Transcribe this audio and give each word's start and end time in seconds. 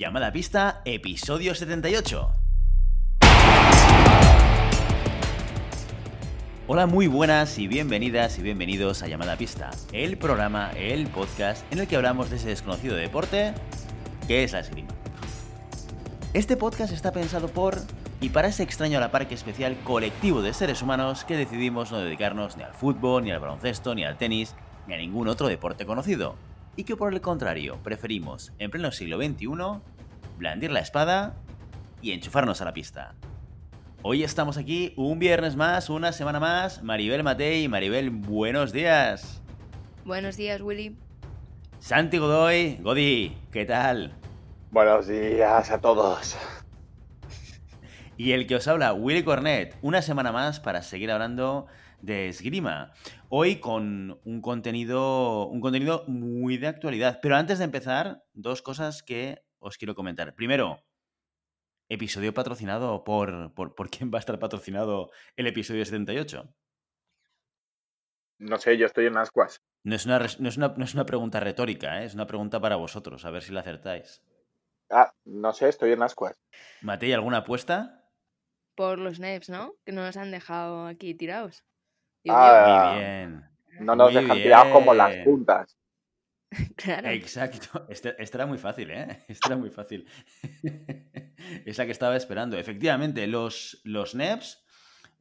Llamada 0.00 0.32
pista, 0.32 0.80
episodio 0.86 1.54
78. 1.54 2.30
Hola, 6.66 6.86
muy 6.86 7.06
buenas 7.06 7.58
y 7.58 7.68
bienvenidas 7.68 8.38
y 8.38 8.42
bienvenidos 8.42 9.02
a 9.02 9.08
Llamada 9.08 9.36
Pista, 9.36 9.68
el 9.92 10.16
programa, 10.16 10.70
el 10.70 11.06
podcast 11.08 11.70
en 11.70 11.80
el 11.80 11.86
que 11.86 11.96
hablamos 11.96 12.30
de 12.30 12.36
ese 12.36 12.48
desconocido 12.48 12.96
deporte 12.96 13.52
que 14.26 14.42
es 14.42 14.52
la 14.52 14.60
esgrima. 14.60 14.88
Este 16.32 16.56
podcast 16.56 16.94
está 16.94 17.12
pensado 17.12 17.48
por 17.48 17.76
y 18.22 18.30
para 18.30 18.48
ese 18.48 18.62
extraño 18.62 18.96
a 18.96 19.02
la 19.02 19.10
par 19.10 19.28
que 19.28 19.34
especial 19.34 19.76
colectivo 19.84 20.40
de 20.40 20.54
seres 20.54 20.80
humanos 20.80 21.26
que 21.26 21.36
decidimos 21.36 21.92
no 21.92 21.98
dedicarnos 21.98 22.56
ni 22.56 22.62
al 22.62 22.72
fútbol, 22.72 23.24
ni 23.24 23.32
al 23.32 23.40
baloncesto, 23.40 23.94
ni 23.94 24.04
al 24.04 24.16
tenis, 24.16 24.54
ni 24.86 24.94
a 24.94 24.96
ningún 24.96 25.28
otro 25.28 25.46
deporte 25.46 25.84
conocido, 25.84 26.36
y 26.80 26.84
que 26.84 26.96
por 26.96 27.12
el 27.12 27.20
contrario 27.20 27.78
preferimos, 27.82 28.54
en 28.58 28.70
pleno 28.70 28.90
siglo 28.90 29.18
XXI, 29.18 29.48
blandir 30.38 30.70
la 30.70 30.80
espada 30.80 31.34
y 32.00 32.12
enchufarnos 32.12 32.62
a 32.62 32.64
la 32.64 32.72
pista. 32.72 33.14
Hoy 34.00 34.24
estamos 34.24 34.56
aquí 34.56 34.94
un 34.96 35.18
viernes 35.18 35.56
más, 35.56 35.90
una 35.90 36.10
semana 36.12 36.40
más. 36.40 36.82
Maribel 36.82 37.22
Matei, 37.22 37.68
Maribel, 37.68 38.08
buenos 38.08 38.72
días. 38.72 39.42
Buenos 40.06 40.38
días, 40.38 40.62
Willy. 40.62 40.96
Santi 41.80 42.16
Godoy, 42.16 42.78
Godi, 42.80 43.36
¿qué 43.52 43.66
tal? 43.66 44.14
Buenos 44.70 45.06
días 45.06 45.70
a 45.70 45.82
todos. 45.82 46.34
Y 48.16 48.32
el 48.32 48.46
que 48.46 48.56
os 48.56 48.66
habla, 48.66 48.94
Willy 48.94 49.22
Cornet, 49.22 49.76
una 49.82 50.00
semana 50.00 50.32
más 50.32 50.60
para 50.60 50.80
seguir 50.80 51.10
hablando 51.10 51.66
de 52.02 52.28
esgrima. 52.28 52.92
Hoy 53.28 53.60
con 53.60 54.20
un 54.24 54.40
contenido, 54.40 55.46
un 55.46 55.60
contenido 55.60 56.04
muy 56.06 56.56
de 56.58 56.68
actualidad. 56.68 57.20
Pero 57.22 57.36
antes 57.36 57.58
de 57.58 57.64
empezar, 57.64 58.24
dos 58.32 58.62
cosas 58.62 59.02
que 59.02 59.42
os 59.58 59.76
quiero 59.78 59.94
comentar. 59.94 60.34
Primero, 60.34 60.82
episodio 61.88 62.32
patrocinado 62.32 63.04
por, 63.04 63.52
por, 63.54 63.74
por 63.74 63.90
quién 63.90 64.10
va 64.12 64.18
a 64.18 64.20
estar 64.20 64.38
patrocinado 64.38 65.10
el 65.36 65.46
episodio 65.46 65.84
78. 65.84 66.54
No 68.38 68.56
sé, 68.56 68.78
yo 68.78 68.86
estoy 68.86 69.06
en 69.06 69.18
ascuas. 69.18 69.62
No 69.82 69.94
es 69.94 70.06
una, 70.06 70.18
no 70.18 70.48
es 70.48 70.56
una, 70.56 70.68
no 70.76 70.84
es 70.84 70.94
una 70.94 71.04
pregunta 71.06 71.40
retórica, 71.40 72.02
¿eh? 72.02 72.06
es 72.06 72.14
una 72.14 72.26
pregunta 72.26 72.60
para 72.60 72.76
vosotros, 72.76 73.24
a 73.24 73.30
ver 73.30 73.42
si 73.42 73.52
la 73.52 73.60
acertáis. 73.60 74.22
Ah, 74.90 75.12
no 75.24 75.52
sé, 75.52 75.68
estoy 75.68 75.92
en 75.92 76.02
ascuas. 76.02 76.36
Matei, 76.80 77.12
¿alguna 77.12 77.38
apuesta? 77.38 78.08
Por 78.74 78.98
los 78.98 79.20
NEPs, 79.20 79.50
¿no? 79.50 79.74
Que 79.84 79.92
no 79.92 80.02
nos 80.02 80.16
han 80.16 80.30
dejado 80.30 80.86
aquí 80.86 81.14
tirados. 81.14 81.64
Ah, 82.28 82.90
Muy 82.92 82.98
bien. 83.00 83.44
No 83.80 83.96
nos 83.96 84.12
Muy 84.12 84.22
dejan 84.22 84.36
tirados 84.38 84.72
como 84.72 84.92
las 84.94 85.16
puntas. 85.24 85.76
claro. 86.76 87.08
Exacto. 87.08 87.86
Este, 87.88 88.14
este 88.22 88.36
era 88.36 88.46
muy 88.46 88.58
fácil, 88.58 88.90
¿eh? 88.90 89.24
Este 89.28 89.48
era 89.48 89.56
muy 89.56 89.70
fácil. 89.70 90.06
es 91.64 91.78
la 91.78 91.86
que 91.86 91.92
estaba 91.92 92.16
esperando. 92.16 92.58
Efectivamente, 92.58 93.26
los, 93.26 93.80
los 93.84 94.14
NEPs, 94.14 94.64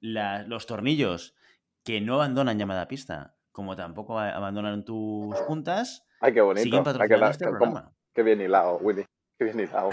la- 0.02 0.44
los 0.44 0.66
tornillos 0.66 1.36
que 1.84 2.02
no 2.02 2.16
abandonan 2.16 2.58
llamada 2.58 2.82
a 2.82 2.88
pista, 2.88 3.36
como 3.52 3.76
tampoco 3.76 4.20
abandonan 4.20 4.84
tus 4.84 5.40
puntas, 5.42 6.06
Ay, 6.20 6.34
qué 6.34 6.42
bonito. 6.42 6.64
siguen 6.64 6.80
Ay, 6.80 6.84
qué, 6.84 6.90
patrocinando 6.92 7.32
este 7.32 7.48
programa. 7.48 7.94
qué 8.14 8.24
bien 8.24 8.42
hilado, 8.42 8.78
Willy. 8.78 9.06
Qué 9.38 9.46
bien 9.46 9.60
hilado. 9.62 9.90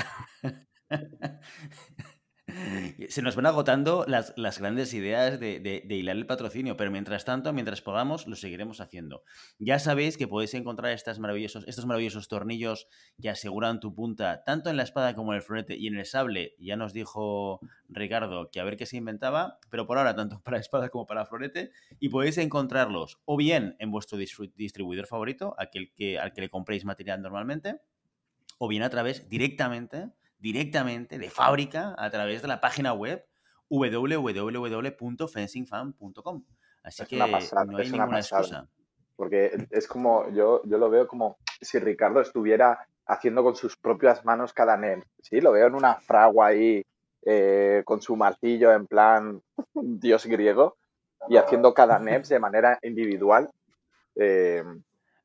Se 3.08 3.22
nos 3.22 3.36
van 3.36 3.46
agotando 3.46 4.04
las, 4.08 4.32
las 4.36 4.58
grandes 4.58 4.92
ideas 4.94 5.38
de, 5.38 5.84
hilar 5.88 6.16
el 6.16 6.26
patrocinio, 6.26 6.76
pero 6.76 6.90
mientras 6.90 7.24
tanto, 7.24 7.52
mientras 7.52 7.80
podamos, 7.80 8.26
lo 8.26 8.36
seguiremos 8.36 8.80
haciendo. 8.80 9.22
Ya 9.58 9.78
sabéis 9.78 10.16
que 10.16 10.28
podéis 10.28 10.54
encontrar 10.54 10.96
maravillosos, 11.18 11.64
estos 11.66 11.86
maravillosos 11.86 12.28
tornillos 12.28 12.88
que 13.20 13.30
aseguran 13.30 13.80
tu 13.80 13.94
punta, 13.94 14.42
tanto 14.44 14.70
en 14.70 14.76
la 14.76 14.82
espada 14.82 15.14
como 15.14 15.32
en 15.32 15.36
el 15.36 15.42
florete 15.42 15.76
y 15.76 15.86
en 15.86 15.96
el 15.96 16.06
sable. 16.06 16.54
Ya 16.58 16.76
nos 16.76 16.92
dijo 16.92 17.60
Ricardo 17.88 18.50
que 18.50 18.60
a 18.60 18.64
ver 18.64 18.76
qué 18.76 18.86
se 18.86 18.96
inventaba, 18.96 19.58
pero 19.70 19.86
por 19.86 19.98
ahora, 19.98 20.14
tanto 20.14 20.40
para 20.42 20.58
espada 20.58 20.88
como 20.88 21.06
para 21.06 21.26
florete, 21.26 21.70
y 22.00 22.08
podéis 22.08 22.38
encontrarlos 22.38 23.20
o 23.24 23.36
bien 23.36 23.76
en 23.78 23.90
vuestro 23.90 24.18
distribuidor 24.18 25.06
favorito, 25.06 25.54
aquel 25.58 25.92
que, 25.94 26.18
al 26.18 26.32
que 26.32 26.40
le 26.40 26.50
compréis 26.50 26.84
material 26.84 27.22
normalmente, 27.22 27.80
o 28.58 28.68
bien 28.68 28.82
a 28.82 28.90
través 28.90 29.28
directamente, 29.28 30.10
directamente 30.38 31.18
de 31.18 31.30
fábrica 31.30 31.94
a 31.98 32.10
través 32.10 32.42
de 32.42 32.48
la 32.48 32.60
página 32.60 32.92
web 32.92 33.24
www.fencingfan.com. 33.68 36.44
Así 36.82 37.02
Es 37.02 37.08
que 37.08 37.18
pasada, 37.18 37.64
no 37.64 37.78
hay 37.78 37.84
ninguna 37.90 38.08
pasada. 38.08 38.42
excusa. 38.42 38.68
Porque 39.16 39.66
es 39.70 39.88
como, 39.88 40.30
yo, 40.32 40.60
yo 40.64 40.76
lo 40.78 40.90
veo 40.90 41.08
como 41.08 41.38
si 41.60 41.78
Ricardo 41.78 42.20
estuviera 42.20 42.86
haciendo 43.06 43.42
con 43.42 43.56
sus 43.56 43.76
propias 43.76 44.24
manos 44.24 44.52
cada 44.52 44.76
NEM. 44.76 45.02
Sí, 45.22 45.40
lo 45.40 45.52
veo 45.52 45.66
en 45.68 45.74
una 45.74 45.94
fragua 45.96 46.48
ahí 46.48 46.84
eh, 47.24 47.82
con 47.84 48.00
su 48.02 48.14
martillo 48.14 48.72
en 48.72 48.86
plan 48.86 49.40
dios 49.74 50.26
griego 50.26 50.76
y 51.28 51.38
haciendo 51.38 51.74
cada 51.74 51.98
NEPS 51.98 52.28
de 52.28 52.38
manera 52.38 52.78
individual. 52.82 53.50
Eh, 54.14 54.62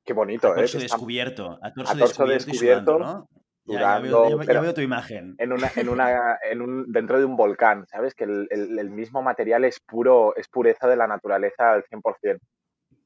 qué 0.03 0.13
bonito, 0.13 0.47
A 0.47 0.51
¿eh? 0.51 0.55
torso 0.55 0.79
descubierto, 0.79 1.59
a 1.61 1.71
torso, 1.73 1.93
a 1.93 1.97
torso 1.97 2.25
descubierto, 2.25 2.25
y 2.25 2.33
descubierto, 2.51 2.97
sudando, 2.97 2.99
¿no? 2.99 3.29
Ya- 3.65 3.73
ya, 3.73 3.79
durando, 3.99 4.01
veo, 4.21 4.23
ya 4.23 4.35
veo- 4.35 4.39
ya 4.41 4.47
pero- 4.47 4.61
veo 4.61 4.73
tu 4.73 4.81
imagen. 4.81 5.35
en 5.37 5.51
una, 5.53 5.71
en 5.75 5.89
una, 5.89 6.39
en 6.43 6.61
un, 6.61 6.91
dentro 6.91 7.19
de 7.19 7.25
un 7.25 7.35
volcán, 7.37 7.85
¿sabes? 7.87 8.13
Que 8.15 8.23
el, 8.25 8.47
el- 8.49 8.79
el 8.79 8.89
mismo 8.89 9.21
material 9.21 9.63
es 9.65 9.79
puro, 9.79 10.35
es 10.35 10.47
pureza 10.47 10.87
de 10.87 10.95
la 10.95 11.07
naturaleza 11.07 11.73
al 11.73 11.83
100%. 11.85 12.39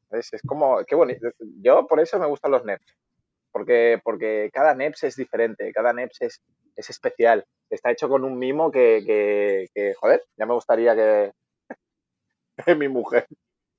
¿Sabes? 0.10 0.34
Es 0.34 0.42
como, 0.44 0.84
qué 0.86 0.96
bonito. 0.96 1.30
Yo 1.62 1.88
por 1.88 2.00
eso 2.00 2.20
me 2.20 2.28
gustan 2.28 2.52
los 2.52 2.64
NEPs. 2.64 2.96
Porque, 3.52 4.00
porque 4.04 4.50
cada 4.54 4.74
NEPS 4.76 5.04
es 5.06 5.16
diferente, 5.16 5.72
cada 5.74 5.94
NEPS 5.94 6.22
es, 6.22 6.42
es 6.76 6.90
especial. 6.90 7.46
Está 7.70 7.90
hecho 7.92 8.10
con 8.10 8.24
un 8.26 8.38
mimo 8.38 8.70
que, 8.70 9.02
que, 9.06 9.70
que, 9.74 9.94
joder, 9.94 10.22
ya 10.38 10.46
me 10.46 10.54
gustaría 10.54 10.94
que, 10.94 11.32
que 12.66 12.76
mi 12.76 12.88
mujer. 12.90 13.26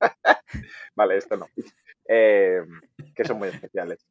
vale, 0.97 1.16
esto 1.19 1.36
no. 1.36 1.47
Eh, 2.09 2.62
que 3.15 3.25
son 3.25 3.38
muy 3.38 3.48
especiales. 3.48 4.04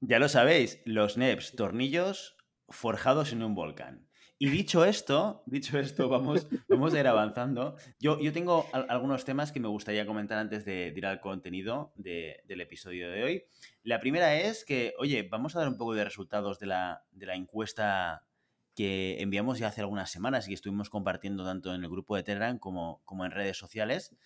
Ya 0.00 0.18
lo 0.18 0.28
sabéis, 0.28 0.80
los 0.84 1.16
NEPs, 1.16 1.54
tornillos 1.56 2.36
forjados 2.68 3.32
en 3.32 3.42
un 3.42 3.54
volcán. 3.54 4.06
Y 4.38 4.48
dicho 4.48 4.86
esto, 4.86 5.42
dicho 5.46 5.78
esto, 5.78 6.08
vamos, 6.08 6.46
vamos 6.68 6.94
a 6.94 7.00
ir 7.00 7.06
avanzando. 7.06 7.76
Yo, 7.98 8.18
yo 8.20 8.32
tengo 8.32 8.66
al- 8.72 8.86
algunos 8.88 9.24
temas 9.26 9.52
que 9.52 9.60
me 9.60 9.68
gustaría 9.68 10.06
comentar 10.06 10.38
antes 10.38 10.64
de, 10.64 10.92
ir 10.96 11.04
al 11.06 11.20
contenido 11.20 11.92
de- 11.96 12.40
del 12.46 12.62
episodio 12.62 13.10
de 13.10 13.22
hoy. 13.22 13.44
La 13.82 14.00
primera 14.00 14.34
es 14.36 14.64
que, 14.64 14.94
oye, 14.98 15.28
vamos 15.30 15.56
a 15.56 15.58
dar 15.60 15.68
un 15.68 15.76
poco 15.76 15.94
de 15.94 16.04
resultados 16.04 16.58
de 16.58 16.66
la, 16.66 17.04
de 17.10 17.26
la 17.26 17.34
encuesta 17.34 18.24
que 18.74 19.20
enviamos 19.20 19.58
ya 19.58 19.68
hace 19.68 19.82
algunas 19.82 20.10
semanas 20.10 20.46
y 20.46 20.50
que 20.50 20.54
estuvimos 20.54 20.88
compartiendo 20.88 21.44
tanto 21.44 21.74
en 21.74 21.82
el 21.84 21.90
grupo 21.90 22.16
de 22.16 22.22
Telegram 22.22 22.58
como, 22.58 23.02
como 23.04 23.26
en 23.26 23.32
redes 23.32 23.58
sociales. 23.58 24.16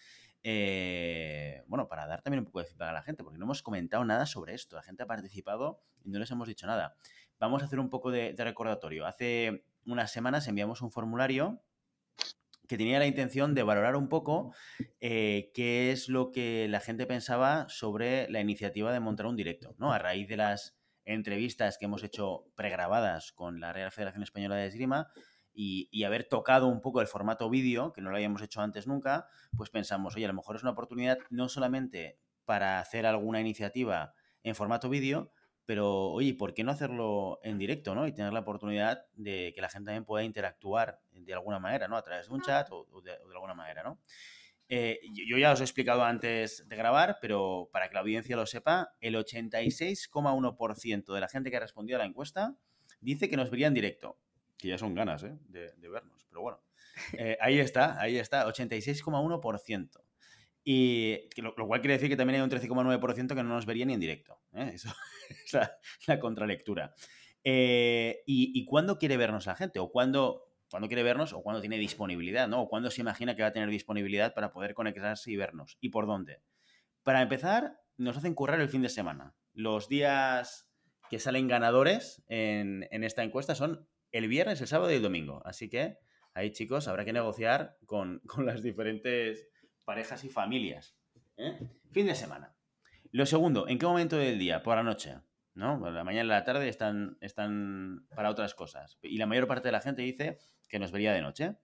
Eh, 0.46 1.64
bueno, 1.68 1.88
para 1.88 2.06
dar 2.06 2.20
también 2.20 2.40
un 2.40 2.44
poco 2.44 2.60
de 2.60 2.66
feedback 2.66 2.90
a 2.90 2.92
la 2.92 3.02
gente, 3.02 3.24
porque 3.24 3.38
no 3.38 3.46
hemos 3.46 3.62
comentado 3.62 4.04
nada 4.04 4.26
sobre 4.26 4.54
esto. 4.54 4.76
La 4.76 4.82
gente 4.82 5.02
ha 5.02 5.06
participado 5.06 5.80
y 6.04 6.10
no 6.10 6.18
les 6.18 6.30
hemos 6.30 6.46
dicho 6.46 6.66
nada. 6.66 6.96
Vamos 7.40 7.62
a 7.62 7.64
hacer 7.64 7.80
un 7.80 7.88
poco 7.88 8.10
de, 8.10 8.34
recordatorio. 8.36 9.06
Hace 9.06 9.64
unas 9.86 10.12
semanas 10.12 10.46
enviamos 10.46 10.82
un 10.82 10.92
formulario 10.92 11.62
que 12.68 12.76
tenía 12.76 12.98
la 12.98 13.06
intención 13.06 13.54
de 13.54 13.62
valorar 13.62 13.96
un 13.96 14.08
poco 14.08 14.54
eh, 15.00 15.50
qué 15.54 15.92
es 15.92 16.08
lo 16.08 16.30
que 16.30 16.66
la 16.68 16.80
gente 16.80 17.06
pensaba 17.06 17.66
sobre 17.68 18.28
la 18.30 18.40
iniciativa 18.40 18.92
de 18.92 19.00
montar 19.00 19.26
un 19.26 19.36
directo, 19.36 19.74
¿no? 19.78 19.92
A 19.92 19.98
raíz 19.98 20.28
de 20.28 20.36
las 20.36 20.76
entrevistas 21.06 21.78
que 21.78 21.86
hemos 21.86 22.02
hecho 22.02 22.46
pregrabadas 22.54 23.32
con 23.32 23.60
la 23.60 23.72
Real 23.72 23.92
Federación 23.92 24.22
Española 24.22 24.56
de 24.56 24.66
Esgrima 24.66 25.10
y, 25.54 25.88
y 25.90 26.04
haber 26.04 26.24
tocado 26.24 26.66
un 26.66 26.80
poco 26.80 27.00
el 27.00 27.06
formato 27.06 27.48
vídeo, 27.48 27.92
que 27.92 28.00
no 28.00 28.10
lo 28.10 28.16
habíamos 28.16 28.42
hecho 28.42 28.60
antes 28.60 28.86
nunca, 28.86 29.26
pues 29.56 29.70
pensamos, 29.70 30.16
oye, 30.16 30.24
a 30.24 30.28
lo 30.28 30.34
mejor 30.34 30.56
es 30.56 30.62
una 30.62 30.72
oportunidad 30.72 31.18
no 31.30 31.48
solamente 31.48 32.18
para 32.44 32.80
hacer 32.80 33.06
alguna 33.06 33.40
iniciativa 33.40 34.14
en 34.42 34.54
formato 34.54 34.88
vídeo, 34.88 35.30
pero 35.66 36.10
oye, 36.10 36.34
¿por 36.34 36.52
qué 36.52 36.62
no 36.62 36.72
hacerlo 36.72 37.40
en 37.42 37.58
directo, 37.58 37.94
¿no? 37.94 38.06
Y 38.06 38.12
tener 38.12 38.32
la 38.32 38.40
oportunidad 38.40 39.06
de 39.14 39.52
que 39.54 39.62
la 39.62 39.70
gente 39.70 39.86
también 39.86 40.04
pueda 40.04 40.24
interactuar 40.24 41.00
de 41.12 41.32
alguna 41.32 41.58
manera, 41.58 41.88
¿no? 41.88 41.96
A 41.96 42.02
través 42.02 42.28
de 42.28 42.34
un 42.34 42.42
chat 42.42 42.70
o, 42.70 42.86
o 42.90 43.00
de, 43.00 43.12
o 43.12 43.28
de 43.28 43.34
alguna 43.34 43.54
manera, 43.54 43.82
¿no? 43.82 43.98
Eh, 44.68 45.00
yo 45.12 45.24
yo 45.26 45.38
ya 45.38 45.52
os 45.52 45.60
he 45.60 45.64
explicado 45.64 46.04
antes 46.04 46.66
de 46.68 46.76
grabar, 46.76 47.18
pero 47.20 47.68
para 47.72 47.88
que 47.88 47.94
la 47.94 48.00
audiencia 48.00 48.36
lo 48.36 48.46
sepa, 48.46 48.94
el 49.00 49.14
86,1% 49.14 51.12
de 51.12 51.20
la 51.20 51.28
gente 51.28 51.50
que 51.50 51.56
ha 51.58 51.60
respondido 51.60 51.96
a 51.96 52.02
la 52.02 52.06
encuesta 52.06 52.56
dice 53.00 53.28
que 53.28 53.36
nos 53.36 53.50
vería 53.50 53.66
en 53.66 53.74
directo. 53.74 54.18
Que 54.64 54.70
ya 54.70 54.78
son 54.78 54.94
ganas, 54.94 55.22
¿eh? 55.22 55.36
De, 55.50 55.88
vernos. 55.90 56.24
Pero 56.26 56.40
bueno, 56.40 56.58
eh, 57.12 57.36
ahí 57.38 57.58
está, 57.58 58.00
ahí 58.00 58.16
está, 58.16 58.46
86,1%. 58.46 60.00
Y 60.64 61.18
lo, 61.36 61.54
cual 61.54 61.82
quiere 61.82 61.92
decir 61.92 62.08
que 62.08 62.16
también 62.16 62.40
hay 62.40 62.44
un 62.44 62.50
13,9% 62.50 63.28
que 63.28 63.42
no 63.42 63.50
nos 63.50 63.66
vería 63.66 63.84
ni 63.84 63.92
en 63.92 64.00
directo. 64.00 64.40
¿eh? 64.54 64.70
Eso 64.72 64.88
es 65.44 65.52
la, 65.52 65.70
la 66.06 66.18
contralectura. 66.18 66.94
Eh, 67.44 68.22
y, 68.24 68.58
¿Y 68.58 68.64
cuándo 68.64 68.96
quiere 68.96 69.18
vernos 69.18 69.44
la 69.44 69.54
gente? 69.54 69.80
¿O 69.80 69.90
cuándo, 69.90 70.46
cuándo 70.70 70.88
quiere 70.88 71.02
vernos? 71.02 71.34
¿O 71.34 71.42
cuándo 71.42 71.60
tiene 71.60 71.76
disponibilidad? 71.76 72.48
¿no? 72.48 72.62
¿O 72.62 72.68
cuándo 72.70 72.90
se 72.90 73.02
imagina 73.02 73.36
que 73.36 73.42
va 73.42 73.48
a 73.48 73.52
tener 73.52 73.68
disponibilidad 73.68 74.32
para 74.32 74.50
poder 74.50 74.72
conectarse 74.72 75.30
y 75.30 75.36
vernos? 75.36 75.76
¿Y 75.82 75.90
por 75.90 76.06
dónde? 76.06 76.40
Para 77.02 77.20
empezar, 77.20 77.82
nos 77.98 78.16
hacen 78.16 78.32
currar 78.32 78.62
el 78.62 78.70
fin 78.70 78.80
de 78.80 78.88
semana. 78.88 79.34
Los 79.52 79.90
días 79.90 80.70
que 81.10 81.18
salen 81.18 81.48
ganadores 81.48 82.24
en 82.28 83.04
esta 83.04 83.22
encuesta 83.22 83.54
son 83.54 83.86
el 84.14 84.28
viernes, 84.28 84.60
el 84.60 84.68
sábado 84.68 84.92
y 84.92 84.94
el 84.94 85.02
domingo. 85.02 85.42
Así 85.44 85.68
que 85.68 85.98
ahí, 86.34 86.52
chicos, 86.52 86.86
habrá 86.86 87.04
que 87.04 87.12
negociar 87.12 87.76
con, 87.84 88.20
con 88.26 88.46
las 88.46 88.62
diferentes 88.62 89.48
parejas 89.84 90.22
y 90.24 90.28
familias. 90.28 90.96
¿eh? 91.36 91.58
Fin 91.90 92.06
de 92.06 92.14
semana. 92.14 92.54
Lo 93.10 93.26
segundo, 93.26 93.68
¿en 93.68 93.78
qué 93.78 93.86
momento 93.86 94.16
del 94.16 94.38
día? 94.38 94.62
Por 94.62 94.76
la 94.76 94.82
noche. 94.82 95.16
¿No? 95.54 95.78
Por 95.78 95.92
la 95.92 96.02
mañana 96.02 96.24
y 96.24 96.28
la 96.28 96.44
tarde 96.44 96.68
están, 96.68 97.16
están 97.20 98.06
para 98.14 98.30
otras 98.30 98.54
cosas. 98.54 98.98
Y 99.02 99.18
la 99.18 99.26
mayor 99.26 99.46
parte 99.46 99.68
de 99.68 99.72
la 99.72 99.80
gente 99.80 100.02
dice 100.02 100.38
que 100.68 100.78
nos 100.80 100.90
vería 100.90 101.12
de 101.12 101.20
noche. 101.20 101.56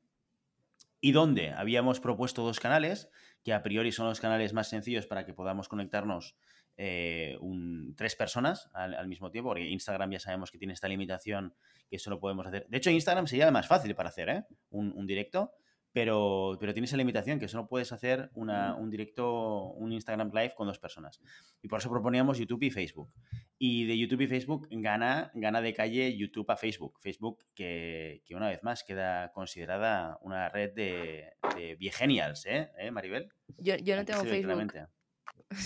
¿Y 1.01 1.13
dónde? 1.13 1.51
Habíamos 1.51 1.99
propuesto 1.99 2.43
dos 2.43 2.61
canales, 2.61 3.11
que 3.43 3.53
a 3.53 3.63
priori 3.63 3.91
son 3.91 4.07
los 4.07 4.21
canales 4.21 4.53
más 4.53 4.69
sencillos 4.69 5.07
para 5.07 5.25
que 5.25 5.35
podamos 5.35 5.69
conectarnos 5.69 6.37
eh, 6.77 7.37
un- 7.41 7.95
tres 7.97 8.17
personas 8.17 8.71
al, 8.73 8.95
al 8.95 9.09
mismo 9.09 9.31
tiempo, 9.31 9.51
porque 9.51 9.69
Instagram 9.69 10.11
ya 10.13 10.21
sabemos 10.21 10.51
que 10.51 10.59
tiene 10.59 10.75
esta 10.75 10.89
limitación 10.89 11.55
que 11.89 11.99
solo 11.99 12.19
podemos 12.21 12.47
hacer. 12.47 12.67
De 12.69 12.77
hecho, 12.79 12.91
Instagram 12.91 13.27
sería 13.27 13.51
más 13.51 13.67
fácil 13.67 13.95
para 13.95 14.09
hacer 14.09 14.29
¿eh? 14.31 14.45
un, 14.71 14.93
un 14.97 15.07
directo, 15.07 15.53
pero, 15.93 16.57
pero 16.61 16.73
tiene 16.73 16.87
esa 16.87 16.97
limitación 16.97 17.41
que 17.41 17.49
solo 17.49 17.67
puedes 17.67 17.91
hacer 17.91 18.31
una- 18.35 18.77
un 18.77 18.91
directo, 18.91 19.73
un 19.73 19.91
Instagram 19.93 20.31
Live 20.33 20.55
con 20.55 20.69
dos 20.69 20.79
personas. 20.79 21.21
Y 21.63 21.69
por 21.69 21.81
eso 21.81 21.91
proponíamos 21.91 22.39
YouTube 22.39 22.63
y 22.63 22.71
Facebook. 22.71 23.13
Y 23.59 23.87
de 23.87 23.99
YouTube 23.99 24.21
y 24.21 24.27
Facebook 24.29 24.69
gana, 24.71 25.33
gana 25.35 25.61
de 25.61 25.75
calle 25.75 26.17
YouTube 26.17 26.49
a 26.49 26.57
Facebook. 26.57 26.99
Facebook 27.01 27.45
que, 27.55 28.23
que 28.25 28.37
una 28.37 28.49
vez 28.49 28.63
más 28.63 28.85
queda 28.85 29.33
considerada 29.33 30.17
una 30.23 30.49
red 30.49 30.73
de, 30.75 31.33
de 31.57 31.75
viegenials, 31.75 32.47
¿eh? 32.47 32.71
¿Eh, 32.79 32.93
Maribel? 32.93 33.29
Yo, 33.59 33.75
yo 33.77 33.97
no 33.97 34.05
tengo 34.05 34.21
Facebook. 34.31 34.73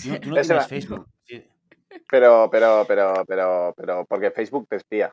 No, 0.07 0.19
tú 0.19 0.29
no 0.29 0.37
Ese 0.37 0.47
tienes 0.49 0.51
va- 0.51 0.67
Facebook. 0.67 1.07
Sí. 1.25 1.47
Pero, 2.09 2.49
pero, 2.51 2.85
pero, 2.87 3.23
pero, 3.27 3.73
pero, 3.77 4.05
porque 4.05 4.31
Facebook 4.31 4.67
te 4.67 4.77
espía. 4.77 5.11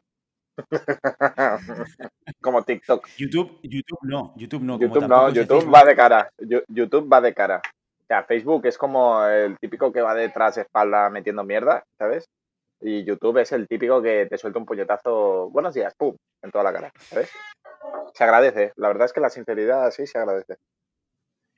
Como 2.40 2.62
TikTok. 2.62 3.08
YouTube, 3.16 3.58
YouTube 3.62 3.98
no, 4.02 4.34
YouTube 4.36 4.62
no. 4.62 4.74
como 4.74 4.82
YouTube 4.84 5.00
tampoco 5.00 5.20
no, 5.22 5.28
de 5.28 5.34
YouTube 5.40 5.58
Facebook. 5.60 5.74
va 5.74 5.84
de 5.84 5.96
cara. 5.96 6.30
YouTube 6.68 7.12
va 7.12 7.20
de 7.20 7.34
cara. 7.34 7.62
O 8.02 8.06
sea, 8.06 8.24
Facebook 8.24 8.66
es 8.66 8.76
como 8.76 9.24
el 9.26 9.56
típico 9.58 9.92
que 9.92 10.02
va 10.02 10.14
detrás 10.14 10.58
espalda 10.58 11.08
metiendo 11.08 11.44
mierda, 11.44 11.84
¿sabes? 11.98 12.28
Y 12.80 13.04
YouTube 13.04 13.38
es 13.38 13.52
el 13.52 13.66
típico 13.68 14.02
que 14.02 14.26
te 14.28 14.36
suelta 14.36 14.58
un 14.58 14.66
puñetazo, 14.66 15.48
buenos 15.50 15.72
días, 15.72 15.94
pum, 15.96 16.14
en 16.42 16.50
toda 16.50 16.64
la 16.64 16.72
cara, 16.72 16.92
¿sabes? 16.98 17.30
Se 18.12 18.24
agradece. 18.24 18.72
La 18.76 18.88
verdad 18.88 19.06
es 19.06 19.12
que 19.12 19.20
la 19.20 19.30
sinceridad 19.30 19.90
sí 19.92 20.06
se 20.06 20.18
agradece. 20.18 20.56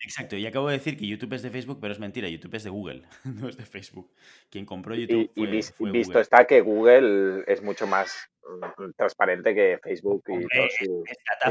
Exacto, 0.04 0.36
y 0.36 0.46
acabo 0.46 0.68
de 0.68 0.74
decir 0.76 0.96
que 0.98 1.06
YouTube 1.06 1.32
es 1.32 1.42
de 1.42 1.50
Facebook, 1.50 1.78
pero 1.80 1.92
es 1.92 1.98
mentira, 1.98 2.28
YouTube 2.28 2.54
es 2.54 2.64
de 2.64 2.70
Google, 2.70 3.02
no 3.24 3.48
es 3.48 3.56
de 3.56 3.64
Facebook. 3.64 4.12
Quien 4.50 4.66
compró 4.66 4.94
Y, 4.94 5.06
YouTube 5.06 5.30
y 5.34 5.40
fue, 5.40 5.46
vis- 5.50 5.72
fue 5.72 5.90
visto 5.90 6.12
Google. 6.12 6.22
está 6.22 6.46
que 6.46 6.60
Google 6.60 7.44
es 7.46 7.62
mucho 7.62 7.86
más 7.86 8.14
mm, 8.44 8.90
transparente 8.96 9.54
que 9.54 9.78
Facebook 9.82 10.22
y 10.28 10.40
todo 10.40 10.68
su... 10.78 11.04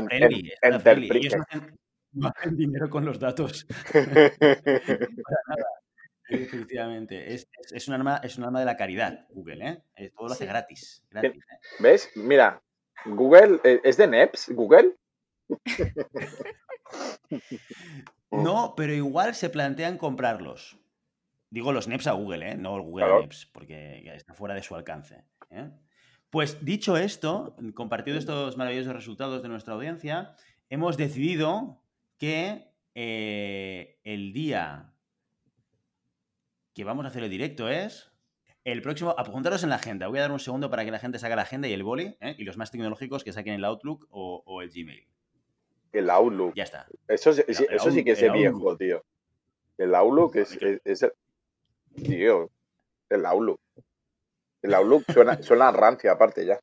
Friendly, 0.07 0.39
en- 0.39 0.45
es 0.45 0.59
data 0.61 0.79
friendly. 0.81 1.07
Ellos 1.17 1.33
enterprise. 1.33 1.37
no 1.37 1.43
hacen, 1.49 1.77
no 2.13 2.27
hacen 2.27 2.55
dinero 2.57 2.89
con 2.89 3.05
los 3.05 3.19
datos. 3.19 3.65
Para 3.91 5.41
nada. 5.47 5.65
Efectivamente, 6.29 7.33
es, 7.33 7.49
es- 7.59 7.73
es 7.73 7.87
un 7.87 7.95
arma, 7.95 8.21
es 8.23 8.37
un 8.37 8.43
arma 8.43 8.59
de 8.59 8.65
la 8.65 8.77
caridad, 8.77 9.25
Google, 9.31 9.67
¿eh? 9.67 9.81
Eh, 9.95 10.11
Todo 10.15 10.27
lo 10.27 10.33
hace 10.33 10.45
gratis 10.45 11.03
¿eh? 11.21 11.33
¿Ves? 11.79 12.11
Mira, 12.15 12.61
Google, 13.05 13.59
eh, 13.63 13.81
¿es 13.83 13.97
de 13.97 14.07
NEPS? 14.07 14.51
¿Google? 14.53 14.95
No, 18.41 18.73
pero 18.75 18.93
igual 18.93 19.35
se 19.35 19.49
plantean 19.49 19.97
comprarlos. 19.97 20.77
Digo 21.49 21.71
los 21.71 21.87
NEPs 21.87 22.07
a 22.07 22.13
Google, 22.13 22.51
¿eh? 22.51 22.55
No 22.55 22.81
Google 22.81 23.05
Claro. 23.05 23.21
NEPs, 23.21 23.45
porque 23.53 24.03
está 24.15 24.33
fuera 24.33 24.55
de 24.55 24.63
su 24.63 24.75
alcance. 24.75 25.23
¿eh? 25.51 25.69
Pues 26.29 26.65
dicho 26.65 26.97
esto, 26.97 27.55
compartido 27.75 28.17
estos 28.17 28.57
maravillosos 28.57 28.93
resultados 28.93 29.43
de 29.43 29.49
nuestra 29.49 29.75
audiencia, 29.75 30.35
hemos 30.69 30.97
decidido 30.97 31.83
que 32.17 32.73
eh, 32.95 33.99
el 34.03 34.33
día 34.33 34.93
que 36.73 36.83
vamos 36.83 37.05
a 37.05 37.09
hacer 37.09 37.23
el 37.23 37.29
directo 37.29 37.69
es 37.69 38.11
el 38.63 38.81
próximo. 38.81 39.13
Apuntaros 39.15 39.61
en 39.61 39.69
la 39.69 39.75
agenda. 39.75 40.07
Voy 40.07 40.17
a 40.17 40.21
dar 40.23 40.31
un 40.31 40.39
segundo 40.39 40.71
para 40.71 40.83
que 40.85 40.89
la 40.91 40.97
gente 40.97 41.19
saque 41.19 41.35
la 41.35 41.43
agenda 41.43 41.67
y 41.67 41.73
el 41.73 41.83
boli, 41.83 42.17
¿eh? 42.19 42.35
y 42.37 42.45
los 42.45 42.57
más 42.57 42.71
tecnológicos 42.71 43.23
que 43.23 43.31
saquen 43.31 43.53
el 43.53 43.65
Outlook 43.65 44.07
o, 44.09 44.41
o 44.45 44.61
el 44.63 44.71
Gmail. 44.71 45.07
El 45.93 46.09
Outlook. 46.09 46.53
Ya 46.55 46.63
está. 46.63 46.87
Eso, 47.07 47.29
El- 47.31 47.45
el 47.47 47.75
eso 47.75 47.91
sí 47.91 48.03
que 48.03 48.11
es 48.11 48.19
de 48.19 48.31
viejo, 48.31 48.55
Outlook. 48.57 48.77
tío. 48.79 49.05
El 49.77 49.95
Outlook 49.95 50.35
es, 50.35 50.57
es, 50.61 50.81
es 50.83 51.03
el... 51.03 51.13
Tío, 51.95 52.49
el 53.09 53.25
Outlook. 53.25 53.61
El 54.61 54.73
Outlook 54.73 55.03
suena, 55.11 55.37
suena 55.43 55.71
rancia 55.71 56.11
aparte 56.11 56.45
ya. 56.45 56.59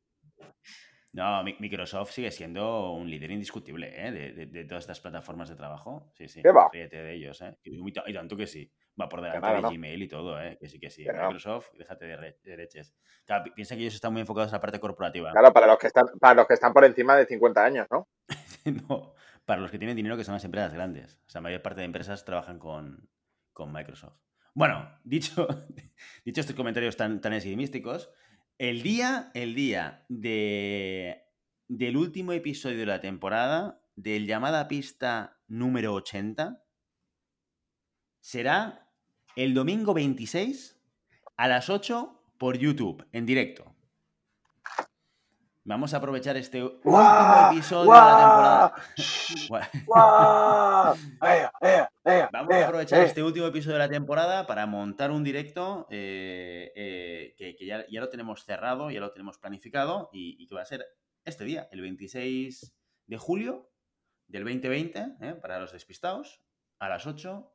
No, 1.13 1.43
Mi- 1.43 1.57
Microsoft 1.59 2.13
sigue 2.13 2.31
siendo 2.31 2.93
un 2.93 3.11
líder 3.11 3.33
indiscutible 3.33 3.93
¿eh? 3.97 4.13
de, 4.13 4.33
de- 4.33 4.47
de 4.47 4.65
todas 4.65 4.85
estas 4.85 5.01
plataformas 5.01 5.49
de 5.49 5.57
trabajo. 5.57 6.13
Sí, 6.15 6.29
sí. 6.29 6.41
¿Qué 6.43 6.53
va? 6.53 6.69
Ríete 6.73 7.03
de 7.03 7.15
ellos, 7.15 7.41
¿eh? 7.43 7.57
Y, 7.65 7.89
y 7.89 7.93
ta- 7.93 8.05
y 8.07 8.15
tanto 8.15 8.37
que 8.37 8.47
sí. 8.47 8.71
Va 9.01 9.09
por 9.09 9.21
delante 9.21 9.41
nada, 9.41 9.57
de 9.57 9.63
¿no? 9.63 9.71
Gmail 9.71 10.03
y 10.03 10.09
todo, 10.09 10.41
¿eh? 10.41 10.57
Que 10.61 10.69
sí, 10.69 10.79
que 10.79 10.89
sí. 10.91 11.05
Que 11.05 11.13
no. 11.13 11.23
Microsoft, 11.25 11.71
déjate 11.75 12.05
de, 12.07 12.17
re- 12.17 12.39
de 12.45 12.57
leches. 12.57 12.95
Claro, 13.25 13.45
pi- 13.45 13.51
piensa 13.53 13.75
que 13.75 13.81
ellos 13.83 13.95
están 13.95 14.13
muy 14.13 14.21
enfocados 14.21 14.51
en 14.51 14.55
la 14.55 14.61
parte 14.61 14.79
corporativa. 14.79 15.33
Claro, 15.33 15.53
para 15.53 15.67
los 15.67 15.79
que 15.79 15.89
están, 15.89 16.07
para 16.21 16.35
los 16.35 16.47
que 16.47 16.55
están 16.55 16.73
por 16.73 16.85
encima 16.85 17.17
de 17.17 17.27
50 17.27 17.65
años, 17.65 17.87
¿no? 17.91 18.07
no, 18.89 19.15
para 19.45 19.61
los 19.61 19.71
que 19.71 19.79
tienen 19.79 19.97
dinero, 19.97 20.17
que 20.17 20.25
son 20.25 20.35
las 20.35 20.45
empresas 20.45 20.73
grandes. 20.73 21.21
O 21.27 21.31
sea, 21.31 21.41
la 21.41 21.45
mayor 21.45 21.63
parte 21.63 21.81
de 21.81 21.87
empresas 21.87 22.25
trabajan 22.25 22.59
con, 22.59 23.09
con 23.53 23.73
Microsoft. 23.73 24.17
Bueno, 24.55 24.91
dicho, 25.05 25.47
dicho 26.25 26.41
estos 26.41 26.57
comentarios 26.57 26.97
tan, 26.97 27.21
tan 27.21 27.33
esgrimísticos, 27.33 28.11
el 28.59 28.83
día, 28.83 29.31
el 29.35 29.55
día 29.55 30.05
de, 30.09 31.25
del 31.69 31.97
último 31.97 32.33
episodio 32.33 32.79
de 32.79 32.87
la 32.87 33.01
temporada, 33.01 33.83
del 33.97 34.27
llamada 34.27 34.69
pista 34.69 35.39
número 35.49 35.95
80, 35.95 36.63
será 38.21 38.91
el 39.37 39.55
domingo 39.55 39.95
26 39.95 40.79
a 41.37 41.49
las 41.49 41.71
8 41.71 42.35
por 42.39 42.59
YouTube, 42.59 43.07
en 43.13 43.25
directo. 43.25 43.75
Vamos 45.71 45.95
a 45.95 45.99
aprovechar 45.99 46.37
este 46.37 46.65
último 46.65 46.81
¡Guau! 46.83 47.53
episodio 47.53 47.93
de 47.93 47.97
la 47.97 48.19
temporada. 48.19 48.75
¡Guau! 49.49 49.63
Gua- 49.87 49.87
¡Guau! 49.87 50.97
¡Ea, 51.23 51.53
ea, 51.61 51.93
ea, 52.05 52.29
Vamos 52.33 52.53
a 52.55 52.65
aprovechar 52.67 52.99
ea! 52.99 53.05
este 53.07 53.23
último 53.23 53.47
episodio 53.47 53.75
de 53.75 53.79
la 53.79 53.89
temporada 53.89 54.49
para 54.49 54.67
montar 54.67 55.13
un 55.13 55.23
directo 55.23 55.87
eh, 55.89 56.73
eh, 56.75 57.35
que, 57.39 57.55
que 57.55 57.67
ya, 57.67 57.87
ya 57.89 58.01
lo 58.01 58.09
tenemos 58.09 58.45
cerrado, 58.45 58.91
ya 58.91 58.99
lo 58.99 59.13
tenemos 59.13 59.39
planificado 59.39 60.11
y, 60.13 60.43
y 60.43 60.49
que 60.49 60.57
va 60.57 60.63
a 60.63 60.65
ser 60.65 60.85
este 61.25 61.45
día, 61.45 61.69
el 61.71 61.83
26 61.83 62.75
de 63.07 63.17
julio 63.17 63.71
del 64.27 64.43
2020, 64.43 64.99
¿eh? 65.21 65.35
para 65.41 65.61
los 65.61 65.71
despistados, 65.71 66.43
a 66.81 66.89
las 66.89 67.07
8 67.07 67.49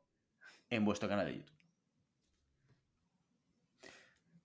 en 0.70 0.84
vuestro 0.86 1.06
canal 1.06 1.26
de 1.26 1.36
YouTube. 1.36 1.55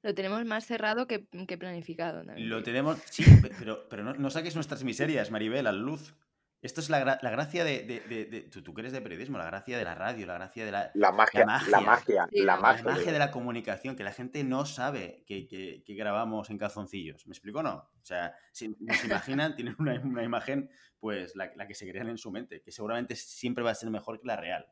Lo 0.03 0.13
tenemos 0.15 0.43
más 0.45 0.65
cerrado 0.65 1.07
que, 1.07 1.27
que 1.47 1.57
planificado. 1.57 2.23
también 2.23 2.49
Lo 2.49 2.63
tenemos, 2.63 2.97
sí, 3.09 3.23
pe- 3.41 3.51
pero, 3.59 3.87
pero 3.89 4.03
no, 4.03 4.13
no 4.13 4.29
saques 4.29 4.55
nuestras 4.55 4.83
miserias, 4.83 5.29
Maribel, 5.31 5.67
a 5.67 5.71
la 5.71 5.77
luz. 5.77 6.15
Esto 6.63 6.79
es 6.79 6.91
la, 6.91 7.03
gra- 7.03 7.19
la 7.23 7.31
gracia 7.31 7.63
de... 7.63 7.83
de- 7.83 8.01
de- 8.01 8.25
de- 8.25 8.41
tú, 8.41 8.61
tú 8.61 8.73
que 8.75 8.81
eres 8.81 8.93
de 8.93 9.01
periodismo, 9.01 9.37
la 9.39 9.45
gracia 9.45 9.77
de 9.79 9.83
la 9.83 9.95
radio, 9.95 10.27
la 10.27 10.35
gracia 10.35 10.63
de 10.65 10.71
la, 10.71 10.91
La 10.93 11.11
magia, 11.11 11.43
magia. 11.45 11.69
la 11.71 11.81
magia, 11.81 12.27
Sí, 12.31 12.39
la 12.39 12.55
la 12.55 12.61
magia. 12.61 12.83
la 12.85 12.91
magia 12.93 13.11
de 13.11 13.19
la 13.19 13.31
comunicación, 13.31 13.95
que 13.95 14.03
la 14.03 14.11
gente 14.11 14.43
no 14.43 14.65
sabe 14.65 15.23
que, 15.25 15.47
que- 15.47 15.83
que 15.83 15.93
grabamos 15.95 16.49
en 16.51 16.57
calzoncillos. 16.59 17.25
¿Me 17.25 17.31
explico 17.33 17.59
o 17.59 17.63
no? 17.63 17.75
O 17.75 18.03
sea, 18.05 18.35
si 18.51 18.69
nos 18.79 19.03
imaginan, 19.03 19.55
tienen 19.55 19.75
una, 19.79 19.99
una 20.03 20.23
imagen, 20.23 20.69
pues 20.99 21.35
la, 21.35 21.51
la 21.55 21.67
que 21.67 21.73
se 21.73 21.89
crean 21.89 22.09
en 22.09 22.17
su 22.19 22.31
mente, 22.31 22.61
que 22.61 22.71
seguramente 22.71 23.15
siempre 23.15 23.63
va 23.63 23.71
a 23.71 23.75
ser 23.75 23.89
mejor 23.89 24.19
que 24.21 24.27
la 24.27 24.35
real. 24.35 24.67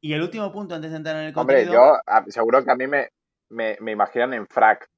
Y 0.00 0.12
el 0.12 0.22
último 0.22 0.50
punto, 0.52 0.74
antes 0.76 0.92
de 0.92 0.96
entrar 0.96 1.16
en 1.16 1.22
el 1.28 1.32
Hombre, 1.36 1.56
contenido... 1.64 1.72
yo 1.72 2.00
a- 2.06 2.24
seguro 2.28 2.64
que 2.64 2.70
a 2.70 2.76
mí 2.76 2.86
me, 2.86 3.08
me, 3.50 3.76
me 3.80 3.92
imaginan 3.92 4.32
en 4.34 4.46
frac. 4.46 4.88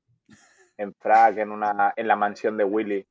En 0.79 0.95
frac, 0.95 1.37
en, 1.39 1.51
una, 1.51 1.93
en 1.97 2.09
la 2.09 2.17
mansión 2.17 2.57
de 2.57 2.65
Willy. 2.65 3.07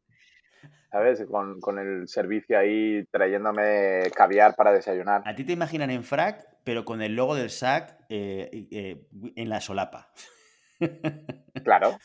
¿Sabes? 0.91 1.23
Con, 1.29 1.59
con 1.61 1.79
el 1.79 2.07
servicio 2.07 2.57
ahí 2.59 3.05
trayéndome 3.11 4.11
caviar 4.15 4.55
para 4.55 4.73
desayunar. 4.73 5.21
A 5.25 5.33
ti 5.35 5.43
te 5.45 5.53
imaginan 5.53 5.89
en 5.89 6.03
frac, 6.03 6.45
pero 6.65 6.83
con 6.83 7.01
el 7.01 7.15
logo 7.15 7.35
del 7.35 7.49
SAC 7.49 7.97
eh, 8.09 8.67
eh, 8.71 9.07
en 9.35 9.49
la 9.49 9.61
solapa. 9.61 10.11
Claro. 11.63 11.97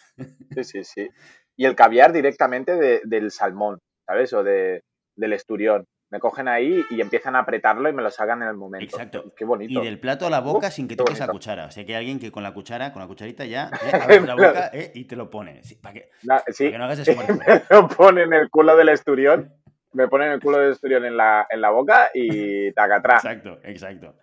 Sí, 0.55 0.65
sí, 0.65 0.85
sí. 0.85 1.09
Y 1.57 1.65
el 1.65 1.75
caviar 1.75 2.13
directamente 2.13 2.75
de- 2.77 3.01
del 3.05 3.31
salmón, 3.31 3.79
¿sabes? 4.07 4.33
O 4.35 4.43
de, 4.43 4.83
del 5.17 5.33
esturión. 5.33 5.87
Me 6.09 6.21
cogen 6.21 6.47
ahí 6.47 6.85
y 6.91 7.01
empiezan 7.01 7.35
a 7.35 7.41
apretarlo 7.41 7.89
y 7.89 7.93
me 7.93 8.01
lo 8.01 8.11
sacan 8.11 8.41
en 8.43 8.49
el 8.49 8.55
momento. 8.55 8.85
Exacto. 8.85 9.35
Qué 9.37 9.45
bonito. 9.45 9.83
Y 9.83 9.85
del 9.85 9.99
plato 9.99 10.27
a 10.27 10.31
la 10.31 10.41
boca 10.41 10.69
Uf, 10.69 10.73
sin 10.73 10.87
que 10.87 10.95
toques 10.95 11.19
la 11.19 11.27
cuchara. 11.27 11.67
O 11.67 11.71
sea, 11.73 11.85
que 11.85 11.95
hay 11.95 11.99
alguien 11.99 12.21
que 12.21 12.31
con 12.31 12.45
la 12.45 12.55
cuchara, 12.55 12.93
con 12.93 13.03
la 13.03 13.09
cucharita 13.09 13.45
ya, 13.45 13.71
eh, 13.85 13.97
abres 14.01 14.25
la 14.25 14.35
boca 14.35 14.71
eh, 14.73 14.93
y 14.95 15.05
te 15.05 15.17
lo 15.17 15.29
pone. 15.31 15.65
Sí, 15.65 15.75
para 15.75 15.95
que, 15.95 16.11
para 16.25 16.45
no 16.79 16.85
hagas 16.85 16.99
esfuerzo. 17.09 17.35
me 17.35 17.89
ponen 17.97 18.33
el 18.33 18.49
culo 18.51 18.77
del 18.77 18.91
esturión. 18.91 19.53
Me 19.95 20.07
ponen 20.07 20.31
el 20.31 20.41
culo 20.41 20.59
del 20.59 20.73
esturión 20.73 21.05
en 21.05 21.17
la, 21.17 21.47
en 21.51 21.61
la 21.61 21.71
boca 21.71 22.11
y 22.15 22.71
tacatrá. 22.75 23.17
Exacto, 23.17 23.59
exacto. 23.65 24.15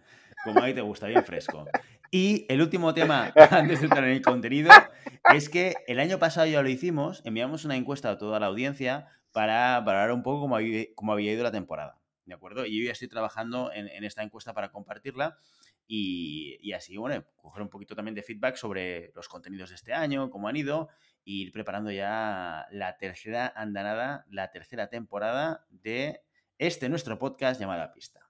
como 0.46 0.62
a 0.62 0.66
ti 0.66 0.74
te 0.74 0.82
gusta, 0.82 1.08
bien 1.08 1.26
fresco. 1.26 1.66
Y 2.12 2.46
el 2.48 2.62
último 2.62 2.94
tema, 2.94 3.34
antes 3.50 3.80
de 3.80 3.88
entrar 3.88 4.04
en 4.04 4.12
el 4.12 4.22
contenido, 4.22 4.72
es 5.34 5.50
que 5.50 5.74
el 5.88 6.00
año 6.00 6.20
pasado 6.20 6.46
ya 6.46 6.62
lo 6.62 6.70
hicimos, 6.70 7.24
enviamos 7.26 7.66
una 7.66 7.76
encuesta 7.76 8.12
a 8.12 8.18
toda 8.20 8.40
la 8.40 8.46
audiencia 8.46 9.08
para 9.34 9.82
valorar 9.82 10.12
un 10.14 10.24
poco 10.24 10.42
cómo 10.42 10.56
había, 10.56 10.86
cómo 10.96 11.20
ido 11.20 11.44
la 11.44 11.52
temporada. 11.52 12.00
¿De 12.26 12.34
acuerdo? 12.34 12.66
Y 12.66 12.80
yo 12.80 12.86
ya 12.86 12.94
estoy 12.94 13.10
trabajando 13.10 13.72
en, 13.74 14.04
esta 14.06 14.24
encuesta 14.24 14.54
para 14.54 14.72
compartirla 14.72 15.38
y, 15.86 16.58
y, 16.62 16.72
así, 16.72 16.96
bueno, 16.96 17.26
coger 17.36 17.62
un 17.62 17.70
poquito 17.70 17.96
también 17.96 18.16
de 18.16 18.24
feedback 18.24 18.56
sobre 18.56 19.12
los 19.14 19.28
contenidos 19.28 19.70
de 19.70 19.76
este 19.76 19.94
año, 19.94 20.30
cómo 20.30 20.48
han 20.48 20.56
ido, 20.56 20.88
e 21.26 21.32
ir 21.32 21.52
preparando 21.52 21.92
ya 21.92 22.66
la 22.72 22.98
tercera 22.98 23.52
andanada, 23.54 24.26
la 24.30 24.52
tercera 24.52 24.88
temporada 24.88 25.66
de 25.70 26.22
este 26.58 26.88
nuestro 26.88 27.20
podcast 27.20 27.60
llamado 27.60 27.92
Pista. 27.92 28.30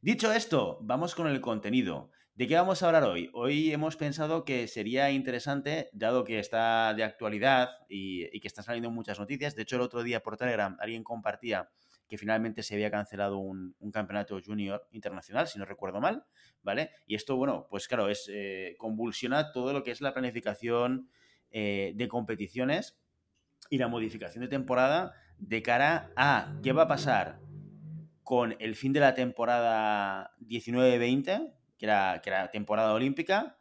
Dicho 0.00 0.32
esto, 0.32 0.78
vamos 0.82 1.14
con 1.14 1.26
el 1.26 1.40
contenido. 1.40 2.10
¿De 2.34 2.48
qué 2.48 2.54
vamos 2.54 2.82
a 2.82 2.86
hablar 2.86 3.04
hoy? 3.04 3.28
Hoy 3.34 3.74
hemos 3.74 3.96
pensado 3.96 4.46
que 4.46 4.66
sería 4.66 5.10
interesante, 5.10 5.90
dado 5.92 6.24
que 6.24 6.38
está 6.38 6.94
de 6.94 7.04
actualidad 7.04 7.68
y, 7.90 8.40
que 8.40 8.48
están 8.48 8.64
saliendo 8.64 8.90
muchas 8.90 9.20
noticias. 9.20 9.54
De 9.54 9.62
hecho, 9.62 9.76
el 9.76 9.82
otro 9.82 10.02
día 10.02 10.22
por 10.22 10.38
Telegram 10.38 10.74
alguien 10.80 11.04
compartía 11.04 11.68
que 12.08 12.16
finalmente 12.16 12.62
se 12.62 12.72
había 12.72 12.90
cancelado 12.90 13.36
un, 13.36 13.76
un 13.78 13.90
campeonato 13.92 14.40
junior 14.42 14.88
internacional, 14.92 15.46
si 15.46 15.58
no 15.58 15.66
recuerdo 15.66 16.00
mal, 16.00 16.24
¿vale? 16.62 16.92
Y 17.06 17.16
esto, 17.16 17.36
bueno, 17.36 17.66
pues 17.68 17.86
claro, 17.86 18.08
es 18.08 18.30
eh, 18.32 18.76
convulsiona 18.78 19.52
todo 19.52 19.74
lo 19.74 19.84
que 19.84 19.90
es 19.90 20.00
la 20.00 20.14
planificación 20.14 21.10
eh, 21.50 21.92
de 21.96 22.08
competiciones 22.08 22.98
y 23.68 23.76
la 23.76 23.88
modificación 23.88 24.40
de 24.40 24.48
temporada 24.48 25.12
de 25.36 25.60
cara 25.60 26.10
a 26.16 26.58
qué 26.62 26.72
va 26.72 26.84
a 26.84 26.88
pasar 26.88 27.40
con 28.22 28.56
el 28.58 28.74
fin 28.74 28.94
de 28.94 29.00
la 29.00 29.14
temporada 29.14 30.34
19-20, 30.40 31.52
que 31.82 31.86
era, 31.86 32.20
que 32.22 32.30
era 32.30 32.48
temporada 32.52 32.94
olímpica, 32.94 33.58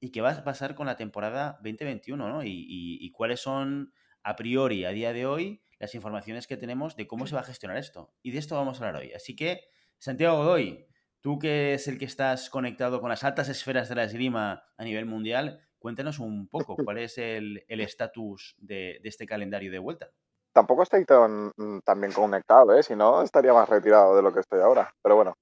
y 0.00 0.10
qué 0.10 0.20
va 0.20 0.32
a 0.32 0.42
pasar 0.42 0.74
con 0.74 0.88
la 0.88 0.96
temporada 0.96 1.60
2021, 1.62 2.28
¿no? 2.28 2.42
Y, 2.42 2.48
y, 2.48 2.98
y, 3.00 3.12
cuáles 3.12 3.38
son, 3.38 3.92
a 4.24 4.34
priori, 4.34 4.84
a 4.84 4.90
día 4.90 5.12
de 5.12 5.24
hoy, 5.24 5.62
las 5.78 5.94
informaciones 5.94 6.48
que 6.48 6.56
tenemos 6.56 6.96
de 6.96 7.06
cómo 7.06 7.28
se 7.28 7.36
va 7.36 7.42
a 7.42 7.44
gestionar 7.44 7.76
esto. 7.76 8.12
Y 8.22 8.32
de 8.32 8.38
esto 8.38 8.56
vamos 8.56 8.80
a 8.80 8.86
hablar 8.88 9.00
hoy. 9.00 9.12
Así 9.12 9.36
que, 9.36 9.60
Santiago 10.00 10.38
Godoy, 10.38 10.88
tú 11.20 11.38
que 11.38 11.74
es 11.74 11.86
el 11.86 11.96
que 11.96 12.06
estás 12.06 12.50
conectado 12.50 13.00
con 13.00 13.08
las 13.08 13.22
altas 13.22 13.48
esferas 13.48 13.88
de 13.88 13.94
la 13.94 14.02
esgrima 14.02 14.64
a 14.76 14.82
nivel 14.82 15.06
mundial, 15.06 15.60
cuéntanos 15.78 16.18
un 16.18 16.48
poco 16.48 16.74
cuál 16.84 16.98
es 16.98 17.18
el 17.18 17.62
estatus 17.68 18.56
de, 18.58 18.98
de 19.00 19.08
este 19.08 19.26
calendario 19.26 19.70
de 19.70 19.78
vuelta 19.78 20.10
tampoco 20.52 20.82
estoy 20.82 21.04
tan, 21.04 21.52
tan 21.84 22.00
bien 22.00 22.12
conectado, 22.12 22.76
¿eh? 22.76 22.82
si 22.82 22.96
no 22.96 23.22
estaría 23.22 23.52
más 23.52 23.68
retirado 23.68 24.16
de 24.16 24.22
lo 24.22 24.32
que 24.32 24.40
estoy 24.40 24.60
ahora. 24.60 24.92
Pero 25.00 25.14
bueno. 25.14 25.34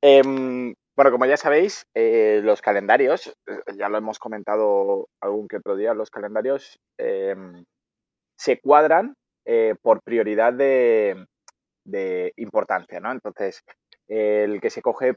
Eh, 0.00 0.74
bueno, 0.96 1.10
como 1.10 1.26
ya 1.26 1.36
sabéis, 1.36 1.86
eh, 1.94 2.40
los 2.42 2.60
calendarios, 2.62 3.28
eh, 3.46 3.60
ya 3.78 3.88
lo 3.88 3.98
hemos 3.98 4.18
comentado 4.18 5.08
algún 5.20 5.48
que 5.48 5.56
otro 5.56 5.76
día, 5.76 5.94
los 5.94 6.10
calendarios 6.10 6.78
em, 6.98 7.64
se 8.38 8.60
cuadran 8.60 9.14
eh, 9.46 9.74
por 9.82 10.02
prioridad 10.02 10.52
de, 10.52 11.26
de, 11.84 12.32
importancia, 12.36 13.00
¿no? 13.00 13.12
Entonces, 13.12 13.62
el 14.08 14.60
que 14.60 14.70
se 14.70 14.82
coge 14.82 15.14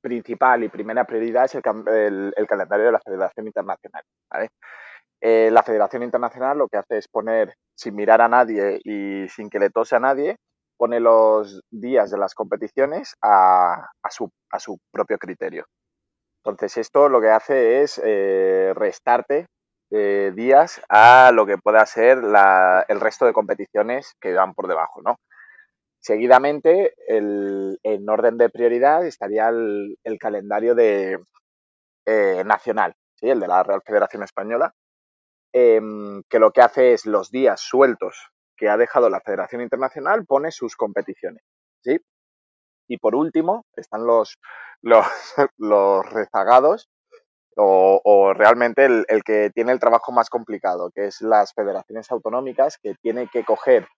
principal 0.00 0.64
y 0.64 0.68
primera 0.68 1.04
prioridad 1.04 1.44
es 1.44 1.54
el, 1.54 2.32
el, 2.36 2.46
calendario 2.46 2.86
de 2.86 2.92
la 2.92 3.00
Federación 3.00 3.46
Internacional. 3.46 4.02
Eh, 5.20 5.50
la 5.52 5.62
Federación 5.62 6.02
Internacional 6.02 6.58
lo 6.58 6.68
que 6.68 6.78
hace 6.78 6.98
es 6.98 7.08
poner, 7.08 7.54
sin 7.74 7.94
mirar 7.94 8.22
a 8.22 8.28
nadie 8.28 8.80
y 8.84 9.28
sin 9.28 9.50
que 9.50 9.58
le 9.58 9.70
tose 9.70 9.96
a 9.96 10.00
nadie, 10.00 10.36
pone 10.80 10.98
los 10.98 11.60
días 11.70 12.10
de 12.10 12.16
las 12.16 12.34
competiciones 12.34 13.14
a, 13.20 13.90
su, 14.08 14.30
propio 14.90 15.18
criterio. 15.18 15.66
Entonces, 16.42 16.78
esto 16.78 17.10
lo 17.10 17.20
que 17.20 17.28
hace 17.28 17.82
es 17.82 18.00
eh, 18.02 18.72
restarte 18.74 19.44
eh, 19.90 20.32
días 20.34 20.80
a 20.88 21.32
lo 21.34 21.44
que 21.44 21.58
pueda 21.58 21.84
ser 21.84 22.22
el 22.88 22.98
resto 22.98 23.26
de 23.26 23.34
competiciones 23.34 24.14
que 24.22 24.32
van 24.32 24.54
por 24.54 24.68
debajo, 24.68 25.02
¿no? 25.02 25.16
Seguidamente, 26.00 26.94
el, 27.08 27.78
en 27.82 28.08
orden 28.08 28.38
de 28.38 28.48
prioridad, 28.48 29.04
estaría 29.04 29.50
el, 29.50 30.18
calendario 30.18 30.74
de, 30.74 31.22
eh, 32.06 32.42
nacional, 32.46 32.94
¿sí? 33.16 33.28
el 33.28 33.38
de 33.38 33.48
la 33.48 33.62
Real 33.62 33.82
Federación 33.84 34.22
Española, 34.22 34.72
eh, 35.52 35.78
que 36.26 36.38
lo 36.38 36.52
que 36.52 36.62
hace 36.62 36.94
es 36.94 37.04
los 37.04 37.30
días 37.30 37.60
sueltos 37.60 38.30
que 38.60 38.68
ha 38.68 38.76
dejado 38.76 39.08
la 39.08 39.22
Federación 39.22 39.62
Internacional, 39.62 40.26
pone 40.26 40.52
sus 40.52 40.76
competiciones. 40.76 41.42
¿sí? 41.82 41.98
Y 42.86 42.98
por 42.98 43.14
último, 43.14 43.64
están 43.74 44.06
los, 44.06 44.38
los, 44.82 45.06
rezagados 46.12 46.90
o, 47.56 48.32
realmente 48.34 48.84
el, 48.84 49.22
que 49.24 49.50
tiene 49.54 49.72
el 49.72 49.80
trabajo 49.80 50.12
más 50.12 50.28
complicado, 50.28 50.90
que 50.94 51.06
es 51.06 51.22
las 51.22 51.54
federaciones 51.54 52.10
autonómicas 52.10 52.76
que 52.82 52.94
tienen 53.02 53.28
que 53.28 53.44
coger 53.44 53.88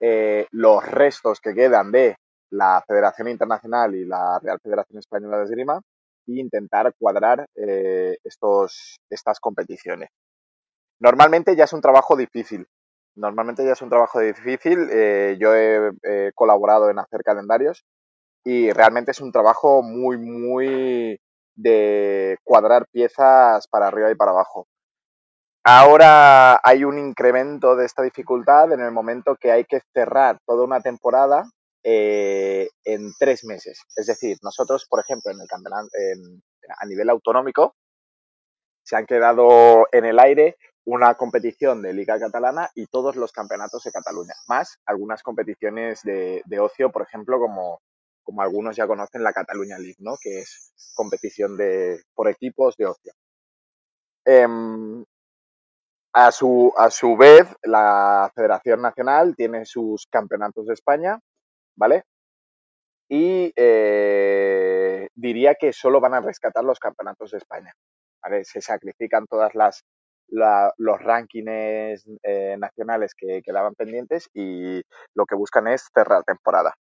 eh, 0.00 0.46
los 0.50 0.86
restos 0.86 1.40
que 1.40 1.54
quedan 1.54 1.90
de 1.90 2.16
la 2.50 2.82
Federación 2.86 3.28
Internacional 3.28 3.94
y 3.94 4.04
la 4.04 4.38
Real 4.38 4.58
Federación 4.62 4.98
Española 4.98 5.38
de 5.38 5.44
Esgrima 5.44 5.80
e 6.26 6.40
intentar 6.40 6.92
cuadrar 6.98 7.46
eh, 7.54 8.18
estos, 8.24 8.98
estas 9.10 9.40
competiciones. 9.40 10.10
Normalmente 10.98 11.56
ya 11.56 11.64
es 11.64 11.72
un 11.72 11.80
trabajo 11.80 12.16
difícil. 12.16 12.66
Normalmente 13.16 13.64
ya 13.64 13.72
es 13.72 13.82
un 13.82 13.90
trabajo 13.90 14.20
difícil. 14.20 14.88
Eh, 14.90 15.36
yo 15.40 15.54
he, 15.54 16.32
colaborado 16.34 16.90
en 16.90 16.98
hacer 16.98 17.22
calendarios 17.22 17.84
y 18.44 18.72
realmente 18.72 19.10
es 19.10 19.20
un 19.20 19.32
trabajo 19.32 19.82
muy, 19.82 20.16
muy 20.16 21.20
de 21.54 22.38
cuadrar 22.42 22.86
piezas 22.90 23.66
para 23.68 23.88
arriba 23.88 24.10
y 24.10 24.14
para 24.14 24.30
abajo. 24.30 24.66
Ahora 25.62 26.58
hay 26.64 26.84
un 26.84 26.98
incremento 26.98 27.76
de 27.76 27.84
esta 27.84 28.02
dificultad 28.02 28.72
en 28.72 28.80
el 28.80 28.92
momento 28.92 29.36
que 29.38 29.52
hay 29.52 29.64
que 29.64 29.80
cerrar 29.92 30.38
toda 30.46 30.64
una 30.64 30.80
temporada 30.80 31.44
eh, 31.84 32.68
en 32.84 33.12
tres 33.18 33.44
meses. 33.44 33.82
Es 33.94 34.06
decir, 34.06 34.38
nosotros, 34.42 34.86
por 34.88 35.00
ejemplo, 35.00 35.30
en 35.30 35.40
el 35.40 35.46
campeonato, 35.46 35.88
a 36.78 36.86
nivel 36.86 37.10
autonómico, 37.10 37.74
se 38.82 38.96
han 38.96 39.06
quedado 39.06 39.86
en 39.92 40.04
el 40.04 40.18
aire 40.18 40.56
una 40.90 41.14
competición 41.14 41.82
de 41.82 41.92
Liga 41.92 42.18
Catalana 42.18 42.70
y 42.74 42.86
todos 42.86 43.14
los 43.14 43.30
campeonatos 43.30 43.84
de 43.84 43.92
Cataluña, 43.92 44.34
más 44.48 44.80
algunas 44.86 45.22
competiciones 45.22 46.02
de, 46.02 46.42
de 46.44 46.60
ocio, 46.60 46.90
por 46.90 47.02
ejemplo, 47.02 47.38
como, 47.38 47.80
como, 48.24 48.42
algunos 48.42 48.74
ya 48.74 48.88
conocen 48.88 49.22
la 49.22 49.32
Cataluña 49.32 49.78
League, 49.78 49.98
¿no? 50.00 50.16
que 50.20 50.40
es 50.40 50.72
competición 50.94 51.56
de, 51.56 52.02
por 52.12 52.28
equipos 52.28 52.76
de 52.76 52.86
ocio. 52.86 53.12
Eh, 54.24 54.46
a, 56.12 56.32
su, 56.32 56.72
a 56.76 56.90
su 56.90 57.16
vez, 57.16 57.46
la 57.62 58.30
Federación 58.34 58.82
Nacional 58.82 59.36
tiene 59.36 59.64
sus 59.64 60.06
campeonatos 60.08 60.66
de 60.66 60.74
España, 60.74 61.20
¿vale? 61.76 62.02
Y 63.08 63.52
eh, 63.54 65.08
diría 65.14 65.54
que 65.54 65.72
solo 65.72 66.00
van 66.00 66.14
a 66.14 66.20
rescatar 66.20 66.64
los 66.64 66.80
campeonatos 66.80 67.30
de 67.30 67.38
España. 67.38 67.72
Se 68.42 68.60
sacrifican 68.60 69.26
todas 69.26 69.54
las 69.54 69.84
la, 70.30 70.72
los 70.78 71.00
rankings 71.00 72.06
eh, 72.22 72.56
nacionales 72.58 73.14
que 73.14 73.42
quedaban 73.42 73.74
pendientes 73.74 74.28
y 74.34 74.82
lo 75.14 75.26
que 75.26 75.34
buscan 75.34 75.68
es 75.68 75.88
cerrar 75.94 76.24
temporada. 76.24 76.74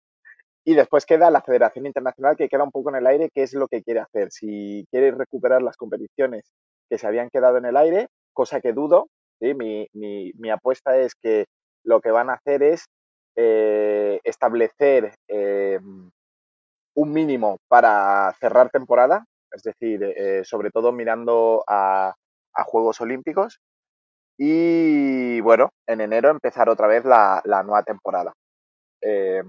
Y 0.64 0.76
después 0.76 1.06
queda 1.06 1.32
la 1.32 1.42
Federación 1.42 1.86
Internacional 1.86 2.36
que 2.36 2.50
queda 2.50 2.64
un 2.64 2.72
poco 2.72 2.90
en 2.90 2.98
el 2.98 3.08
aire, 3.08 3.30
qué 3.34 3.44
es 3.44 3.54
lo 3.54 3.68
que 3.68 3.84
quiere 3.84 4.02
hacer. 4.02 4.32
Si 4.32 4.86
quiere 4.92 5.12
recuperar 5.12 5.62
las 5.62 5.78
competiciones 5.78 6.52
que 6.90 6.98
se 6.98 7.08
habían 7.08 7.30
quedado 7.30 7.58
en 7.58 7.66
el 7.66 7.78
aire, 7.78 8.08
cosa 8.34 8.60
que 8.60 8.74
dudo, 8.74 9.08
¿sí? 9.40 9.54
mi, 9.54 9.88
mi, 9.94 10.50
apuesta 10.50 10.98
es 10.98 11.16
que 11.16 11.46
lo 11.84 12.02
que 12.02 12.12
van 12.12 12.30
a 12.30 12.34
hacer 12.34 12.64
es 12.64 12.86
eh, 13.36 14.20
establecer 14.24 15.14
eh, 15.30 15.80
un 16.96 17.14
mínimo 17.14 17.60
para 17.68 18.34
cerrar 18.40 18.70
temporada, 18.70 19.26
es 19.52 19.64
decir, 19.64 20.04
eh, 20.04 20.42
sobre 20.44 20.72
todo 20.72 20.92
mirando 20.92 21.64
a, 21.68 22.14
a 22.54 22.64
Juegos 22.64 23.02
Olímpicos. 23.02 23.60
Y 24.38 25.42
bueno, 25.42 25.72
en 25.88 26.02
enero 26.02 26.30
empezar 26.30 26.70
otra 26.70 26.88
vez 26.88 27.06
la, 27.06 27.42
nueva 27.66 27.84
temporada. 27.84 28.34
Eh, 29.02 29.44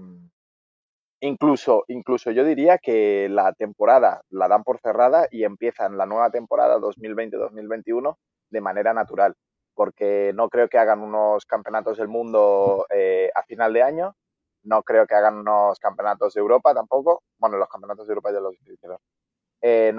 incluso, 1.21 1.83
incluso 1.87 2.31
yo 2.31 2.43
diría 2.43 2.77
que 2.77 3.27
la 3.29 3.53
temporada 3.53 4.21
la 4.29 4.47
dan 4.47 4.63
por 4.63 4.79
cerrada 4.79 5.27
y 5.31 5.43
empiezan 5.43 5.97
la 5.97 6.05
nueva 6.05 6.31
temporada 6.31 6.77
2020-2021 6.79 8.15
de 8.49 8.61
manera 8.61 8.93
natural, 8.93 9.35
porque 9.75 10.31
no 10.35 10.49
creo 10.49 10.69
que 10.69 10.77
hagan 10.77 11.01
unos 11.01 11.45
campeonatos 11.45 11.97
del 11.97 12.07
mundo 12.07 12.85
eh, 12.89 13.29
a 13.35 13.43
final 13.43 13.73
de 13.73 13.83
año, 13.83 14.15
no 14.63 14.83
creo 14.83 15.07
que 15.07 15.15
hagan 15.15 15.37
unos 15.37 15.79
campeonatos 15.79 16.33
de 16.33 16.41
Europa 16.41 16.73
tampoco, 16.73 17.23
bueno, 17.37 17.57
los 17.57 17.69
campeonatos 17.69 18.07
de 18.07 18.11
Europa 18.11 18.31
ya 18.31 18.39
los 18.39 18.55
hicieron, 18.55 18.97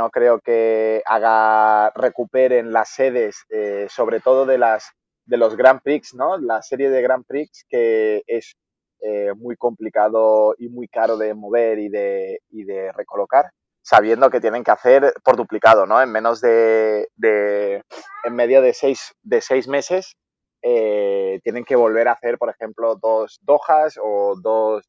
no 0.01 0.11
creo 0.11 0.41
que 0.41 1.03
haga 1.07 1.91
recuperen 1.95 2.73
las 2.73 2.89
sedes, 2.99 3.35
eh, 3.51 3.87
sobre 3.91 4.21
todo 4.21 4.47
de 4.47 4.59
las 4.59 4.83
de 5.27 5.37
los 5.37 5.57
Grand 5.57 5.81
Prix, 5.83 6.15
¿no? 6.15 6.39
La 6.39 6.63
serie 6.63 6.89
de 6.91 7.03
Grand 7.03 7.25
Prix 7.27 7.65
que 7.69 8.23
es 8.27 8.57
eh, 9.01 9.33
muy 9.37 9.57
complicado 9.57 10.55
y 10.59 10.69
muy 10.69 10.89
caro 10.89 11.17
de 11.17 11.35
mover 11.35 11.79
y 11.79 11.89
de, 11.89 12.41
y 12.51 12.65
de 12.65 12.93
recolocar. 12.93 13.47
sabiendo 13.83 14.31
que 14.31 14.41
tienen 14.41 14.65
que 14.65 14.71
hacer 14.73 15.13
por 15.25 15.37
duplicado, 15.37 15.87
¿no? 15.87 16.01
En 16.03 16.11
menos 16.13 16.41
de, 16.41 17.09
de 17.17 17.83
en 18.25 18.35
medio 18.35 18.61
de 18.63 18.73
seis, 18.75 19.15
de 19.23 19.41
seis 19.41 19.67
meses, 19.69 20.17
eh, 20.63 21.41
tienen 21.43 21.65
que 21.65 21.77
volver 21.77 22.09
a 22.09 22.13
hacer, 22.13 22.39
por 22.39 22.51
ejemplo, 22.51 22.97
dos 22.97 23.39
Dojas 23.43 23.95
o 24.03 24.37
dos, 24.43 24.85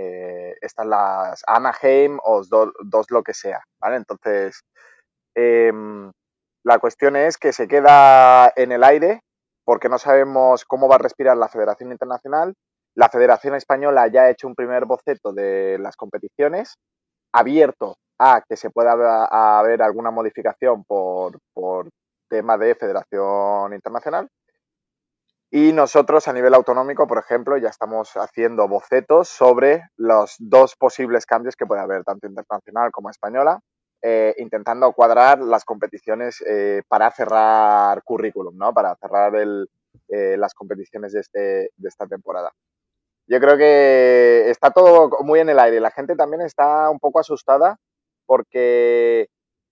eh, 0.00 0.56
estas 0.62 0.86
las 0.86 1.42
Anaheim 1.46 2.18
o 2.22 2.42
dos, 2.44 2.70
dos, 2.84 3.06
lo 3.10 3.22
que 3.22 3.34
sea, 3.34 3.62
¿vale? 3.80 3.96
Entonces, 3.96 4.62
em, 5.34 6.10
la 6.64 6.78
cuestión 6.78 7.16
es 7.16 7.36
que 7.36 7.52
se 7.52 7.68
queda 7.68 8.52
en 8.56 8.72
el 8.72 8.84
aire 8.84 9.20
porque 9.64 9.88
no 9.88 9.98
sabemos 9.98 10.64
cómo 10.64 10.88
va 10.88 10.96
a 10.96 10.98
respirar 10.98 11.36
la 11.36 11.48
Federación 11.48 11.92
Internacional. 11.92 12.54
La 12.96 13.08
Federación 13.08 13.54
Española 13.54 14.08
ya 14.08 14.22
ha 14.22 14.30
hecho 14.30 14.48
un 14.48 14.54
primer 14.54 14.84
boceto 14.86 15.32
de 15.32 15.78
las 15.78 15.96
competiciones, 15.96 16.74
abierto 17.32 17.96
a 18.18 18.42
que 18.48 18.56
se 18.56 18.70
pueda 18.70 18.92
haber 19.58 19.82
alguna 19.82 20.10
modificación 20.10 20.84
por, 20.84 21.38
por 21.54 21.88
tema 22.28 22.56
de 22.58 22.74
Federación 22.74 23.74
Internacional. 23.74 24.28
Y 25.52 25.72
nosotros 25.72 26.28
a 26.28 26.32
nivel 26.32 26.54
autonómico, 26.54 27.08
por 27.08 27.18
ejemplo, 27.18 27.56
ya 27.56 27.70
estamos 27.70 28.12
haciendo 28.14 28.68
bocetos 28.68 29.28
sobre 29.28 29.82
los 29.96 30.36
dos 30.38 30.76
posibles 30.76 31.26
cambios 31.26 31.56
que 31.56 31.66
puede 31.66 31.80
haber, 31.80 32.04
tanto 32.04 32.28
internacional 32.28 32.92
como 32.92 33.10
española, 33.10 33.58
eh, 34.00 34.32
intentando 34.38 34.92
cuadrar 34.92 35.40
las 35.40 35.64
competiciones 35.64 36.40
eh, 36.46 36.82
para 36.86 37.10
cerrar 37.10 38.00
currículum, 38.04 38.56
¿no? 38.56 38.72
Para 38.72 38.94
cerrar 38.94 39.34
el, 39.34 39.68
eh, 40.08 40.36
las 40.38 40.54
competiciones 40.54 41.12
de, 41.12 41.20
este, 41.20 41.70
de 41.76 41.88
esta 41.88 42.06
temporada. 42.06 42.52
Yo 43.26 43.40
creo 43.40 43.56
que 43.56 44.50
está 44.50 44.70
todo 44.70 45.10
muy 45.24 45.40
en 45.40 45.48
el 45.48 45.58
aire. 45.58 45.80
La 45.80 45.90
gente 45.90 46.14
también 46.14 46.42
está 46.42 46.88
un 46.90 47.00
poco 47.00 47.18
asustada 47.18 47.76
porque, 48.24 49.26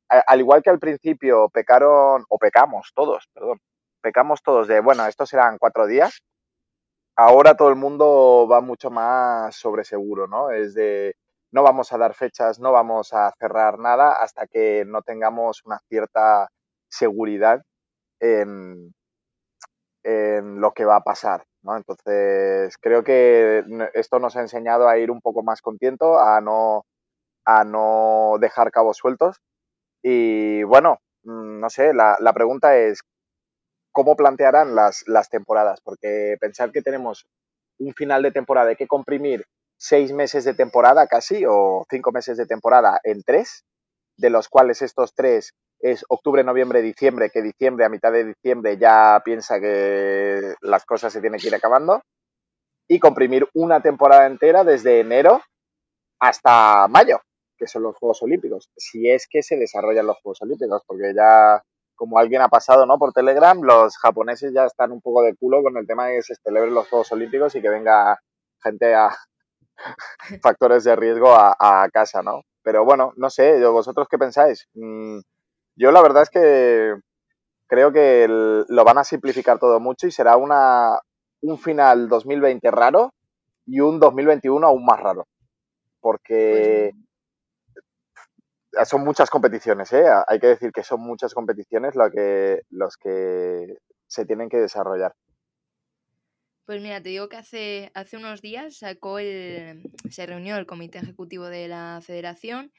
al 0.09 0.41
igual 0.41 0.63
que 0.63 0.71
al 0.71 0.81
principio 0.81 1.49
pecaron, 1.51 2.25
o 2.29 2.39
pecamos 2.39 2.91
todos, 2.95 3.29
perdón, 3.33 3.61
pecamos 4.01 4.43
todos 4.43 4.69
de, 4.69 4.81
bueno, 4.81 5.07
estos 5.07 5.29
serán 5.31 5.59
cuatro 5.59 5.87
días, 5.87 6.21
ahora 7.17 7.57
todo 7.57 7.69
el 7.71 7.77
mundo 7.77 8.47
va 8.51 8.61
mucho 8.61 8.91
más 8.91 9.57
sobre 9.57 9.85
seguro, 9.85 10.27
¿no? 10.29 10.51
Es 10.51 10.75
de, 10.75 11.15
no 11.51 11.63
vamos 11.63 11.93
a 11.93 11.99
dar 11.99 12.15
fechas, 12.15 12.59
no 12.61 12.73
vamos 12.73 13.13
a 13.13 13.33
cerrar 13.39 13.79
nada 13.79 14.13
hasta 14.13 14.47
que 14.47 14.85
no 14.87 15.03
tengamos 15.03 15.63
una 15.65 15.79
cierta 15.89 16.49
seguridad 16.89 17.63
en, 18.21 18.95
lo 20.05 20.73
que 20.73 20.85
va 20.85 20.97
a 20.97 21.03
pasar. 21.03 21.45
¿no? 21.63 21.77
Entonces, 21.77 22.77
creo 22.81 23.05
que 23.05 23.63
esto 23.95 24.19
nos 24.19 24.37
ha 24.37 24.41
enseñado 24.41 24.89
a 24.89 24.99
ir 24.99 25.11
un 25.11 25.21
poco 25.21 25.43
más 25.43 25.61
contento, 25.61 26.19
a 26.19 26.41
no, 26.41 26.85
a 27.45 27.65
no 27.65 28.37
dejar 28.41 28.71
cabos 28.71 28.97
sueltos. 28.97 29.39
Y 30.03 30.63
bueno, 30.65 30.99
mm, 31.25 31.61
no 31.61 31.71
sé, 31.71 31.93
la, 31.95 32.17
la 32.21 32.33
pregunta 32.33 32.77
es, 32.77 33.03
¿cómo 33.99 34.15
plantearán 34.15 34.77
las, 34.77 35.29
temporadas? 35.29 35.81
Porque 35.83 36.37
pensar 36.41 36.71
que 36.71 36.83
tenemos 36.83 37.27
un 37.81 37.93
final 37.95 38.23
de 38.23 38.31
temporada, 38.31 38.69
hay 38.69 38.77
que 38.77 38.87
comprimir 38.87 39.45
seis 39.77 40.13
meses 40.13 40.45
de 40.45 40.55
temporada 40.55 41.09
casi, 41.09 41.45
o 41.45 41.85
cinco 41.91 42.13
meses 42.13 42.37
de 42.37 42.47
temporada 42.47 43.01
en 43.03 43.25
tres, 43.25 43.65
de 44.17 44.31
los 44.31 44.49
cuales 44.49 44.83
estos 44.83 45.15
tres 45.17 45.53
es 45.81 46.05
octubre, 46.09 46.45
noviembre, 46.45 46.81
diciembre, 46.81 47.29
que 47.31 47.43
diciembre, 47.43 47.87
a 47.87 47.89
mitad 47.89 48.13
de 48.13 48.23
diciembre 48.23 48.79
ya 48.79 49.21
piensa 49.25 49.59
que 49.59 50.55
las 50.61 50.85
cosas 50.85 51.13
se 51.13 51.21
tienen 51.21 51.41
que 51.41 51.49
ir 51.49 51.57
acabando, 51.57 52.01
y 52.87 53.01
comprimir 53.01 53.49
una 53.53 53.83
temporada 53.83 54.27
entera 54.27 54.63
desde 54.63 55.01
enero 55.01 55.43
hasta 56.21 56.87
mayo, 56.87 57.21
que 57.57 57.67
son 57.67 57.83
los 57.83 57.97
Juegos 57.97 58.23
Olímpicos, 58.23 58.71
si 58.77 59.11
es 59.11 59.27
que 59.29 59.43
se 59.43 59.57
desarrollan 59.57 60.07
los 60.07 60.19
Juegos 60.23 60.41
Olímpicos, 60.43 60.83
porque 60.87 61.13
ya, 61.17 61.61
como 61.99 62.19
alguien 62.19 62.41
ha 62.41 62.49
pasado 62.49 62.87
¿no? 62.87 62.97
por 62.97 63.13
Telegram, 63.13 63.61
los 63.61 63.99
japoneses 63.99 64.53
ya 64.55 64.65
están 64.65 64.93
un 64.93 65.01
poco 65.01 65.23
de 65.23 65.35
culo 65.35 65.63
con 65.63 65.77
el 65.77 65.87
tema 65.87 66.07
de 66.07 66.17
que 66.17 66.23
se 66.23 66.37
celebren 66.37 66.73
los 66.73 66.89
Juegos 66.89 67.11
Olímpicos 67.11 67.55
y 67.57 67.61
que 67.61 67.69
venga 67.69 68.17
gente 68.63 68.95
a, 68.95 69.11
factores 70.43 70.85
de 70.85 70.95
riesgo 70.95 71.35
a, 71.35 71.89
casa, 71.93 72.23
¿no? 72.23 72.43
Pero 72.63 72.85
bueno, 72.85 73.13
no 73.17 73.31
sé, 73.31 73.65
¿vosotros 73.67 74.07
qué 74.09 74.17
pensáis? 74.17 74.69
Mm, 74.75 75.19
yo 75.75 75.91
la 75.91 76.01
verdad 76.01 76.23
es 76.23 76.31
que 76.31 76.95
creo 77.67 77.93
que 77.93 78.27
lo 78.29 78.85
van 78.85 78.99
a 78.99 79.05
simplificar 79.05 79.59
todo 79.59 79.81
mucho 79.81 80.07
y 80.07 80.13
será 80.13 80.37
una, 80.37 81.01
un 81.43 81.59
final 81.59 82.09
2020 82.09 82.71
raro 82.71 83.13
y 83.67 83.81
un 83.81 83.99
2021 83.99 84.65
aún 84.65 84.85
más 84.85 85.01
raro. 85.01 85.27
Porque 86.01 86.93
son 88.85 89.05
muchas 89.05 89.31
competiciones, 89.31 89.93
¿eh? 89.93 90.05
Hay 90.27 90.39
que 90.39 90.49
decir 90.49 90.73
que 90.73 90.83
son 90.83 91.01
muchas 91.01 91.35
competiciones 91.35 91.95
lo 91.95 92.11
que, 92.11 92.63
los 92.71 92.97
que 92.97 93.79
se 94.07 94.25
tienen 94.27 94.49
que 94.49 94.59
desarrollar. 94.59 95.15
Pues 96.65 96.83
mira, 96.83 97.03
te 97.03 97.09
digo 97.09 97.29
que 97.31 97.39
hace, 97.39 97.91
hace 97.95 98.19
unos 98.19 98.43
días 98.43 98.77
sacó 98.77 99.19
el, 99.19 99.91
se 100.11 100.27
reunió 100.27 100.57
el 100.57 100.67
comité 100.67 100.99
ejecutivo 100.99 101.47
de 101.47 101.67
la 101.67 102.01
federación 102.03 102.73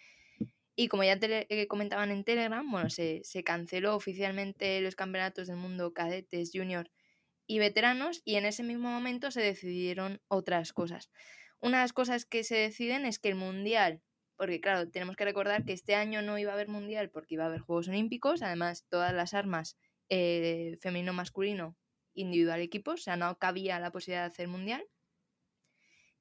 y 0.75 0.87
como 0.89 1.03
ya 1.03 1.17
eh, 1.19 1.67
comentaban 1.67 2.11
en 2.11 2.23
Telegram, 2.23 2.69
bueno, 2.69 2.89
se, 2.89 3.21
se 3.23 3.43
canceló 3.43 3.95
oficialmente 3.95 4.79
los 4.81 4.95
campeonatos 4.95 5.47
del 5.47 5.57
mundo 5.57 5.91
cadetes, 5.91 6.51
junior 6.53 6.89
y 7.47 7.57
veteranos 7.57 8.21
y 8.25 8.35
en 8.35 8.45
ese 8.45 8.61
mismo 8.61 8.89
momento 8.89 9.31
se 9.31 9.41
decidieron 9.41 10.21
otras 10.27 10.71
cosas. 10.71 11.09
Una 11.59 11.79
de 11.79 11.83
las 11.83 11.93
cosas 11.93 12.25
que 12.25 12.43
se 12.43 12.55
deciden 12.55 13.05
es 13.05 13.17
que 13.17 13.29
el 13.29 13.35
mundial, 13.35 14.01
porque 14.39 14.61
claro, 14.61 14.89
tenemos 14.89 15.17
que 15.17 15.25
recordar 15.25 15.65
que 15.65 15.73
este 15.73 15.95
año 15.95 16.21
no 16.21 16.37
iba 16.37 16.51
a 16.51 16.53
haber 16.53 16.69
mundial 16.69 17.09
porque 17.09 17.33
iba 17.33 17.43
a 17.43 17.47
haber 17.47 17.59
Juegos 17.59 17.89
Olímpicos, 17.89 18.41
además 18.41 18.85
todas 18.87 19.13
las 19.13 19.33
armas 19.33 19.77
eh, 20.07 20.77
femenino-masculino 20.79 21.75
individual 22.13 22.61
equipo, 22.61 22.91
o 22.91 22.97
sea, 22.97 23.17
no 23.17 23.37
cabía 23.37 23.81
la 23.81 23.91
posibilidad 23.91 24.21
de 24.21 24.27
hacer 24.27 24.47
mundial. 24.47 24.87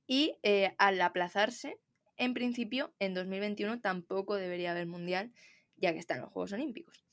Y 0.08 0.36
eh, 0.42 0.74
al 0.78 1.00
aplazarse, 1.00 1.78
en 2.16 2.34
principio, 2.34 2.92
en 2.98 3.14
2021 3.14 3.80
tampoco 3.80 4.34
debería 4.34 4.72
haber 4.72 4.88
mundial, 4.88 5.30
ya 5.76 5.92
que 5.92 6.00
están 6.00 6.20
los 6.20 6.32
Juegos 6.32 6.52
Olímpicos. 6.52 7.04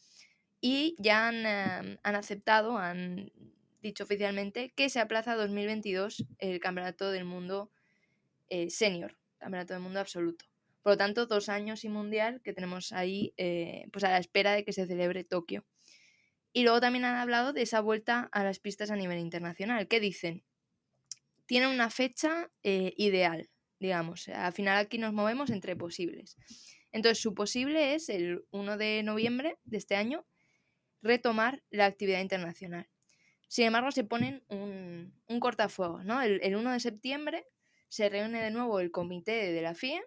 Y 0.60 0.96
ya 0.98 1.28
han, 1.28 1.46
em, 1.46 1.98
aceptado, 2.02 2.80
han 2.80 3.32
dicho 3.80 4.06
oficialmente 4.06 4.72
que 4.72 4.90
se 4.90 5.00
aplaza 5.00 5.34
a 5.34 5.36
2022 5.36 6.26
el 6.40 6.60
Campeonato 6.60 7.12
del 7.12 7.26
Mundo 7.26 7.70
eh, 8.50 8.72
Senior, 8.72 9.16
Campeonato 9.38 9.76
del 9.76 9.84
Mundo 9.84 10.00
Absoluto. 10.00 10.46
Por 10.86 10.92
lo 10.92 10.98
tanto, 10.98 11.26
dos 11.26 11.50
años 11.50 11.84
y 11.84 11.90
mundial 11.90 12.42
que 12.44 12.54
tenemos 12.54 12.92
ahí 12.92 13.34
eh, 13.38 13.88
pues 13.92 14.04
a 14.04 14.12
la 14.12 14.20
espera 14.20 14.54
de 14.54 14.64
que 14.64 14.72
se 14.72 14.86
celebre 14.86 15.24
Tokio. 15.24 15.66
Y 16.54 16.62
luego 16.62 16.80
también 16.80 17.06
han 17.06 17.16
hablado 17.16 17.54
de 17.54 17.64
esa 17.64 17.82
vuelta 17.82 18.30
a 18.32 18.44
las 18.44 18.60
pistas 18.60 18.92
a 18.92 18.96
nivel 18.96 19.18
internacional. 19.18 19.88
¿Qué 19.88 20.00
dicen? 20.00 20.44
Tienen 21.48 21.70
una 21.70 21.90
fecha 21.90 22.52
eh, 22.62 22.94
ideal, 22.98 23.50
digamos. 23.80 24.28
Al 24.28 24.54
final 24.54 24.78
aquí 24.78 25.00
nos 25.00 25.12
movemos 25.12 25.50
entre 25.50 25.76
posibles. 25.76 26.38
Entonces, 26.92 27.20
su 27.20 27.34
posible 27.34 27.96
es 27.96 28.08
el 28.10 28.46
1 28.52 28.78
de 28.78 29.02
noviembre 29.02 29.58
de 29.64 29.78
este 29.78 29.96
año 29.96 30.24
retomar 31.02 31.64
la 31.72 31.88
actividad 31.88 32.22
internacional. 32.22 32.88
Sin 33.48 33.66
embargo, 33.66 33.90
se 33.90 34.04
ponen 34.04 34.44
un, 34.50 35.20
un 35.26 35.40
cortafuegos, 35.40 36.06
¿no? 36.06 36.22
El, 36.22 36.42
el, 36.44 36.56
1 36.56 36.74
de 36.74 36.80
septiembre 36.80 37.48
se 37.90 38.08
reúne 38.08 38.40
de 38.40 38.52
nuevo 38.52 38.80
el 38.80 38.92
comité 38.92 39.52
de 39.52 39.62
la 39.64 39.74
FIE 39.74 40.00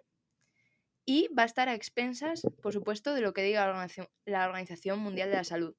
y 1.09 1.27
va 1.33 1.41
a 1.41 1.47
estar 1.47 1.69
a 1.69 1.73
expensas, 1.73 2.43
por 2.61 2.71
supuesto, 2.71 3.15
de 3.15 3.21
lo 3.21 3.33
que 3.33 3.41
diga 3.41 3.65
la 4.25 4.45
Organización, 4.45 4.99
Mundial 4.99 5.31
de 5.31 5.37
la 5.37 5.43
Salud. 5.43 5.75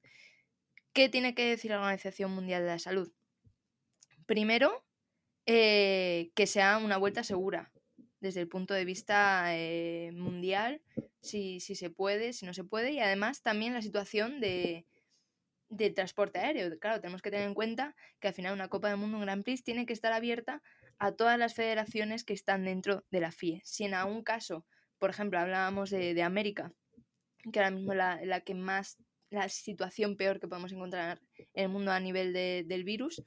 ¿Qué 0.91 1.07
tiene 1.07 1.33
que 1.33 1.45
decir 1.45 1.71
la 1.71 1.77
Organización 1.77 2.31
Mundial 2.31 2.63
de 2.63 2.67
la 2.67 2.79
Salud? 2.79 3.13
Primero, 4.25 4.83
eh, 5.45 6.31
que 6.35 6.47
sea 6.47 6.79
una 6.79 6.97
vuelta 6.97 7.23
segura 7.23 7.71
desde 8.19 8.41
el 8.41 8.49
punto 8.49 8.73
de 8.73 8.83
vista 8.83 9.55
eh, 9.55 10.11
mundial, 10.13 10.81
si, 11.21 11.61
se 11.61 11.89
puede, 11.89 12.33
si 12.33 12.45
no 12.45 12.53
se 12.53 12.65
puede, 12.65 12.91
y 12.91 12.99
además 12.99 13.41
también 13.41 13.73
la 13.73 13.81
situación 13.81 14.41
de, 14.41 14.85
del 15.69 15.93
transporte 15.93 16.39
aéreo. 16.39 16.77
Claro, 16.77 16.99
tenemos 16.99 17.21
que 17.21 17.31
tener 17.31 17.47
en 17.47 17.53
cuenta 17.53 17.95
que 18.19 18.27
al 18.27 18.33
final 18.33 18.53
una 18.53 18.67
Copa 18.67 18.89
del 18.89 18.97
Mundo, 18.97 19.15
un 19.15 19.23
Grand 19.23 19.45
Prix, 19.45 19.63
tiene 19.63 19.85
que 19.85 19.93
estar 19.93 20.11
abierta 20.11 20.61
a 20.99 21.13
todas 21.13 21.39
las 21.39 21.53
federaciones 21.53 22.25
que 22.25 22.33
están 22.33 22.65
dentro 22.65 23.05
de 23.11 23.21
la 23.21 23.31
FIE. 23.31 23.61
Si 23.63 23.85
en 23.85 23.93
algún 23.93 24.23
caso, 24.23 24.65
por 25.01 25.09
ejemplo, 25.09 25.39
hablábamos 25.39 25.89
de, 25.89 26.21
América, 26.21 26.71
que 27.51 27.57
ahora 27.57 27.71
mismo 27.71 27.95
la, 27.95 28.23
la 28.23 28.41
que 28.41 28.53
más 28.53 28.99
la 29.31 29.49
situación 29.49 30.15
peor 30.15 30.39
que 30.39 30.47
podemos 30.47 30.71
encontrar 30.71 31.19
en 31.55 31.63
el 31.63 31.69
mundo 31.69 31.91
a 31.91 31.99
nivel 31.99 32.33
del 32.33 32.83
virus. 32.83 33.23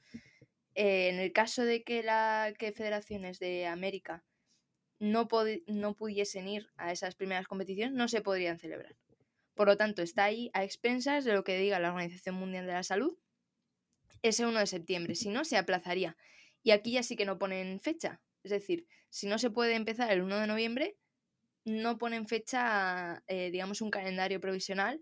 Eh, 0.73 1.09
en 1.09 1.19
el 1.19 1.33
caso 1.33 1.65
de 1.65 1.83
que, 1.83 2.01
la, 2.01 2.53
que 2.57 2.71
federaciones 2.71 3.39
de 3.39 3.67
América 3.67 4.23
no, 4.99 5.27
no 5.67 5.95
pudiesen 5.97 6.47
ir 6.47 6.69
a 6.77 6.93
esas 6.93 7.15
primeras 7.15 7.45
competiciones, 7.45 7.93
no 7.93 8.07
se 8.07 8.21
podrían 8.21 8.57
celebrar. 8.57 8.95
Por 9.53 9.67
lo 9.67 9.75
tanto, 9.75 10.01
está 10.01 10.23
ahí 10.23 10.49
a 10.53 10.63
expensas 10.63 11.25
de 11.25 11.33
lo 11.33 11.43
que 11.43 11.57
diga 11.57 11.79
la 11.79 11.89
Organización 11.89 12.35
Mundial 12.35 12.67
de 12.67 12.73
la 12.73 12.83
Salud 12.83 13.17
ese 14.21 14.45
1 14.45 14.59
de 14.59 14.67
septiembre. 14.67 15.15
Si 15.15 15.29
no, 15.29 15.43
se 15.43 15.57
aplazaría. 15.57 16.15
Y 16.63 16.71
aquí 16.71 16.93
ya 16.93 17.03
sí 17.03 17.17
que 17.17 17.25
no 17.25 17.37
ponen 17.37 17.81
fecha. 17.81 18.21
Es 18.43 18.51
decir, 18.51 18.87
si 19.09 19.27
no 19.27 19.37
se 19.39 19.49
puede 19.49 19.75
empezar 19.75 20.09
el 20.09 20.21
1 20.21 20.39
de 20.39 20.47
noviembre, 20.47 20.97
no 21.65 21.97
ponen 21.97 22.27
fecha, 22.27 23.23
eh, 23.27 23.49
digamos, 23.51 23.81
un 23.81 23.91
calendario 23.91 24.39
provisional 24.39 25.01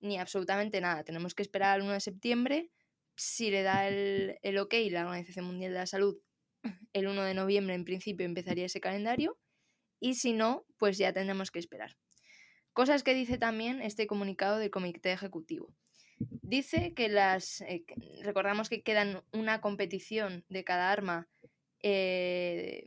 ni 0.00 0.18
absolutamente 0.18 0.80
nada. 0.80 1.04
Tenemos 1.04 1.34
que 1.34 1.42
esperar 1.42 1.74
al 1.74 1.82
1 1.82 1.92
de 1.92 2.00
septiembre. 2.00 2.70
Si 3.16 3.50
le 3.50 3.62
da 3.62 3.88
el, 3.88 4.38
el 4.42 4.58
ok 4.58 4.74
la 4.90 5.06
Organización 5.06 5.44
Mundial 5.44 5.72
de 5.72 5.78
la 5.78 5.86
Salud, 5.86 6.18
el 6.92 7.06
1 7.06 7.22
de 7.22 7.34
noviembre 7.34 7.74
en 7.74 7.84
principio 7.84 8.26
empezaría 8.26 8.66
ese 8.66 8.80
calendario 8.80 9.38
y 10.00 10.14
si 10.14 10.32
no, 10.32 10.64
pues 10.78 10.98
ya 10.98 11.12
tendremos 11.12 11.50
que 11.50 11.58
esperar. 11.58 11.96
Cosas 12.72 13.02
que 13.02 13.14
dice 13.14 13.38
también 13.38 13.82
este 13.82 14.06
comunicado 14.06 14.58
del 14.58 14.70
Comité 14.70 15.12
Ejecutivo. 15.12 15.74
Dice 16.18 16.94
que 16.94 17.08
las. 17.08 17.60
Eh, 17.62 17.84
recordamos 18.22 18.68
que 18.68 18.82
quedan 18.82 19.22
una 19.32 19.60
competición 19.60 20.44
de 20.48 20.64
cada 20.64 20.90
arma 20.90 21.28
eh, 21.82 22.86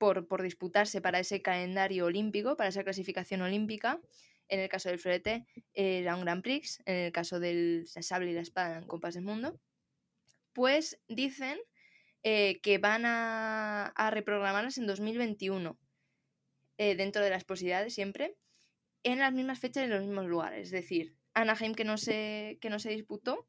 por, 0.00 0.26
por, 0.26 0.42
disputarse 0.42 1.00
para 1.00 1.20
ese 1.20 1.42
calendario 1.42 2.06
olímpico, 2.06 2.56
para 2.56 2.70
esa 2.70 2.82
clasificación 2.82 3.42
olímpica. 3.42 4.00
En 4.48 4.58
el 4.58 4.68
caso 4.68 4.88
del 4.88 4.98
florete 4.98 5.46
era 5.74 6.16
un 6.16 6.22
Grand 6.22 6.42
Prix, 6.42 6.82
en 6.86 6.96
el 6.96 7.12
caso 7.12 7.38
del 7.38 7.86
sable 7.86 8.30
y 8.30 8.34
la 8.34 8.40
espada 8.40 8.78
en 8.78 8.86
Copas 8.86 9.14
del 9.14 9.24
Mundo. 9.24 9.60
Pues 10.54 10.98
dicen 11.06 11.58
eh, 12.24 12.60
que 12.62 12.78
van 12.78 13.04
a, 13.04 13.86
a, 13.94 14.10
reprogramarlas 14.10 14.78
en 14.78 14.86
2021, 14.86 15.78
dentro 16.78 17.22
de 17.22 17.28
las 17.28 17.44
posibilidades 17.44 17.94
siempre, 17.94 18.34
en 19.02 19.18
las 19.18 19.34
mismas 19.34 19.58
fechas 19.58 19.82
y 19.82 19.84
en 19.84 19.90
los 19.90 20.00
mismos 20.00 20.26
lugares. 20.26 20.68
Es 20.68 20.70
decir, 20.70 21.14
Anaheim 21.34 21.74
que 21.74 21.84
no 21.84 21.98
se, 21.98 22.58
que 22.60 22.70
no 22.70 22.78
se 22.78 22.90
disputó, 22.90 23.46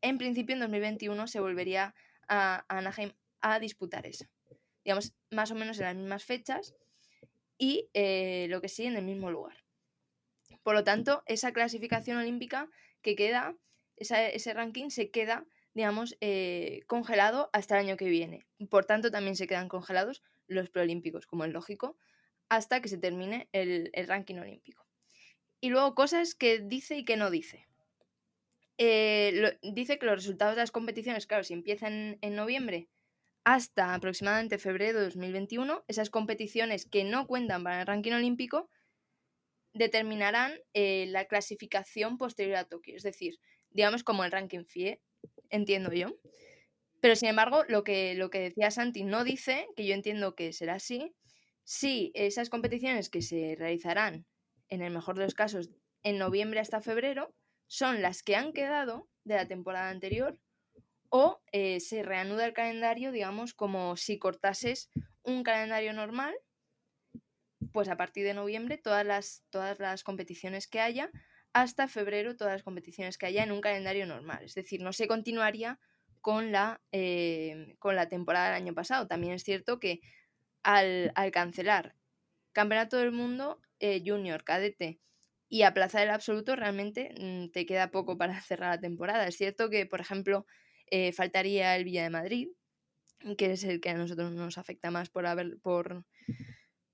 en 0.00 0.18
principio 0.18 0.54
en 0.54 0.60
2021 0.60 1.26
se 1.26 1.40
volvería 1.40 1.94
a, 2.28 2.64
Anaheim 2.68 3.12
a 3.40 3.58
disputar 3.58 4.06
esa. 4.06 4.28
Digamos, 4.84 5.14
más 5.30 5.50
o 5.50 5.54
menos 5.54 5.78
en 5.78 5.84
las 5.84 5.96
mismas 5.96 6.24
fechas 6.24 6.74
y 7.58 7.88
eh, 7.94 8.46
lo 8.50 8.60
que 8.60 8.68
sí 8.68 8.84
en 8.84 8.96
el 8.96 9.04
mismo 9.04 9.30
lugar. 9.30 9.56
Por 10.62 10.74
lo 10.74 10.84
tanto, 10.84 11.22
esa 11.26 11.52
clasificación 11.52 12.16
olímpica 12.16 12.70
que 13.02 13.16
queda, 13.16 13.56
ese 13.96 14.54
ranking 14.54 14.90
se 14.90 15.10
queda, 15.10 15.46
digamos, 15.74 16.16
eh, 16.20 16.80
congelado 16.86 17.50
hasta 17.52 17.78
el 17.78 17.86
año 17.86 17.96
que 17.96 18.08
viene. 18.08 18.46
Por 18.70 18.84
tanto, 18.84 19.10
también 19.10 19.36
se 19.36 19.46
quedan 19.46 19.68
congelados 19.68 20.22
los 20.46 20.70
preolímpicos, 20.70 21.26
como 21.26 21.44
es 21.44 21.52
lógico, 21.52 21.96
hasta 22.48 22.80
que 22.80 22.88
se 22.88 22.98
termine 22.98 23.48
el 23.52 23.90
ranking 24.06 24.36
olímpico 24.36 24.84
y 25.64 25.70
luego 25.70 25.94
cosas 25.94 26.34
que 26.34 26.58
dice 26.58 26.98
y 26.98 27.06
que 27.06 27.16
no 27.16 27.30
dice. 27.30 27.66
Eh, 28.76 29.56
dice 29.62 29.98
que 29.98 30.04
los 30.04 30.16
resultados 30.16 30.56
de 30.56 30.60
las 30.60 30.70
competiciones, 30.70 31.26
claro, 31.26 31.42
si 31.42 31.54
empiezan 31.54 32.18
en 32.20 32.36
noviembre 32.36 32.90
hasta 33.44 33.94
aproximadamente 33.94 34.58
febrero 34.58 34.98
de 34.98 35.04
2021, 35.06 35.84
esas 35.86 36.10
competiciones 36.10 36.86
que 36.86 37.04
no 37.04 37.26
cuentan 37.26 37.62
para 37.62 37.80
el 37.82 37.86
ranking 37.86 38.12
olímpico 38.12 38.70
determinarán 39.74 40.54
eh, 40.72 41.06
la 41.08 41.26
clasificación 41.26 42.16
posterior 42.16 42.56
a 42.56 42.64
Tokio, 42.64 42.96
es 42.96 43.02
decir, 43.02 43.38
digamos 43.70 44.02
como 44.02 44.24
el 44.24 44.32
ranking 44.32 44.64
FIE, 44.64 45.02
entiendo 45.50 45.92
yo. 45.92 46.16
Pero 47.00 47.16
sin 47.16 47.28
embargo, 47.28 47.64
lo 47.68 47.84
que, 47.84 48.14
lo 48.14 48.30
que 48.30 48.38
decía 48.38 48.70
Santi 48.70 49.04
no 49.04 49.24
dice, 49.24 49.66
que 49.76 49.84
yo 49.84 49.94
entiendo 49.94 50.34
que 50.34 50.52
será 50.52 50.74
así, 50.74 51.14
si 51.64 52.12
esas 52.14 52.48
competiciones 52.48 53.10
que 53.10 53.20
se 53.20 53.56
realizarán 53.58 54.26
en 54.68 54.80
el 54.80 54.92
mejor 54.92 55.18
de 55.18 55.24
los 55.24 55.34
casos, 55.34 55.70
en 56.02 56.18
noviembre 56.18 56.60
hasta 56.60 56.80
febrero, 56.80 57.34
son 57.66 58.00
las 58.00 58.22
que 58.22 58.36
han 58.36 58.52
quedado 58.52 59.08
de 59.24 59.34
la 59.34 59.48
temporada 59.48 59.90
anterior 59.90 60.38
o 61.16 61.40
eh, 61.52 61.78
se 61.78 62.02
reanuda 62.02 62.44
el 62.44 62.54
calendario, 62.54 63.12
digamos, 63.12 63.54
como 63.54 63.96
si 63.96 64.18
cortases 64.18 64.90
un 65.22 65.44
calendario 65.44 65.92
normal, 65.92 66.34
pues 67.72 67.88
a 67.88 67.96
partir 67.96 68.24
de 68.24 68.34
noviembre 68.34 68.78
todas 68.78 69.06
las, 69.06 69.44
todas 69.50 69.78
las 69.78 70.02
competiciones 70.02 70.66
que 70.66 70.80
haya, 70.80 71.12
hasta 71.52 71.86
febrero 71.86 72.34
todas 72.34 72.54
las 72.54 72.64
competiciones 72.64 73.16
que 73.16 73.26
haya 73.26 73.44
en 73.44 73.52
un 73.52 73.60
calendario 73.60 74.06
normal. 74.06 74.42
Es 74.42 74.56
decir, 74.56 74.82
no 74.82 74.92
se 74.92 75.06
continuaría 75.06 75.78
con 76.20 76.50
la, 76.50 76.82
eh, 76.90 77.76
con 77.78 77.94
la 77.94 78.08
temporada 78.08 78.46
del 78.46 78.62
año 78.64 78.74
pasado. 78.74 79.06
También 79.06 79.34
es 79.34 79.44
cierto 79.44 79.78
que 79.78 80.00
al, 80.64 81.12
cancelar 81.32 81.94
Campeonato 82.52 82.96
del 82.96 83.12
Mundo 83.12 83.60
eh, 83.78 84.02
junior, 84.04 84.42
cadete 84.42 84.98
y 85.48 85.62
aplazar 85.62 86.02
el 86.02 86.10
absoluto, 86.10 86.56
realmente 86.56 87.14
mm, 87.20 87.52
te 87.52 87.66
queda 87.66 87.92
poco 87.92 88.18
para 88.18 88.40
cerrar 88.40 88.74
la 88.74 88.80
temporada. 88.80 89.28
Es 89.28 89.36
cierto 89.36 89.70
que, 89.70 89.86
por 89.86 90.00
ejemplo, 90.00 90.44
eh, 90.90 91.12
faltaría 91.12 91.76
el 91.76 91.84
Villa 91.84 92.02
de 92.02 92.10
Madrid, 92.10 92.48
que 93.38 93.52
es 93.52 93.64
el 93.64 93.80
que 93.80 93.90
a 93.90 93.94
nosotros 93.94 94.32
nos 94.32 94.58
afecta 94.58 94.90
más 94.90 95.08
por 95.10 95.26
haber, 95.26 95.58
por, 95.60 96.04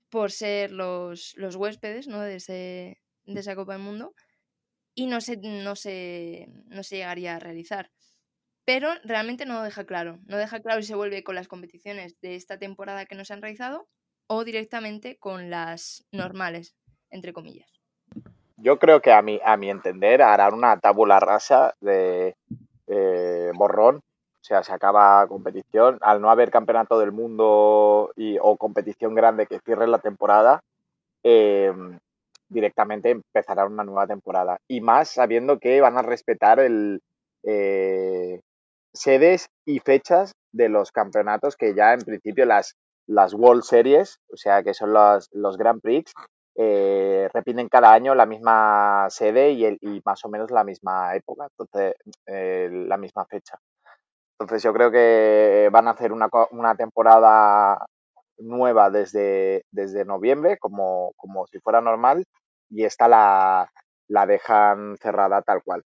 por 0.08 0.30
ser 0.30 0.70
los, 0.70 1.34
los 1.36 1.56
huéspedes 1.56 2.06
¿no? 2.06 2.20
de, 2.20 2.36
ese, 2.36 3.02
de 3.24 3.40
esa 3.40 3.56
Copa 3.56 3.74
del 3.74 3.82
Mundo, 3.82 4.14
y 4.94 5.06
no 5.06 5.20
se, 5.20 5.36
no, 5.36 5.76
se, 5.76 6.48
no 6.66 6.82
se 6.82 6.96
llegaría 6.96 7.36
a 7.36 7.38
realizar. 7.38 7.90
Pero 8.64 8.90
realmente 9.02 9.46
no 9.46 9.62
deja 9.62 9.84
claro. 9.84 10.20
No 10.26 10.36
deja 10.36 10.60
claro 10.60 10.80
si 10.82 10.88
se 10.88 10.94
vuelve 10.94 11.24
con 11.24 11.34
las 11.34 11.48
competiciones 11.48 12.20
de 12.20 12.36
esta 12.36 12.58
temporada 12.58 13.06
que 13.06 13.14
no 13.14 13.24
se 13.24 13.32
han 13.32 13.42
realizado 13.42 13.88
o 14.26 14.44
directamente 14.44 15.18
con 15.18 15.50
las 15.50 16.06
normales, 16.12 16.76
entre 17.10 17.32
comillas. 17.32 17.68
Yo 18.56 18.78
creo 18.78 19.00
que 19.00 19.10
a 19.10 19.22
mi, 19.22 19.40
a 19.44 19.56
mi 19.56 19.70
entender 19.70 20.22
harán 20.22 20.54
una 20.54 20.78
tabula 20.78 21.18
rasa 21.18 21.74
de 21.80 22.36
eh, 22.90 23.52
borrón, 23.54 23.96
o 23.96 24.44
sea, 24.44 24.62
se 24.62 24.72
acaba 24.72 25.26
competición. 25.28 25.98
Al 26.00 26.20
no 26.20 26.30
haber 26.30 26.50
campeonato 26.50 26.98
del 26.98 27.12
mundo 27.12 28.10
y, 28.16 28.38
o 28.40 28.56
competición 28.56 29.14
grande 29.14 29.46
que 29.46 29.60
cierre 29.60 29.86
la 29.86 29.98
temporada, 29.98 30.60
em, 31.22 31.98
directamente 32.48 33.10
empezarán 33.10 33.72
una 33.72 33.84
nueva 33.84 34.06
temporada. 34.06 34.58
Y 34.68 34.80
más 34.80 35.10
sabiendo 35.10 35.58
que 35.58 35.80
van 35.80 35.96
a 35.98 36.02
respetar 36.02 36.58
el 36.60 37.00
eh, 37.44 38.40
sedes 38.92 39.48
y 39.64 39.78
fechas 39.78 40.32
de 40.52 40.68
los 40.68 40.92
campeonatos 40.92 41.56
que 41.56 41.74
ya 41.74 41.94
en 41.94 42.02
principio 42.02 42.44
las 42.44 42.76
las 43.10 43.34
World 43.34 43.64
Series, 43.64 44.20
o 44.32 44.36
sea, 44.36 44.62
que 44.62 44.72
son 44.72 44.92
los, 44.92 45.28
los 45.32 45.56
Grand 45.56 45.80
Prix, 45.80 46.12
eh, 46.56 47.28
repiten 47.32 47.68
cada 47.68 47.92
año 47.92 48.14
la 48.14 48.26
misma 48.26 49.06
sede 49.10 49.52
y, 49.52 49.64
el, 49.64 49.78
y, 49.80 50.00
más 50.04 50.24
o 50.24 50.28
menos 50.28 50.50
la 50.50 50.64
misma 50.64 51.14
época, 51.14 51.46
entonces, 51.50 51.94
eh, 52.26 52.68
la 52.70 52.96
misma 52.96 53.24
fecha. 53.26 53.58
Entonces 54.38 54.62
yo 54.62 54.72
creo 54.72 54.90
que 54.90 55.68
van 55.72 55.88
a 55.88 55.92
hacer 55.92 56.12
una, 56.12 56.28
una 56.52 56.74
temporada 56.74 57.86
nueva 58.38 58.90
desde, 58.90 59.64
desde 59.70 60.04
noviembre, 60.04 60.58
como, 60.58 61.12
como 61.16 61.46
si 61.46 61.60
fuera 61.60 61.80
normal, 61.80 62.24
y 62.70 62.84
esta 62.84 63.08
la, 63.08 63.70
la 64.08 64.26
dejan 64.26 64.96
cerrada 64.98 65.42
tal 65.42 65.62
cual. 65.62 65.82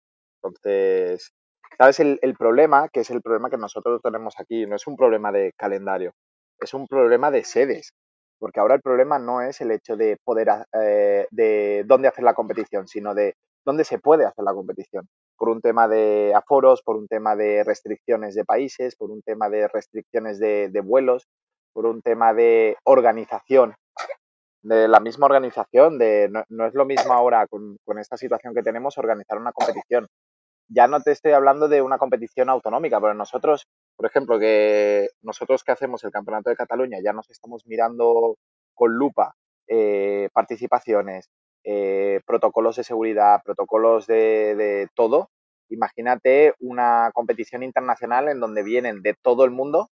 Entonces, 0.41 1.31
¿sabes? 1.77 1.99
El, 1.99 2.19
el 2.21 2.35
problema, 2.35 2.89
que 2.89 3.01
es 3.01 3.09
el 3.11 3.21
problema 3.21 3.49
que 3.49 3.57
nosotros 3.57 4.01
tenemos 4.01 4.35
aquí, 4.39 4.65
no 4.65 4.75
es 4.75 4.87
un 4.87 4.97
problema 4.97 5.31
de 5.31 5.53
calendario, 5.57 6.13
es 6.59 6.73
un 6.73 6.87
problema 6.87 7.31
de 7.31 7.43
sedes, 7.43 7.93
porque 8.39 8.59
ahora 8.59 8.75
el 8.75 8.81
problema 8.81 9.19
no 9.19 9.41
es 9.41 9.61
el 9.61 9.71
hecho 9.71 9.95
de 9.95 10.17
poder, 10.23 10.49
eh, 10.73 11.27
de 11.29 11.83
dónde 11.85 12.07
hacer 12.07 12.23
la 12.23 12.33
competición, 12.33 12.87
sino 12.87 13.13
de 13.13 13.35
dónde 13.65 13.83
se 13.83 13.99
puede 13.99 14.25
hacer 14.25 14.43
la 14.43 14.53
competición. 14.53 15.07
Por 15.37 15.49
un 15.49 15.61
tema 15.61 15.87
de 15.87 16.33
aforos, 16.35 16.81
por 16.81 16.95
un 16.95 17.07
tema 17.07 17.35
de 17.35 17.63
restricciones 17.63 18.35
de 18.35 18.45
países, 18.45 18.95
por 18.95 19.11
un 19.11 19.21
tema 19.21 19.49
de 19.49 19.67
restricciones 19.67 20.39
de, 20.39 20.81
vuelos, 20.83 21.27
por 21.73 21.85
un 21.85 22.01
tema 22.01 22.33
de 22.33 22.77
organización, 22.85 23.75
de 24.61 24.87
la 24.87 24.99
misma 24.99 25.27
organización, 25.27 25.97
de 25.97 26.29
no, 26.49 26.65
es 26.65 26.73
lo 26.73 26.85
mismo 26.85 27.13
ahora 27.13 27.47
con, 27.47 27.77
con 27.85 27.99
esta 27.99 28.17
situación 28.17 28.53
que 28.53 28.63
tenemos 28.63 28.97
organizar 28.97 29.37
una 29.37 29.53
competición 29.53 30.07
ya 30.69 30.87
no 30.87 31.01
te 31.01 31.11
estoy 31.11 31.31
hablando 31.31 31.67
de 31.67 31.81
una 31.81 31.97
competición 31.97 32.49
autonómica, 32.49 33.01
pero 33.01 33.13
nosotros, 33.13 33.67
por 33.99 34.05
ejemplo, 34.05 34.39
que 34.39 35.09
nosotros 35.23 35.65
que 35.65 35.73
hacemos 35.73 36.05
el 36.05 36.11
Campeonato 36.11 36.49
de 36.49 36.55
Cataluña 36.55 36.99
ya 37.03 37.11
nos 37.11 37.29
estamos 37.29 37.65
mirando 37.65 38.37
con 38.73 38.93
lupa 38.93 39.35
eh, 39.67 40.29
participaciones, 40.31 41.27
eh, 41.65 42.21
protocolos 42.25 42.77
de 42.77 42.85
seguridad, 42.85 43.41
protocolos 43.43 44.07
de, 44.07 44.87
todo. 44.95 45.27
Imagínate 45.67 46.53
una 46.61 47.11
competición 47.13 47.61
internacional 47.61 48.29
en 48.29 48.39
donde 48.39 48.63
vienen 48.63 49.01
de 49.01 49.15
todo 49.21 49.43
el 49.43 49.51
mundo, 49.51 49.89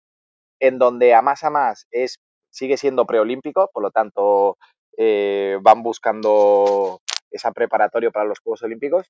en 0.60 0.80
donde 0.80 1.14
a 1.14 1.22
más 1.22 1.46
a 1.46 1.50
más 1.50 1.88
es, 1.90 2.20
sigue 2.50 2.76
siendo 2.76 3.06
preolímpico, 3.06 3.70
por 3.72 3.84
lo 3.84 3.92
tanto 3.92 4.58
eh, 4.98 5.60
van 5.62 5.82
buscando 5.82 7.00
esa 7.32 7.54
preparatoria 7.54 8.12
para 8.12 8.26
los 8.26 8.40
Juegos 8.42 8.64
Olímpicos 8.64 9.08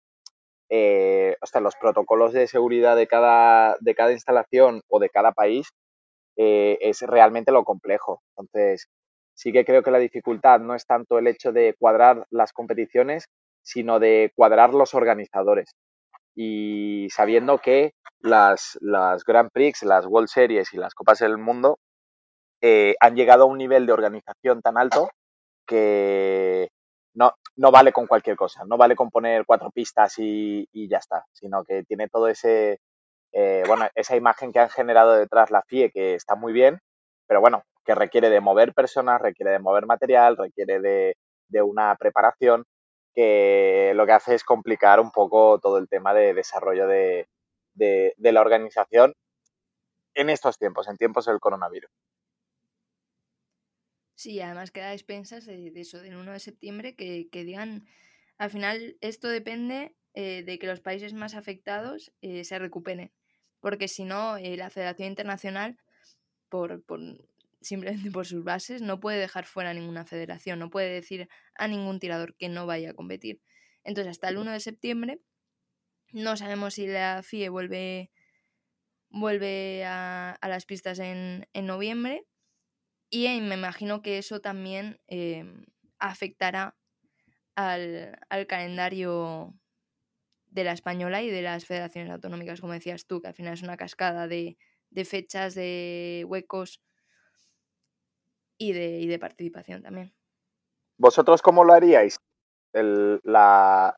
eh, 0.69 1.35
los 1.61 1.75
protocolos 1.75 2.33
de 2.33 2.47
seguridad 2.47 2.95
de 2.95 3.07
cada, 3.07 3.75
de 3.79 3.95
cada 3.95 4.11
instalación 4.11 4.81
o 4.89 4.99
de 4.99 5.09
cada 5.09 5.31
país 5.31 5.69
eh, 6.37 6.77
es 6.81 7.01
realmente 7.01 7.51
lo 7.51 7.63
complejo. 7.63 8.21
Entonces, 8.37 8.87
sí 9.35 9.51
que 9.51 9.65
creo 9.65 9.83
que 9.83 9.91
la 9.91 9.99
dificultad 9.99 10.59
no 10.59 10.75
es 10.75 10.85
tanto 10.85 11.19
el 11.19 11.27
hecho 11.27 11.51
de 11.51 11.75
cuadrar 11.77 12.25
las 12.29 12.53
competiciones, 12.53 13.25
sino 13.61 13.99
de 13.99 14.31
cuadrar 14.35 14.73
los 14.73 14.93
organizadores. 14.93 15.71
Y 16.35 17.07
sabiendo 17.11 17.59
que 17.59 17.93
las, 18.19 18.77
las 18.81 19.23
Grand 19.23 19.51
Prix, 19.51 19.83
las 19.83 20.05
World 20.05 20.29
Series 20.29 20.73
y 20.73 20.77
las 20.77 20.95
Copas 20.95 21.19
del 21.19 21.37
Mundo 21.37 21.77
eh, 22.61 22.95
han 22.99 23.15
llegado 23.15 23.43
a 23.43 23.47
un 23.47 23.57
nivel 23.57 23.85
de 23.85 23.93
organización 23.93 24.61
tan 24.61 24.77
alto 24.77 25.09
que 25.67 26.69
no, 27.13 27.33
no 27.55 27.71
vale 27.71 27.91
con 27.91 28.07
cualquier 28.07 28.35
cosa, 28.35 28.63
no 28.65 28.77
vale 28.77 28.95
con 28.95 29.09
poner 29.09 29.45
cuatro 29.45 29.71
pistas 29.71 30.15
y, 30.17 30.67
ya 30.73 30.97
está, 30.97 31.25
sino 31.31 31.63
que 31.63 31.83
tiene 31.83 32.09
todo 32.09 32.27
ese, 32.27 32.79
eh, 33.31 33.63
bueno, 33.67 33.87
esa 33.95 34.15
imagen 34.15 34.51
que 34.51 34.59
han 34.59 34.69
generado 34.69 35.13
detrás 35.13 35.51
la 35.51 35.63
FIE 35.63 35.91
que 35.91 36.15
está 36.15 36.35
muy 36.35 36.53
bien, 36.53 36.79
pero 37.27 37.41
bueno, 37.41 37.63
que 37.85 37.95
requiere 37.95 38.29
de 38.29 38.41
mover 38.41 38.73
personas, 38.73 39.21
requiere 39.21 39.51
de 39.51 39.59
mover 39.59 39.85
material, 39.85 40.37
requiere 40.37 40.79
de, 40.79 41.15
una 41.61 41.95
preparación 41.97 42.65
que 43.13 43.91
lo 43.95 44.07
que 44.07 44.11
hace 44.13 44.33
es 44.33 44.43
complicar 44.43 44.99
un 44.99 45.11
poco 45.11 45.59
todo 45.59 45.77
el 45.77 45.87
tema 45.87 46.15
de 46.15 46.33
desarrollo 46.33 46.87
de, 46.87 47.27
de 47.75 48.31
la 48.31 48.41
organización 48.41 49.13
en 50.15 50.29
estos 50.31 50.57
tiempos, 50.57 50.87
en 50.87 50.97
tiempos 50.97 51.25
del 51.25 51.39
coronavirus. 51.39 51.91
Sí, 54.23 54.39
además 54.39 54.71
queda 54.71 54.91
a 54.91 54.93
expensas 54.93 55.45
de, 55.45 55.73
eso, 55.75 56.01
del 56.01 56.15
1 56.15 56.31
de 56.31 56.39
septiembre, 56.39 56.95
que, 56.95 57.27
digan, 57.43 57.85
al 58.37 58.49
final 58.49 58.95
esto 59.01 59.27
depende 59.27 59.97
eh, 60.13 60.43
de 60.45 60.59
que 60.59 60.65
los 60.65 60.79
países 60.79 61.13
más 61.13 61.35
afectados 61.35 62.13
eh, 62.21 62.45
se 62.45 62.57
recuperen, 62.57 63.11
porque 63.59 63.89
si 63.89 64.05
no, 64.05 64.37
eh, 64.37 64.55
la 64.55 64.69
Federación 64.69 65.09
Internacional, 65.09 65.77
por, 66.47 66.85
por, 66.85 67.01
simplemente 67.59 68.11
por 68.11 68.25
sus 68.25 68.45
bases, 68.45 68.81
no 68.81 69.01
puede 69.01 69.19
dejar 69.19 69.43
fuera 69.43 69.73
ninguna 69.73 70.05
federación, 70.05 70.57
no 70.57 70.69
puede 70.69 70.93
decir 70.93 71.27
a 71.55 71.67
ningún 71.67 71.99
tirador 71.99 72.37
que 72.37 72.47
no 72.47 72.65
vaya 72.65 72.91
a 72.91 72.93
competir. 72.93 73.41
Entonces, 73.83 74.11
hasta 74.11 74.29
el 74.29 74.37
1 74.37 74.53
de 74.53 74.61
septiembre, 74.61 75.19
no 76.13 76.37
sabemos 76.37 76.75
si 76.75 76.87
la 76.87 77.23
FIE 77.23 77.49
vuelve, 77.49 78.09
vuelve 79.09 79.83
a, 79.83 80.39
las 80.41 80.65
pistas 80.65 80.99
en, 80.99 81.45
en 81.51 81.65
noviembre 81.65 82.25
y 83.13 83.41
me 83.41 83.53
imagino 83.53 84.01
que 84.01 84.17
eso 84.17 84.41
también 84.41 84.99
em, 85.05 85.67
afectará 85.99 86.75
al, 87.55 88.17
calendario 88.47 89.53
de 90.47 90.63
la 90.63 90.71
española 90.71 91.21
y 91.21 91.29
de 91.29 91.43
las 91.43 91.65
federaciones 91.67 92.11
autonómicas, 92.11 92.59
como 92.59 92.73
decías 92.73 93.05
tú, 93.05 93.21
que 93.21 93.27
al 93.27 93.35
final 93.35 93.53
es 93.53 93.61
una 93.61 93.77
cascada 93.77 94.27
de, 94.27 94.57
fechas, 95.05 95.53
de 95.53 96.25
huecos 96.27 96.81
y 98.57 98.73
de, 98.73 99.05
de, 99.05 99.19
participación 99.19 99.83
también. 99.83 100.11
¿Vosotros 100.97 101.43
cómo 101.43 101.63
lo 101.63 101.73
haríais? 101.73 102.17
la, 102.73 103.95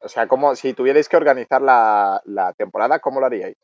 o 0.00 0.08
sea, 0.08 0.28
si 0.56 0.74
tuvierais 0.74 1.08
que 1.08 1.16
organizar 1.16 1.62
la, 1.62 2.20
la 2.26 2.52
temporada, 2.52 2.98
¿cómo 2.98 3.18
lo 3.18 3.24
haríais? 3.24 3.56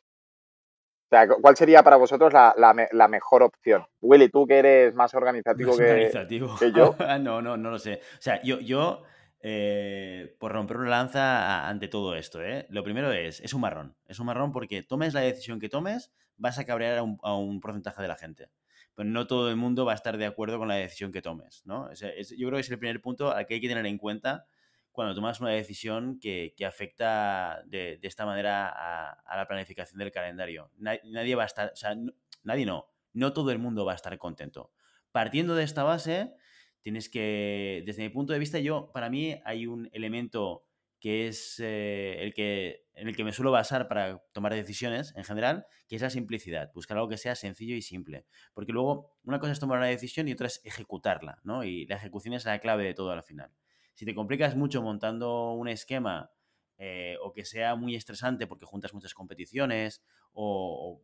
Sea, 1.13 1.29
¿cuál 1.29 1.57
sería 1.57 1.83
para 1.83 1.97
vosotros 1.97 2.33
la, 2.33 3.09
mejor 3.09 3.43
opción? 3.43 3.85
Willy, 4.01 4.29
tú 4.29 4.47
que 4.47 4.59
eres 4.59 4.95
más 4.95 5.15
organizativo, 5.15 5.77
que, 5.77 6.73
yo. 6.75 6.97
no, 7.21 7.43
no, 7.43 7.57
no 7.57 7.71
lo 7.71 7.79
sé. 7.79 8.01
O 8.19 8.23
sea, 8.23 8.41
yo, 8.43 8.61
yo 8.61 9.03
eh, 9.45 10.37
por 10.39 10.53
romper 10.53 10.77
una 10.77 10.91
lanza 10.91 11.69
ante 11.69 11.89
todo 11.89 12.15
esto, 12.15 12.41
¿eh? 12.41 12.67
lo 12.71 12.85
primero 12.85 13.13
es, 13.13 13.41
es 13.41 13.53
un 13.53 13.61
marrón. 13.61 13.97
Es 14.07 14.21
un 14.21 14.27
marrón 14.27 14.53
porque 14.53 14.83
tomes 14.83 15.15
la 15.15 15.21
decisión 15.21 15.59
que 15.59 15.69
tomes, 15.69 16.13
vas 16.37 16.59
a 16.59 16.65
cabrear 16.65 16.99
a 16.99 17.35
un, 17.35 17.61
porcentaje 17.61 18.01
de 18.01 18.09
la 18.09 18.17
gente. 18.17 18.51
Pero 18.95 19.09
no 19.09 19.27
todo 19.27 19.51
el 19.51 19.57
mundo 19.57 19.85
va 19.85 19.93
a 19.93 19.97
estar 19.97 20.17
de 20.17 20.27
acuerdo 20.27 20.59
con 20.59 20.69
la 20.69 20.77
decisión 20.77 21.11
que 21.11 21.23
tomes, 21.23 21.63
¿no? 21.65 21.93
yo 21.93 22.49
creo 22.49 22.53
que 22.53 22.61
es 22.61 22.71
el 22.71 22.79
primer 22.79 23.01
punto 23.01 23.33
al 23.33 23.47
que 23.47 23.55
hay 23.55 23.61
que 23.61 23.69
tener 23.69 23.87
en 23.87 23.99
cuenta 23.99 24.47
cuando 24.93 25.15
tomas 25.15 25.41
una 25.41 25.51
decisión 25.51 26.21
que, 26.21 26.55
afecta 26.67 27.63
de, 27.67 27.99
esta 28.03 28.27
manera 28.27 28.69
a, 28.69 29.37
la 29.37 29.49
planificación 29.49 29.99
del 29.99 30.13
calendario. 30.13 30.71
Nadie, 30.77 31.35
va 31.35 31.45
a 31.45 31.47
estar, 31.47 31.73
o 31.73 31.77
sea, 31.77 31.97
nadie 32.45 32.67
no, 32.67 32.87
no 33.13 33.33
todo 33.33 33.51
el 33.51 33.59
mundo 33.59 33.85
va 33.85 33.93
a 33.93 33.97
estar 33.97 34.17
contento. 34.19 34.71
Partiendo 35.11 35.55
de 35.55 35.65
esta 35.65 35.83
base, 35.83 36.35
tienes 36.83 37.09
que, 37.09 37.83
desde 37.87 38.03
mi 38.03 38.11
punto 38.11 38.33
de 38.33 38.39
vista, 38.39 38.59
yo, 38.59 38.93
para 38.93 39.11
mí 39.11 39.41
hay 39.45 39.67
un 39.67 39.89
elemento 39.93 40.67
que 41.01 41.27
es 41.27 41.59
eh, 41.59 42.23
el 42.23 42.33
que, 42.33 42.87
en 42.95 43.09
el 43.09 43.17
que 43.17 43.25
me 43.25 43.33
suelo 43.33 43.51
basar 43.51 43.89
para 43.89 44.23
tomar 44.33 44.55
decisiones 44.55 45.13
en 45.17 45.25
general, 45.25 45.67
que 45.89 45.97
es 45.97 46.03
la 46.03 46.11
simplicidad, 46.11 46.71
buscar 46.75 46.97
algo 46.97 47.09
que 47.09 47.17
sea 47.17 47.35
sencillo 47.35 47.75
y 47.75 47.83
simple. 47.83 48.25
Porque 48.55 48.73
luego 48.73 49.17
una 49.25 49.41
cosa 49.41 49.53
es 49.53 49.59
tomar 49.59 49.79
una 49.79 49.89
decisión 49.89 50.29
y 50.29 50.33
otra 50.33 50.47
es 50.47 50.61
ejecutarla, 50.65 51.41
¿no? 51.43 51.65
Y 51.65 51.87
la 51.87 51.97
ejecución 51.97 52.35
es 52.35 52.45
la 52.45 52.61
clave 52.61 52.85
de 52.85 52.95
todo 52.95 53.11
al 53.11 53.25
final. 53.25 53.51
Si 53.95 54.05
te 54.05 54.15
complicas 54.15 54.57
mucho 54.57 54.83
montando 54.83 55.53
un 55.53 55.69
esquema 55.69 56.31
eh, 56.79 57.17
o 57.23 57.33
que 57.33 57.45
sea 57.45 57.77
muy 57.77 57.95
estresante 57.95 58.47
porque 58.47 58.67
juntas 58.67 58.93
muchas 58.93 59.15
competiciones 59.15 60.03
o, 60.33 61.01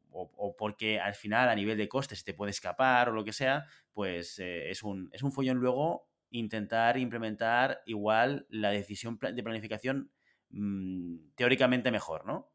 porque 0.59 0.98
al 0.98 1.14
final 1.14 1.48
a 1.48 1.55
nivel 1.55 1.79
de 1.79 1.88
costes 1.88 2.24
te 2.24 2.35
puede 2.35 2.51
escapar 2.51 3.11
o 3.11 3.12
lo 3.12 3.24
que 3.24 3.33
sea, 3.33 3.66
pues 3.92 4.38
eh, 4.38 4.70
es, 4.70 4.83
un, 4.83 5.09
es 5.12 5.22
un 5.22 5.31
follón 5.31 5.59
luego 5.59 6.09
intentar 6.31 6.98
implementar 6.98 7.83
igual 7.87 8.46
la 8.51 8.70
decisión 8.70 9.18
de 9.20 9.42
planificación 9.42 10.11
mm, 10.51 11.35
teóricamente 11.37 11.90
mejor, 11.90 12.27
¿no? 12.27 12.51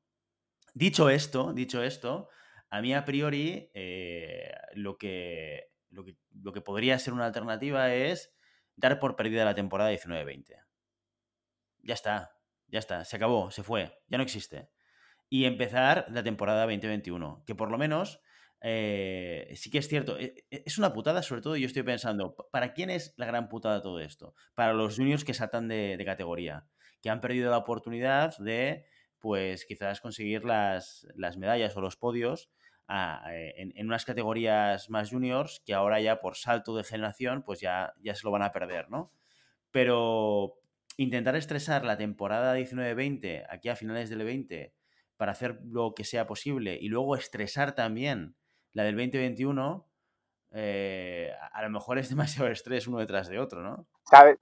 Dicho 0.73 1.09
esto, 1.09 1.53
dicho 1.53 1.83
esto, 1.83 2.29
a 2.69 2.81
mí 2.81 2.93
a 2.93 3.05
priori 3.05 3.69
eh, 3.73 4.51
lo, 4.73 4.97
que, 4.97 5.69
lo, 5.91 6.03
que, 6.03 6.17
lo 6.31 6.51
que 6.51 6.61
podría 6.61 6.97
ser 6.97 7.13
una 7.13 7.25
alternativa 7.27 7.93
es 7.93 8.33
dar 8.75 8.99
por 8.99 9.15
perdida 9.15 9.45
la 9.45 9.55
temporada 9.55 9.91
19-20. 9.91 10.63
Ya 11.79 11.93
está, 11.93 12.37
ya 12.67 12.79
está, 12.79 13.05
se 13.05 13.15
acabó, 13.15 13.51
se 13.51 13.63
fue, 13.63 14.01
ya 14.07 14.17
no 14.17 14.23
existe. 14.23 14.69
Y 15.29 15.45
empezar 15.45 16.05
la 16.09 16.23
temporada 16.23 16.61
2021, 16.61 17.43
que 17.45 17.55
por 17.55 17.71
lo 17.71 17.77
menos 17.77 18.21
eh, 18.65 19.51
sí 19.55 19.69
que 19.69 19.79
es 19.79 19.89
cierto, 19.89 20.17
e, 20.17 20.45
e, 20.49 20.63
es 20.65 20.77
una 20.77 20.93
putada, 20.93 21.21
sobre 21.21 21.41
todo 21.41 21.57
yo 21.57 21.67
estoy 21.67 21.83
pensando, 21.83 22.35
¿para 22.51 22.73
quién 22.73 22.89
es 22.89 23.13
la 23.17 23.25
gran 23.25 23.49
putada 23.49 23.81
todo 23.81 23.99
esto? 23.99 24.35
Para 24.55 24.73
los 24.73 24.95
juniors 24.95 25.25
que 25.25 25.33
saltan 25.33 25.67
de, 25.67 26.01
categoría, 26.05 26.65
que 27.01 27.09
han 27.09 27.19
perdido 27.19 27.51
la 27.51 27.57
oportunidad 27.57 28.37
de, 28.37 28.85
pues 29.19 29.65
quizás 29.65 29.99
conseguir 29.99 30.45
las, 30.45 31.05
las 31.15 31.37
medallas 31.37 31.75
o 31.75 31.81
los 31.81 31.97
podios 31.97 32.49
eh, 32.89 33.53
en, 33.57 33.85
unas 33.85 34.05
categorías 34.05 34.89
más 34.89 35.09
juniors 35.09 35.61
que 35.65 35.73
ahora 35.73 36.01
ya 36.01 36.19
por 36.19 36.35
salto 36.35 36.75
de 36.75 36.83
generación 36.83 37.43
pues 37.43 37.59
ya, 37.59 37.93
ya 38.01 38.15
se 38.15 38.25
lo 38.25 38.31
van 38.31 38.43
a 38.43 38.51
perder, 38.51 38.89
¿no? 38.89 39.11
Pero 39.71 40.55
intentar 40.97 41.35
estresar 41.35 41.85
la 41.85 41.97
temporada 41.97 42.57
19-20 42.57 43.45
aquí 43.49 43.69
a 43.69 43.75
finales 43.75 44.09
del 44.09 44.23
20 44.23 44.73
para 45.17 45.31
hacer 45.31 45.59
lo 45.65 45.93
que 45.95 46.03
sea 46.03 46.27
posible 46.27 46.77
y 46.79 46.89
luego 46.89 47.15
estresar 47.15 47.73
también 47.73 48.35
la 48.73 48.83
del 48.83 48.95
2021, 48.95 49.87
eh, 50.51 51.31
a 51.51 51.61
lo 51.63 51.69
mejor 51.69 51.97
es 51.97 52.09
demasiado 52.09 52.49
estrés 52.49 52.87
uno 52.87 52.99
detrás 52.99 53.29
de 53.29 53.39
otro, 53.39 53.61
¿no? 53.61 53.87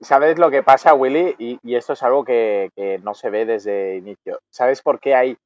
¿Sabes, 0.00 0.38
lo 0.38 0.50
que 0.50 0.62
pasa, 0.62 0.92
Willy? 0.92 1.34
Y, 1.38 1.76
esto 1.76 1.92
es 1.92 2.02
algo 2.02 2.24
que, 2.24 2.70
no 3.02 3.14
se 3.14 3.30
ve 3.30 3.46
desde 3.46 3.96
inicio. 3.96 4.40
¿Sabes 4.50 4.82
por 4.82 4.98
qué 5.00 5.14
hay 5.14 5.38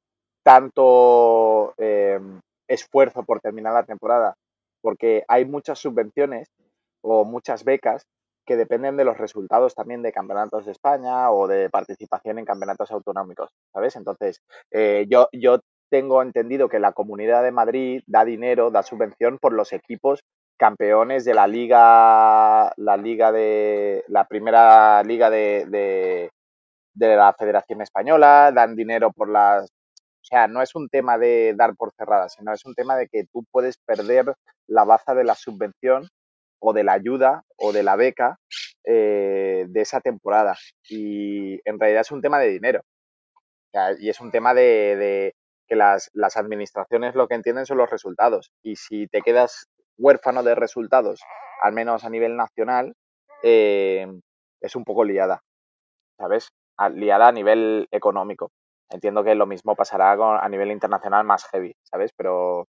tanto 0.43 1.73
eh, 1.77 2.19
esfuerzo 2.67 3.23
por 3.23 3.39
terminar 3.39 3.73
la 3.73 3.83
temporada, 3.83 4.35
porque 4.81 5.23
hay 5.27 5.45
muchas 5.45 5.79
subvenciones 5.79 6.49
o 7.01 7.25
muchas 7.25 7.63
becas 7.63 8.05
que 8.45 8.55
dependen 8.55 8.95
de 8.95 9.03
los 9.03 9.17
resultados 9.17 9.75
también 9.75 10.01
de 10.01 10.13
campeonatos 10.13 10.65
de 10.65 10.71
España 10.71 11.31
o 11.31 11.47
de 11.47 11.69
participación 11.69 12.39
en 12.39 12.45
campeonatos 12.45 12.91
autonómicos, 12.91 13.49
¿sabes? 13.73 13.95
Entonces, 13.97 14.41
eh, 14.71 15.05
yo, 15.09 15.27
yo 15.33 15.59
tengo 15.89 16.21
entendido 16.21 16.69
que 16.69 16.79
la 16.79 16.93
Comunidad 16.93 17.43
de 17.43 17.51
Madrid 17.51 18.01
da 18.07 18.25
dinero, 18.25 18.71
da 18.71 18.83
subvención 18.83 19.37
por 19.37 19.53
los 19.53 19.73
equipos 19.73 20.21
campeones 20.57 21.23
de 21.25 21.33
la 21.33 21.47
liga, 21.47 22.73
la 22.77 22.97
liga 22.97 23.31
de, 23.31 24.03
la 24.07 24.25
primera 24.25 25.03
liga 25.03 25.29
de, 25.29 25.65
de, 25.67 27.15
la 27.15 27.33
Federación 27.37 27.81
Española, 27.81 28.51
dan 28.53 28.75
dinero 28.75 29.11
por 29.11 29.29
las 29.29 29.69
sea, 30.27 30.47
no 30.47 30.61
es 30.61 30.75
un 30.75 30.89
tema 30.89 31.17
de 31.17 31.53
dar 31.55 31.75
por 31.75 31.93
cerrada, 31.93 32.29
sino 32.29 32.53
es 32.53 32.65
un 32.65 32.75
tema 32.75 32.95
de 32.95 33.07
que 33.07 33.25
tú 33.31 33.45
puedes 33.51 33.77
perder 33.77 34.33
la 34.67 34.83
baza 34.83 35.15
de 35.15 35.23
la 35.23 35.35
subvención 35.35 36.09
o 36.59 36.73
de 36.73 36.83
la 36.83 36.93
ayuda 36.93 37.43
o 37.57 37.71
de 37.71 37.83
la 37.83 37.95
beca 37.95 38.37
eh, 38.83 39.65
de 39.69 39.81
esa 39.81 40.01
temporada. 40.01 40.55
Y 40.89 41.59
en 41.67 41.79
realidad 41.79 42.01
es 42.01 42.11
un 42.11 42.21
tema 42.21 42.39
de 42.39 42.49
dinero. 42.49 42.81
y 43.99 44.09
es 44.09 44.19
un 44.19 44.31
tema 44.31 44.53
de, 44.53 45.33
que 45.67 45.75
las, 45.75 46.09
administraciones 46.35 47.15
lo 47.15 47.27
que 47.27 47.35
entienden 47.35 47.65
son 47.65 47.77
los 47.77 47.89
resultados. 47.89 48.51
Y 48.63 48.75
si 48.75 49.07
te 49.07 49.21
quedas 49.21 49.67
huérfano 49.97 50.43
de 50.43 50.55
resultados, 50.55 51.21
al 51.61 51.73
menos 51.73 52.03
a 52.03 52.09
nivel 52.09 52.35
nacional, 52.35 52.93
eh, 53.43 54.07
es 54.61 54.75
un 54.75 54.83
poco 54.83 55.03
liada, 55.03 55.41
¿sabes? 56.17 56.49
Liada 56.93 57.29
a 57.29 57.31
nivel 57.31 57.87
económico. 57.91 58.51
Entiendo 58.89 59.23
que 59.23 59.35
lo 59.35 59.45
mismo 59.45 59.75
pasará 59.75 60.11
a 60.13 60.49
nivel 60.49 60.71
internacional 60.71 61.25
más 61.25 61.45
heavy, 61.51 61.75
¿sabes? 61.83 62.11
Pero, 62.15 62.67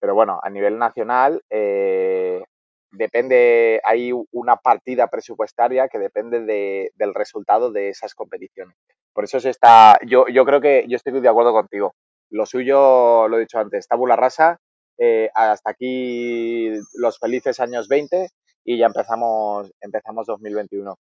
pero 0.00 0.14
bueno, 0.14 0.40
a 0.42 0.50
nivel 0.50 0.78
nacional 0.78 1.42
eh, 1.50 2.42
depende, 2.90 3.80
hay 3.84 4.12
una 4.32 4.56
partida 4.56 5.06
presupuestaria 5.06 5.88
que 5.88 5.98
depende 5.98 6.40
de, 6.40 6.90
del 6.96 7.14
resultado 7.14 7.70
de 7.70 7.90
esas 7.90 8.14
competiciones. 8.14 8.76
Por 9.12 9.24
eso 9.24 9.38
se 9.40 9.50
está, 9.50 9.98
yo, 10.06 10.26
yo 10.28 10.44
creo 10.44 10.60
que 10.60 10.84
yo 10.88 10.96
estoy 10.96 11.20
de 11.20 11.28
acuerdo 11.28 11.52
contigo. 11.52 11.94
Lo 12.30 12.46
suyo, 12.46 13.28
lo 13.28 13.36
he 13.36 13.40
dicho 13.40 13.58
antes, 13.58 13.86
tabula 13.86 14.16
rasa, 14.16 14.58
eh, 14.98 15.30
hasta 15.34 15.70
aquí 15.70 16.70
los 16.94 17.18
felices 17.18 17.60
años 17.60 17.88
20 17.88 18.28
y 18.64 18.78
ya 18.78 18.86
empezamos, 18.86 19.70
empezamos 19.80 20.26
2021. 20.26 20.96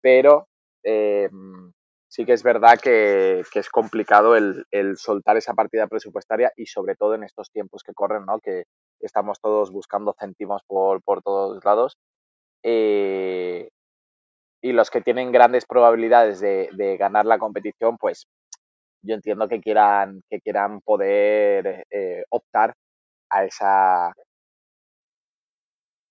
Pero 0.00 0.48
eh, 0.84 1.28
sí 2.12 2.26
que 2.26 2.34
es 2.34 2.42
verdad 2.42 2.78
que, 2.78 3.40
es 3.54 3.70
complicado 3.70 4.36
el, 4.36 4.66
soltar 4.98 5.38
esa 5.38 5.54
partida 5.54 5.86
presupuestaria 5.86 6.52
y 6.56 6.66
sobre 6.66 6.94
todo 6.94 7.14
en 7.14 7.24
estos 7.24 7.50
tiempos 7.50 7.82
que 7.82 7.94
corren, 7.94 8.26
¿no? 8.26 8.38
que 8.38 8.64
estamos 9.00 9.40
todos 9.40 9.70
buscando 9.72 10.14
céntimos 10.20 10.62
por, 10.66 11.00
todos 11.22 11.64
lados. 11.64 11.96
Eh, 12.62 13.70
y 14.60 14.72
los 14.72 14.90
que 14.90 15.00
tienen 15.00 15.32
grandes 15.32 15.64
probabilidades 15.64 16.40
de, 16.40 16.96
ganar 16.98 17.24
la 17.24 17.38
competición, 17.38 17.96
pues 17.96 18.26
yo 19.02 19.14
entiendo 19.14 19.48
que 19.48 19.62
quieran, 19.62 20.22
que 20.28 20.40
quieran 20.42 20.82
poder 20.82 21.86
eh, 21.90 22.24
optar 22.28 22.74
a 23.30 23.44
esa 23.44 24.12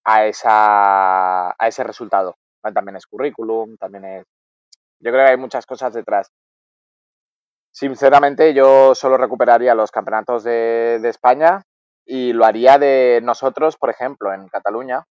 a 0.03 0.25
esa 0.25 1.51
a 1.51 1.67
ese 1.67 1.83
resultado. 1.83 2.35
También 2.73 2.95
es 2.97 3.05
currículum, 3.05 3.77
también 3.77 4.05
es 4.05 4.25
yo 5.01 5.11
creo 5.11 5.25
que 5.25 5.31
hay 5.31 5.37
muchas 5.37 5.65
cosas 5.65 5.93
detrás. 5.93 6.31
Sinceramente, 7.73 8.53
yo 8.53 8.93
solo 8.95 9.17
recuperaría 9.17 9.73
los 9.73 9.91
campeonatos 9.91 10.43
de, 10.43 11.01
España 11.03 11.63
y 12.05 12.33
lo 12.33 12.45
haría 12.45 12.77
de 12.77 13.21
nosotros, 13.23 13.77
por 13.77 13.89
ejemplo, 13.89 14.33
en 14.33 14.47
Cataluña. 14.47 15.05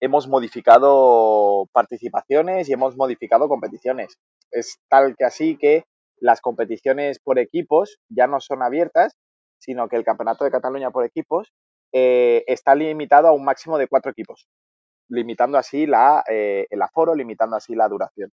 Hemos 0.00 0.28
modificado 0.28 1.66
participaciones 1.72 2.68
y 2.68 2.74
hemos 2.74 2.96
modificado 2.96 3.48
competiciones. 3.48 4.18
Es 4.50 4.78
tal 4.88 5.16
que 5.16 5.24
así 5.24 5.56
que 5.56 5.84
las 6.18 6.40
competiciones 6.40 7.18
por 7.18 7.38
equipos 7.38 7.98
ya 8.08 8.26
no 8.26 8.40
son 8.40 8.62
abiertas, 8.62 9.16
sino 9.58 9.88
que 9.88 9.96
el 9.96 10.04
campeonato 10.04 10.44
de 10.44 10.50
Cataluña 10.50 10.90
por 10.90 11.04
equipos 11.04 11.52
eh, 11.92 12.44
está 12.46 12.74
limitado 12.74 13.28
a 13.28 13.32
un 13.32 13.44
máximo 13.44 13.78
de 13.78 13.88
cuatro 13.88 14.10
equipos, 14.10 14.48
limitando 15.08 15.56
así 15.56 15.86
la, 15.86 16.22
eh, 16.28 16.66
el 16.68 16.82
aforo, 16.82 17.14
limitando 17.14 17.56
así 17.56 17.74
la 17.74 17.88
duración. 17.88 18.30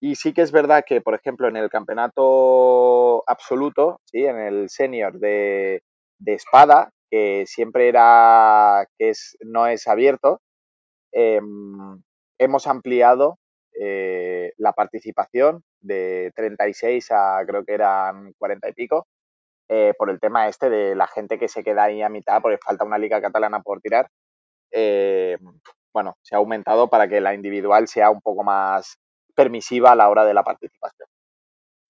Y 0.00 0.14
sí 0.14 0.32
que 0.32 0.42
es 0.42 0.52
verdad 0.52 0.84
que, 0.86 1.00
por 1.00 1.14
ejemplo, 1.14 1.48
en 1.48 1.56
el 1.56 1.68
campeonato 1.70 3.24
absoluto, 3.28 4.00
¿sí? 4.04 4.24
en 4.24 4.38
el 4.38 4.68
senior 4.68 5.18
de, 5.18 5.82
espada, 6.24 6.90
que 7.10 7.44
siempre 7.46 7.88
era, 7.88 8.86
que 8.98 9.10
es, 9.10 9.36
no 9.40 9.66
es 9.66 9.88
abierto, 9.88 10.40
em, 11.12 12.02
hemos 12.38 12.66
ampliado 12.66 13.38
eh, 13.80 14.52
la 14.56 14.72
participación 14.72 15.62
de 15.80 16.32
36 16.36 17.10
a 17.12 17.42
creo 17.46 17.64
que 17.64 17.74
eran 17.74 18.32
40 18.38 18.68
y 18.68 18.72
pico, 18.72 19.06
eh, 19.68 19.94
por 19.98 20.10
el 20.10 20.20
tema 20.20 20.48
este 20.48 20.70
de 20.70 20.94
la 20.94 21.06
gente 21.08 21.38
que 21.38 21.48
se 21.48 21.62
queda 21.62 21.84
ahí 21.84 22.02
a 22.02 22.08
mitad 22.08 22.40
porque 22.40 22.58
falta 22.64 22.84
una 22.84 22.98
liga 22.98 23.20
catalana 23.20 23.60
por 23.60 23.80
tirar. 23.80 24.08
Eh, 24.72 25.38
bueno, 25.92 26.16
se 26.22 26.34
ha 26.34 26.38
aumentado 26.38 26.88
para 26.88 27.08
que 27.08 27.20
la 27.20 27.34
individual 27.34 27.88
sea 27.88 28.10
un 28.10 28.20
poco 28.20 28.44
más 28.44 28.98
permisiva 29.38 29.92
a 29.92 29.94
la 29.94 30.08
hora 30.08 30.24
de 30.24 30.34
la 30.34 30.42
participación. 30.42 31.08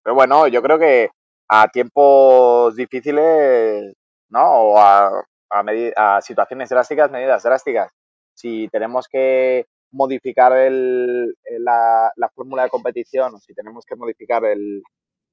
Pero 0.03 0.15
bueno, 0.15 0.47
yo 0.49 0.61
creo 0.61 0.79
que 0.79 1.09
a 1.49 1.67
tiempos 1.69 2.77
difíciles, 2.77 3.95
¿no? 4.29 4.45
O 4.45 4.79
a, 4.79 5.25
a, 5.49 6.21
situaciones 6.21 6.69
drásticas, 6.69 7.11
medidas 7.11 7.43
drásticas. 7.43 7.91
Si 8.35 8.69
tenemos 8.69 9.09
que 9.09 9.65
modificar 9.93 10.53
el, 10.53 11.35
la, 11.61 12.13
fórmula 12.35 12.65
de 12.65 12.69
competición 12.69 13.35
o 13.35 13.39
si 13.39 13.55
tenemos 13.55 13.87
que 13.87 13.97
modificar 13.97 14.45
el, 14.45 14.83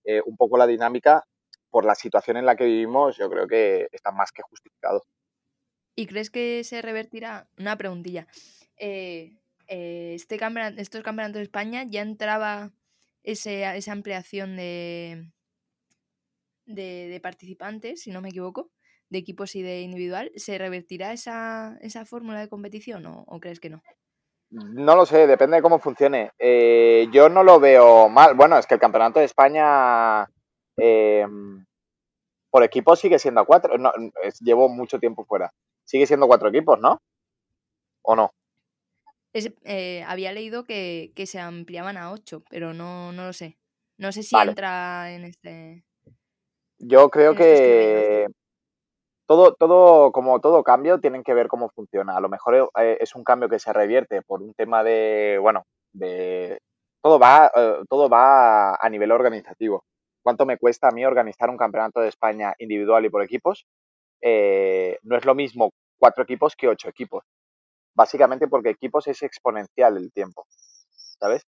eh, 0.05 0.21
un 0.25 0.37
poco 0.37 0.57
la 0.57 0.67
dinámica, 0.67 1.25
por 1.69 1.83
la 1.83 1.95
situación 1.95 2.37
en 2.37 2.45
la 2.45 2.55
que 2.55 2.63
vivimos, 2.63 3.17
yo 3.17 3.29
creo 3.29 3.45
que 3.45 3.89
está 3.91 4.11
más 4.11 4.31
que 4.31 4.41
justificado. 4.43 5.03
¿Y 5.97 6.07
crees 6.07 6.29
que 6.29 6.63
se 6.63 6.81
revertirá? 6.81 7.49
Una 7.57 7.75
preguntilla. 7.75 8.27
Eh, 8.77 9.33
eh, 9.67 10.13
este 10.15 10.39
estos 10.77 11.03
campeonatos 11.03 11.39
de 11.39 11.43
España 11.43 11.83
ya 11.87 12.01
entraba 12.01 12.71
esa 13.23 13.91
ampliación 13.91 14.55
de, 14.55 15.31
de, 16.65 17.19
participantes, 17.21 18.01
si 18.01 18.11
no 18.11 18.21
me 18.21 18.29
equivoco, 18.29 18.71
de 19.09 19.17
equipos 19.17 19.55
y 19.55 19.61
de 19.61 19.81
individual. 19.81 20.31
¿Se 20.35 20.57
revertirá 20.57 21.11
esa, 21.11 21.77
fórmula 22.05 22.39
de 22.39 22.49
competición 22.49 23.05
o, 23.05 23.39
crees 23.39 23.59
que 23.59 23.69
no? 23.69 23.81
No 24.51 24.95
lo 24.95 25.05
sé, 25.05 25.27
depende 25.27 25.57
de 25.57 25.61
cómo 25.61 25.79
funcione. 25.79 26.31
Eh, 26.37 27.07
yo 27.11 27.29
no 27.29 27.43
lo 27.43 27.59
veo 27.59 28.09
mal. 28.09 28.35
Bueno, 28.35 28.57
es 28.57 28.67
que 28.67 28.75
el 28.75 28.79
campeonato 28.79 29.19
de 29.19 29.25
España 29.25 30.27
em, 30.77 31.65
por 32.51 32.63
equipos 32.63 32.99
sigue 32.99 33.19
siendo 33.19 33.45
cuatro. 33.45 33.77
No, 33.77 33.91
llevo 34.39 34.69
mucho 34.69 34.99
tiempo 34.99 35.25
fuera. 35.25 35.51
Sigue 35.83 36.05
siendo 36.05 36.27
cuatro 36.27 36.49
equipos, 36.49 36.79
¿no? 36.79 37.01
¿O 38.03 38.15
no? 38.15 38.31
Eh, 39.63 40.01
había 40.07 40.31
leído 40.31 40.63
que, 40.63 41.11
se 41.25 41.39
ampliaban 41.39 41.97
a 41.97 42.11
8, 42.11 42.43
pero 42.49 42.73
no, 42.73 43.11
no 43.11 43.25
lo 43.25 43.33
sé. 43.33 43.57
No 43.97 44.11
sé 44.11 44.23
si 44.23 44.35
entra 44.35 45.11
en 45.11 45.25
este. 45.25 45.83
Yo 46.79 47.09
creo 47.09 47.35
que 47.35 48.27
todo, 49.27 49.53
todo, 49.53 50.11
como 50.11 50.39
todo 50.39 50.63
cambio, 50.63 50.99
tienen 50.99 51.23
que 51.23 51.33
ver 51.33 51.47
cómo 51.47 51.69
funciona. 51.69 52.15
A 52.15 52.21
lo 52.21 52.29
mejor 52.29 52.71
eh, 52.79 52.97
es 52.99 53.15
un 53.15 53.23
cambio 53.23 53.49
que 53.49 53.59
se 53.59 53.73
revierte 53.73 54.21
por 54.21 54.41
un 54.41 54.53
tema 54.53 54.83
de, 54.83 55.37
bueno, 55.41 55.63
de 55.93 56.59
todo 57.01 57.19
va, 57.19 57.51
eh, 57.55 57.83
todo 57.89 58.07
va 58.07 58.75
a 58.75 58.89
nivel 58.89 59.11
organizativo. 59.11 59.83
¿Cuánto 60.23 60.45
me 60.45 60.57
cuesta 60.57 60.87
a 60.87 60.91
mí 60.91 61.05
organizar 61.05 61.49
un 61.49 61.57
campeonato 61.57 61.99
de 61.99 62.09
España 62.09 62.55
individual 62.57 63.05
y 63.05 63.09
por 63.09 63.21
equipos? 63.23 63.65
no 64.23 65.17
es 65.17 65.23
lo 65.23 65.35
mismo 65.35 65.69
cuatro 65.99 66.23
equipos 66.23 66.55
que 66.55 66.67
ocho 66.67 66.89
equipos 66.89 67.23
básicamente 67.95 68.47
porque 68.47 68.69
equipos 68.69 69.07
es 69.07 69.23
exponencial 69.23 69.97
el 69.97 70.11
tiempo, 70.11 70.45
¿sabes? 71.19 71.43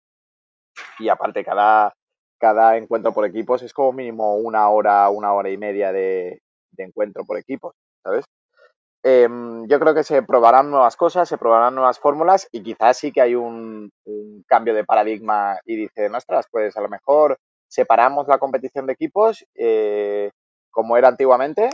Y 0.99 1.09
aparte, 1.09 1.45
cada, 1.45 1.93
cada 2.39 2.77
encuentro 2.77 3.13
por 3.13 3.27
equipos 3.27 3.63
es 3.63 3.73
como 3.73 3.93
mínimo 3.93 4.37
una 4.37 4.69
hora, 4.69 5.09
una 5.11 5.33
hora 5.33 5.51
y 5.51 5.57
media 5.57 5.93
de, 5.93 6.41
encuentro 6.79 7.25
por 7.25 7.39
equipos, 7.39 7.75
¿sabes? 8.03 8.25
Em, 9.03 9.67
yo 9.69 9.79
creo 9.79 9.95
que 9.95 10.03
se 10.03 10.23
probarán 10.23 10.71
nuevas 10.71 10.97
cosas, 10.97 11.29
se 11.29 11.39
probarán 11.39 11.75
nuevas 11.75 11.99
fórmulas 11.99 12.49
y 12.53 12.63
quizás 12.63 12.99
sí 12.99 13.13
que 13.13 13.21
hay 13.21 13.35
un, 13.35 13.91
cambio 14.47 14.75
de 14.75 14.85
paradigma 14.85 15.59
y 15.65 15.77
dice, 15.77 16.09
ostras, 16.09 16.47
pues 16.51 16.77
a 16.77 16.81
lo 16.81 16.89
mejor 16.89 17.39
separamos 17.69 18.29
la 18.29 18.39
competición 18.39 18.87
de 18.87 18.93
equipos 18.93 19.45
eh, 19.55 20.31
como 20.71 20.97
era 20.97 21.09
antiguamente 21.09 21.71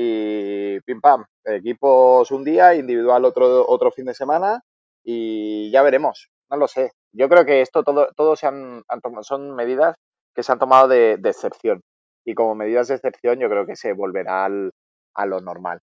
y 0.00 0.80
pim 0.82 1.00
pam, 1.00 1.24
equipos 1.44 2.30
un 2.30 2.44
día, 2.44 2.72
individual 2.76 3.24
otro, 3.24 3.68
otro 3.68 3.90
fin 3.90 4.04
de 4.04 4.14
semana 4.14 4.62
y 5.02 5.72
ya 5.72 5.82
veremos, 5.82 6.30
no 6.48 6.56
lo 6.56 6.68
sé. 6.68 6.92
Yo 7.10 7.28
creo 7.28 7.44
que 7.44 7.62
esto 7.62 7.82
todo, 7.82 8.06
todo 8.14 8.36
se 8.36 8.46
han, 8.46 8.84
son 9.22 9.56
medidas 9.56 9.96
que 10.36 10.44
se 10.44 10.52
han 10.52 10.60
tomado 10.60 10.86
de, 10.86 11.14
excepción 11.24 11.82
y 12.24 12.34
como 12.34 12.54
medidas 12.54 12.86
de 12.86 12.94
excepción 12.94 13.40
yo 13.40 13.48
creo 13.48 13.66
que 13.66 13.74
se 13.74 13.92
volverá 13.92 14.44
a 14.44 15.26
lo 15.26 15.40
normal, 15.40 15.80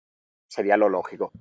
sería 0.46 0.77
lo 0.77 0.90
lógico. 0.90 1.33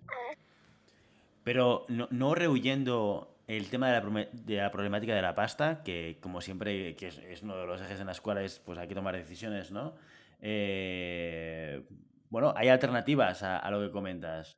Pero 1.43 1.83
no, 1.89 2.07
no 2.09 2.35
rehuyendo 2.35 3.35
el 3.47 3.69
tema 3.69 3.91
de 3.91 3.99
la, 3.99 4.27
de 4.31 4.55
la, 4.55 4.71
problemática 4.71 5.13
de 5.13 5.21
la 5.21 5.35
pasta, 5.35 5.83
que 5.83 6.19
como 6.21 6.39
siempre 6.39 6.95
que 6.95 7.07
es, 7.07 7.43
uno 7.43 7.57
de 7.57 7.65
los 7.65 7.81
ejes 7.81 7.99
en 7.99 8.07
las 8.07 8.21
cuales 8.21 8.59
pues, 8.59 8.79
hay 8.79 8.87
que 8.87 8.95
tomar 8.95 9.13
decisiones, 9.17 9.73
¿no? 9.73 9.93
Eh, 10.39 11.83
bueno, 12.31 12.53
hay 12.55 12.69
alternativas 12.69 13.43
a, 13.43 13.69
lo 13.69 13.81
que 13.81 13.91
comentas, 13.91 14.57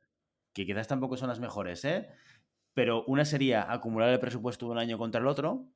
que 0.54 0.64
quizás 0.64 0.86
tampoco 0.86 1.16
son 1.16 1.28
las 1.28 1.40
mejores, 1.40 1.84
¿eh? 1.84 2.08
Pero 2.72 3.04
una 3.06 3.24
sería 3.24 3.70
acumular 3.70 4.10
el 4.10 4.20
presupuesto 4.20 4.66
de 4.66 4.72
un 4.72 4.78
año 4.78 4.96
contra 4.96 5.20
el 5.20 5.26
otro. 5.26 5.66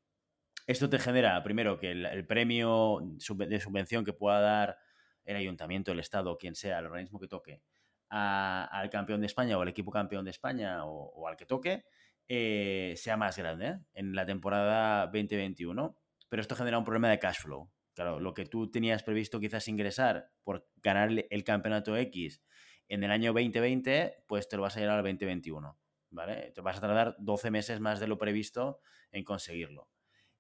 Esto 0.69 0.89
te 0.89 1.01
genera, 1.01 1.43
primero, 1.43 1.77
que 1.79 1.91
el, 1.91 2.27
premio 2.27 3.01
de 3.03 3.61
subvención 3.61 4.05
que 4.05 4.13
pueda 4.13 4.41
dar 4.41 4.79
el 5.25 5.37
ayuntamiento, 5.37 5.91
el 5.91 5.99
Estado, 5.99 6.39
quien 6.39 6.55
sea, 6.55 6.79
el 6.79 6.87
organismo 6.87 7.19
que 7.19 7.27
toque, 7.27 7.63
al 8.11 8.91
campeón 8.91 9.21
de 9.21 9.27
España 9.27 9.59
o 9.59 9.63
al 9.63 9.69
equipo 9.69 9.91
campeón 9.91 10.25
de 10.25 10.31
España 10.31 10.85
o, 10.85 11.27
al 11.27 11.37
que 11.37 11.47
toque, 11.47 11.85
eh, 12.29 12.95
sea 12.97 13.17
más 13.17 13.37
grande 13.37 13.67
¿eh? 13.67 13.79
en 13.95 14.15
la 14.15 14.25
temporada 14.25 15.07
2021. 15.07 15.99
Pero 16.29 16.43
esto 16.43 16.55
genera 16.55 16.79
un 16.79 16.85
problema 16.85 17.09
de 17.09 17.19
cash 17.19 17.41
flow. 17.41 17.69
Claro, 17.99 18.21
lo 18.21 18.33
que 18.33 18.45
tú 18.45 18.71
tenías 18.71 19.03
previsto 19.03 19.41
quizás 19.41 19.67
ingresar 19.67 20.31
por 20.45 20.65
ganar 20.77 21.11
el 21.31 21.43
campeonato 21.43 21.97
X 21.97 22.41
en 22.87 23.03
el 23.03 23.11
año 23.11 23.33
2020, 23.33 24.23
pues 24.29 24.49
te 24.49 24.57
lo 24.57 24.63
vas 24.63 24.77
a 24.77 24.81
llevar 24.81 24.99
al 24.99 25.03
2021, 25.03 25.77
¿vale? 26.11 26.53
Te 26.55 26.61
vas 26.61 26.77
a 26.77 26.81
tardar 26.81 27.17
12 27.19 27.51
meses 27.51 27.81
más 27.81 27.99
de 27.99 28.07
lo 28.07 28.17
previsto 28.17 28.79
en 29.11 29.25
conseguirlo. 29.25 29.89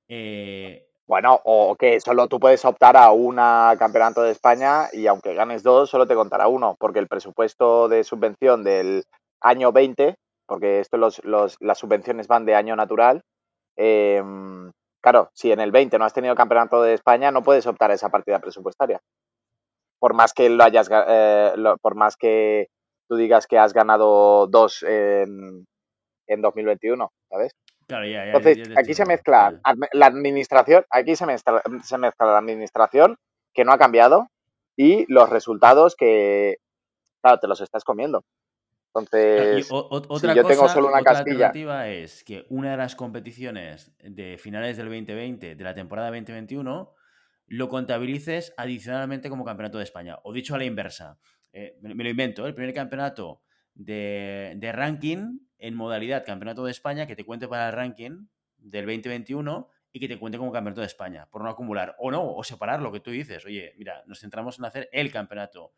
Eh, 0.06 0.86
bueno, 1.08 1.40
o 1.42 1.74
que 1.74 2.00
solo 2.00 2.28
tú 2.28 2.38
puedes 2.38 2.64
optar 2.64 2.96
a 2.96 3.10
un 3.10 3.34
campeonato 3.34 4.22
de 4.22 4.30
España 4.30 4.84
y 4.92 5.08
aunque 5.08 5.34
ganes 5.34 5.64
dos, 5.64 5.90
solo 5.90 6.06
te 6.06 6.14
contará 6.14 6.46
uno, 6.46 6.76
porque 6.78 7.00
el 7.00 7.08
presupuesto 7.08 7.88
de 7.88 8.04
subvención 8.04 8.62
del 8.62 9.02
año 9.40 9.72
20, 9.72 10.14
porque 10.46 10.78
esto 10.78 10.96
los, 10.96 11.20
las 11.24 11.78
subvenciones 11.78 12.28
van 12.28 12.44
de 12.44 12.54
año 12.54 12.76
natural, 12.76 13.22
eh, 13.76 14.22
Claro, 15.08 15.30
si 15.32 15.50
en 15.50 15.60
el 15.60 15.72
20 15.72 15.98
no 15.98 16.04
has 16.04 16.12
tenido 16.12 16.34
campeonato 16.34 16.82
de 16.82 16.92
España, 16.92 17.30
no 17.30 17.42
puedes 17.42 17.66
optar 17.66 17.90
a 17.90 17.94
esa 17.94 18.10
partida 18.10 18.40
presupuestaria. 18.40 19.00
Por 19.98 20.12
más 20.12 20.34
que 20.34 20.50
lo 20.50 20.62
hayas, 20.62 20.90
eh, 20.92 21.54
por 21.80 21.94
más 21.94 22.18
que 22.18 22.68
tú 23.08 23.16
digas 23.16 23.46
que 23.46 23.58
has 23.58 23.72
ganado 23.72 24.48
dos 24.48 24.82
en, 24.82 25.64
en 26.26 26.42
2021, 26.42 27.10
¿sabes? 27.30 27.52
Claro, 27.86 28.04
ya, 28.04 28.18
ya, 28.18 28.24
Entonces, 28.26 28.68
ya 28.68 28.74
aquí 28.78 28.92
se 28.92 29.06
mezcla 29.06 29.58
la 29.92 30.06
administración, 30.06 30.84
aquí 30.90 31.16
se 31.16 31.24
mezcla, 31.24 31.62
se 31.84 31.96
mezcla 31.96 32.26
la 32.26 32.38
administración 32.38 33.16
que 33.54 33.64
no 33.64 33.72
ha 33.72 33.78
cambiado 33.78 34.26
y 34.76 35.10
los 35.10 35.30
resultados 35.30 35.96
que, 35.96 36.58
claro, 37.22 37.40
te 37.40 37.48
los 37.48 37.62
estás 37.62 37.82
comiendo. 37.82 38.24
Entonces, 39.38 39.68
o- 39.70 39.88
o- 39.90 40.02
si 40.02 40.26
otra 40.26 40.34
yo 40.34 40.42
tengo 40.46 40.62
cosa, 40.62 40.74
solo 40.74 40.88
una 40.88 41.00
otra 41.00 41.12
Castilla, 41.14 41.34
alternativa 41.46 41.88
es 41.88 42.24
que 42.24 42.46
una 42.50 42.72
de 42.72 42.76
las 42.76 42.96
competiciones 42.96 43.92
de 44.02 44.38
finales 44.38 44.76
del 44.76 44.86
2020, 44.86 45.54
de 45.54 45.64
la 45.64 45.74
temporada 45.74 46.08
2021, 46.10 46.94
lo 47.46 47.68
contabilices 47.68 48.52
adicionalmente 48.56 49.28
como 49.30 49.44
campeonato 49.44 49.78
de 49.78 49.84
España. 49.84 50.18
O 50.24 50.32
dicho 50.32 50.54
a 50.54 50.58
la 50.58 50.64
inversa, 50.64 51.18
eh, 51.52 51.78
me, 51.80 51.94
me 51.94 52.04
lo 52.04 52.10
invento, 52.10 52.44
¿eh? 52.44 52.48
el 52.48 52.54
primer 52.54 52.74
campeonato 52.74 53.42
de, 53.74 54.54
de 54.56 54.72
ranking 54.72 55.38
en 55.58 55.74
modalidad 55.74 56.24
campeonato 56.26 56.64
de 56.64 56.70
España 56.72 57.06
que 57.06 57.16
te 57.16 57.24
cuente 57.24 57.48
para 57.48 57.68
el 57.68 57.72
ranking 57.74 58.26
del 58.58 58.84
2021 58.86 59.68
y 59.92 60.00
que 60.00 60.08
te 60.08 60.18
cuente 60.18 60.36
como 60.38 60.52
campeonato 60.52 60.82
de 60.82 60.86
España, 60.86 61.26
por 61.30 61.42
no 61.42 61.48
acumular. 61.48 61.94
O 61.98 62.10
no, 62.10 62.34
o 62.34 62.44
separar 62.44 62.82
lo 62.82 62.92
que 62.92 63.00
tú 63.00 63.10
dices. 63.10 63.44
Oye, 63.46 63.72
mira, 63.78 64.02
nos 64.06 64.20
centramos 64.20 64.58
en 64.58 64.66
hacer 64.66 64.88
el 64.92 65.10
campeonato 65.10 65.72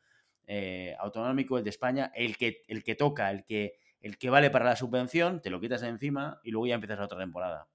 eh, 0.53 0.97
autonómico, 0.99 1.59
el 1.59 1.63
de 1.63 1.71
España, 1.71 2.11
el 2.13 2.37
que, 2.37 2.65
el 2.67 2.83
que 2.83 2.97
toca, 2.97 3.31
el 3.31 3.45
que, 3.45 3.79
el 4.01 4.19
que 4.19 4.31
vale 4.31 4.51
para 4.51 4.65
la 4.65 4.75
subvención, 4.75 5.41
te 5.41 5.49
lo 5.49 5.61
quitas 5.61 5.85
encima 5.85 6.41
y 6.43 6.51
luego 6.51 6.67
ya 6.67 6.75
empiezas 6.75 6.99
la 6.99 7.05
otra 7.05 7.21
temporada. 7.21 7.69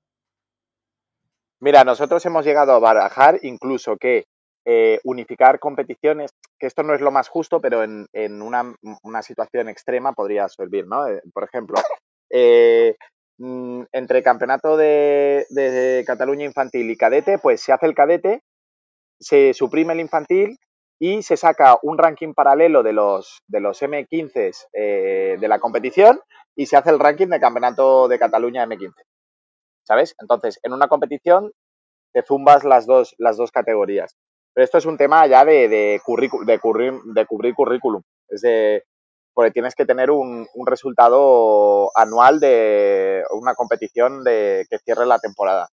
Mira, 1.61 1.85
nosotros 1.85 2.25
hemos 2.25 2.45
llegado 2.45 2.73
a 2.73 2.79
barajar 2.79 3.39
incluso 3.43 3.95
que 3.95 4.25
eh, 4.65 4.99
unificar 5.05 5.57
competiciones, 5.59 6.31
que 6.59 6.67
esto 6.67 6.83
no 6.83 6.93
es 6.93 6.99
lo 6.99 7.11
más 7.11 7.29
justo, 7.29 7.61
pero 7.61 7.81
en, 7.81 8.07
en 8.11 8.41
una, 8.41 8.75
una 9.03 9.21
situación 9.21 9.69
extrema 9.69 10.11
podría 10.11 10.49
servir, 10.49 10.85
¿no? 10.85 11.07
Eh, 11.07 11.21
por 11.33 11.45
ejemplo, 11.45 11.77
mm, 13.37 13.83
entre 13.93 14.21
campeonato 14.21 14.75
de, 14.75 15.45
de 15.49 16.03
Cataluña 16.05 16.43
infantil 16.43 16.91
y 16.91 16.97
cadete, 16.97 17.37
pues 17.37 17.61
se 17.61 17.71
hace 17.71 17.85
el 17.85 17.95
cadete, 17.95 18.43
se 19.17 19.53
suprime 19.53 19.93
el 19.93 20.01
infantil 20.01 20.59
y 20.99 21.23
se 21.23 21.37
saca 21.37 21.77
un 21.83 21.97
ranking 21.97 22.33
paralelo 22.33 22.83
de 22.83 22.93
los, 22.93 23.41
de 23.47 23.59
los 23.59 23.81
M15 23.81 24.67
eh, 24.73 25.37
de 25.39 25.47
la 25.47 25.59
competición 25.59 26.19
y 26.55 26.67
se 26.67 26.77
hace 26.77 26.89
el 26.91 26.99
ranking 26.99 27.27
de 27.27 27.39
campeonato 27.39 28.07
de 28.07 28.19
Cataluña 28.19 28.65
M15. 28.65 28.93
¿Sabes? 29.83 30.15
Entonces, 30.19 30.59
en 30.63 30.73
una 30.73 30.87
competición 30.87 31.51
te 32.13 32.23
zumbas 32.23 32.63
las 32.63 32.85
dos, 32.85 33.15
las 33.17 33.37
dos 33.37 33.51
categorías. 33.51 34.15
Pero 34.53 34.63
esto 34.63 34.77
es 34.77 34.85
un 34.85 34.97
tema 34.97 35.27
ya 35.27 35.45
de, 35.45 35.67
de, 35.67 36.01
curricu- 36.05 36.45
de, 36.45 36.53
de 37.13 37.25
cubrir 37.25 37.53
currículum. 37.55 38.01
Es 38.29 38.41
de, 38.41 38.83
porque 39.33 39.51
tienes 39.51 39.75
que 39.75 39.85
tener 39.85 40.11
un, 40.11 40.47
un 40.53 40.67
resultado 40.67 41.91
anual 41.95 42.39
de 42.39 43.23
una 43.31 43.53
competición 43.53 44.23
de, 44.23 44.65
que 44.69 44.79
cierre 44.79 45.05
la 45.05 45.19
temporada. 45.19 45.67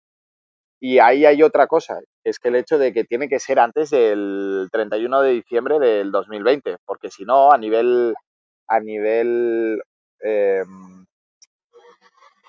Y 0.84 0.98
ahí 0.98 1.24
hay 1.24 1.44
otra 1.44 1.68
cosa, 1.68 2.00
es 2.24 2.40
que 2.40 2.48
el 2.48 2.56
hecho 2.56 2.76
de 2.76 2.92
que 2.92 3.04
tiene 3.04 3.28
que 3.28 3.38
ser 3.38 3.60
antes 3.60 3.90
del 3.90 4.68
31 4.72 5.22
de 5.22 5.30
diciembre 5.30 5.78
del 5.78 6.10
2020, 6.10 6.78
porque 6.84 7.08
si 7.08 7.24
no, 7.24 7.52
a 7.52 7.56
nivel, 7.56 8.16
a 8.66 8.80
nivel 8.80 9.80
eh, 10.24 10.64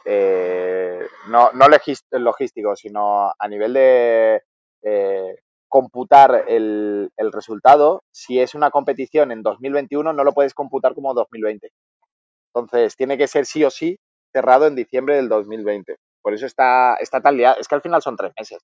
eh, 0.05 0.99
no, 1.27 1.51
no 1.53 1.67
logístico, 1.69 2.75
sino 2.75 3.31
a 3.37 3.47
nivel 3.47 3.73
de 3.73 4.41
eh, 4.81 5.35
computar 5.69 6.45
el, 6.47 7.11
el 7.15 7.31
resultado, 7.31 8.01
si 8.11 8.39
es 8.39 8.55
una 8.55 8.71
competición 8.71 9.31
en 9.31 9.43
2021, 9.43 10.11
no 10.11 10.23
lo 10.23 10.33
puedes 10.33 10.55
computar 10.55 10.95
como 10.95 11.13
2020. 11.13 11.69
Entonces, 12.51 12.95
tiene 12.95 13.15
que 13.15 13.27
ser 13.27 13.45
sí 13.45 13.63
o 13.63 13.69
sí 13.69 13.99
cerrado 14.31 14.65
en 14.65 14.73
diciembre 14.73 15.17
del 15.17 15.29
2020. 15.29 15.97
Por 16.23 16.33
eso 16.33 16.45
está, 16.45 16.95
está 16.95 17.21
tan. 17.21 17.39
Es 17.39 17.67
que 17.67 17.75
al 17.75 17.81
final 17.81 18.01
son 18.01 18.15
tres 18.15 18.31
meses. 18.39 18.59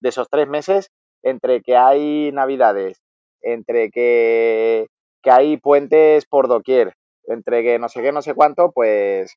De 0.00 0.08
esos 0.10 0.28
tres 0.28 0.48
meses, 0.48 0.90
entre 1.22 1.62
que 1.62 1.76
hay 1.76 2.32
navidades, 2.32 3.00
entre 3.40 3.90
que, 3.90 4.88
que 5.22 5.30
hay 5.30 5.56
puentes 5.56 6.26
por 6.26 6.48
doquier, 6.48 6.94
entre 7.24 7.62
que 7.62 7.78
no 7.78 7.88
sé 7.88 8.02
qué, 8.02 8.12
no 8.12 8.22
sé 8.22 8.34
cuánto, 8.34 8.72
pues, 8.72 9.36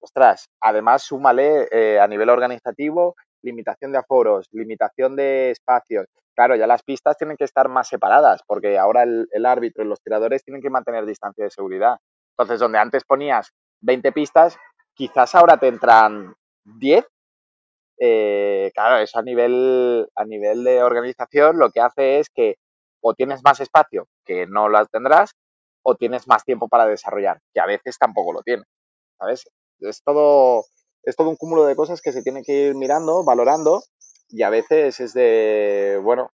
ostras, 0.00 0.46
además 0.60 1.02
súmale 1.02 1.68
eh, 1.72 1.98
a 1.98 2.06
nivel 2.06 2.28
organizativo, 2.28 3.16
limitación 3.42 3.92
de 3.92 3.98
aforos, 3.98 4.46
limitación 4.52 5.16
de 5.16 5.50
espacios. 5.50 6.06
Claro, 6.34 6.54
ya 6.56 6.66
las 6.66 6.82
pistas 6.82 7.16
tienen 7.16 7.36
que 7.36 7.44
estar 7.44 7.68
más 7.68 7.88
separadas, 7.88 8.42
porque 8.46 8.78
ahora 8.78 9.02
el, 9.02 9.26
el 9.32 9.46
árbitro 9.46 9.82
y 9.82 9.88
los 9.88 10.00
tiradores 10.00 10.44
tienen 10.44 10.62
que 10.62 10.70
mantener 10.70 11.04
distancia 11.06 11.44
de 11.44 11.50
seguridad. 11.50 11.96
Entonces, 12.38 12.60
donde 12.60 12.78
antes 12.78 13.04
ponías 13.04 13.50
20 13.80 14.12
pistas, 14.12 14.56
quizás 14.94 15.34
ahora 15.34 15.58
te 15.58 15.68
entran 15.68 16.34
10. 16.64 17.04
Eh, 17.98 18.70
claro, 18.74 18.98
eso 19.02 19.18
a 19.18 19.22
nivel, 19.22 20.08
a 20.16 20.24
nivel 20.24 20.64
de 20.64 20.82
organización 20.82 21.58
lo 21.58 21.70
que 21.70 21.80
hace 21.80 22.20
es 22.20 22.28
que 22.30 22.56
o 23.02 23.14
tienes 23.14 23.42
más 23.44 23.60
espacio, 23.60 24.06
que 24.24 24.46
no 24.46 24.68
lo 24.68 24.84
tendrás, 24.86 25.32
o 25.82 25.96
tienes 25.96 26.28
más 26.28 26.44
tiempo 26.44 26.68
para 26.68 26.86
desarrollar, 26.86 27.40
que 27.54 27.60
a 27.60 27.66
veces 27.66 27.98
tampoco 27.98 28.32
lo 28.32 28.42
tienes. 28.42 28.66
¿Sabes? 29.18 29.44
Es 29.80 30.02
todo, 30.04 30.64
es 31.04 31.16
todo 31.16 31.30
un 31.30 31.36
cúmulo 31.36 31.64
de 31.64 31.76
cosas 31.76 32.02
que 32.02 32.12
se 32.12 32.22
tienen 32.22 32.44
que 32.44 32.52
ir 32.68 32.74
mirando, 32.74 33.24
valorando, 33.24 33.82
y 34.28 34.42
a 34.42 34.50
veces 34.50 35.00
es 35.00 35.14
de, 35.14 36.00
bueno, 36.02 36.30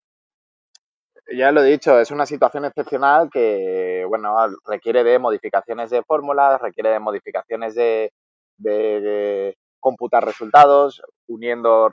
ya 1.31 1.51
lo 1.51 1.63
he 1.63 1.71
dicho, 1.71 1.99
es 1.99 2.11
una 2.11 2.25
situación 2.25 2.65
excepcional 2.65 3.29
que, 3.31 4.05
bueno, 4.07 4.35
requiere 4.65 5.03
de 5.03 5.19
modificaciones 5.19 5.89
de 5.89 6.03
fórmulas, 6.03 6.61
requiere 6.61 6.89
de 6.89 6.99
modificaciones 6.99 7.75
de, 7.75 8.11
de, 8.57 9.01
de 9.01 9.57
computar 9.83 10.25
resultados, 10.25 11.03
uniendo, 11.27 11.91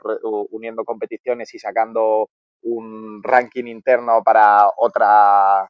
uniendo 0.49 0.83
competiciones 0.85 1.53
y 1.53 1.59
sacando 1.59 2.29
un 2.63 3.21
ranking 3.21 3.65
interno 3.65 4.23
para 4.23 4.69
otra, 4.77 5.69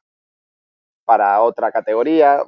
para 1.04 1.42
otra 1.42 1.72
categoría. 1.72 2.42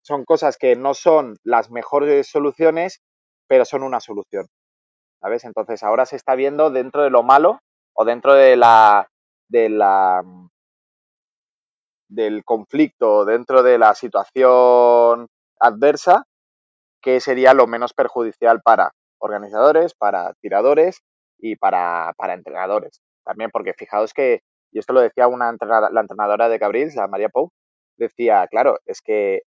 Son 0.00 0.24
cosas 0.24 0.56
que 0.56 0.74
no 0.74 0.94
son 0.94 1.36
las 1.44 1.70
mejores 1.70 2.28
soluciones, 2.28 3.02
pero 3.46 3.66
son 3.66 3.82
una 3.82 4.00
solución. 4.00 4.46
¿Sabes? 5.20 5.44
Entonces 5.44 5.82
ahora 5.82 6.06
se 6.06 6.16
está 6.16 6.34
viendo 6.34 6.70
dentro 6.70 7.02
de 7.02 7.10
lo 7.10 7.22
malo 7.22 7.60
o 7.92 8.04
dentro 8.04 8.32
de 8.34 8.56
la, 8.56 9.06
de 9.48 9.68
la 9.68 10.22
del 12.08 12.42
conflicto, 12.42 13.26
dentro 13.26 13.62
de 13.62 13.76
la 13.76 13.94
situación 13.94 15.28
adversa, 15.60 16.24
que 17.02 17.20
sería 17.20 17.54
lo 17.54 17.66
menos 17.66 17.94
perjudicial 17.94 18.60
para 18.62 18.92
organizadores, 19.20 19.94
para 19.94 20.34
tiradores 20.40 21.00
y 21.38 21.56
para, 21.56 22.12
para 22.16 22.34
entrenadores. 22.34 23.00
También 23.24 23.50
porque 23.50 23.74
fijaos 23.74 24.12
que, 24.12 24.40
y 24.72 24.78
esto 24.78 24.92
lo 24.92 25.00
decía 25.00 25.28
una 25.28 25.48
entrenada- 25.50 25.90
la 25.90 26.00
entrenadora 26.00 26.48
de 26.48 26.58
Cabrils, 26.58 26.94
la 26.96 27.08
María 27.08 27.28
Pou, 27.28 27.50
decía, 27.96 28.46
claro, 28.48 28.78
es 28.86 29.00
que 29.02 29.42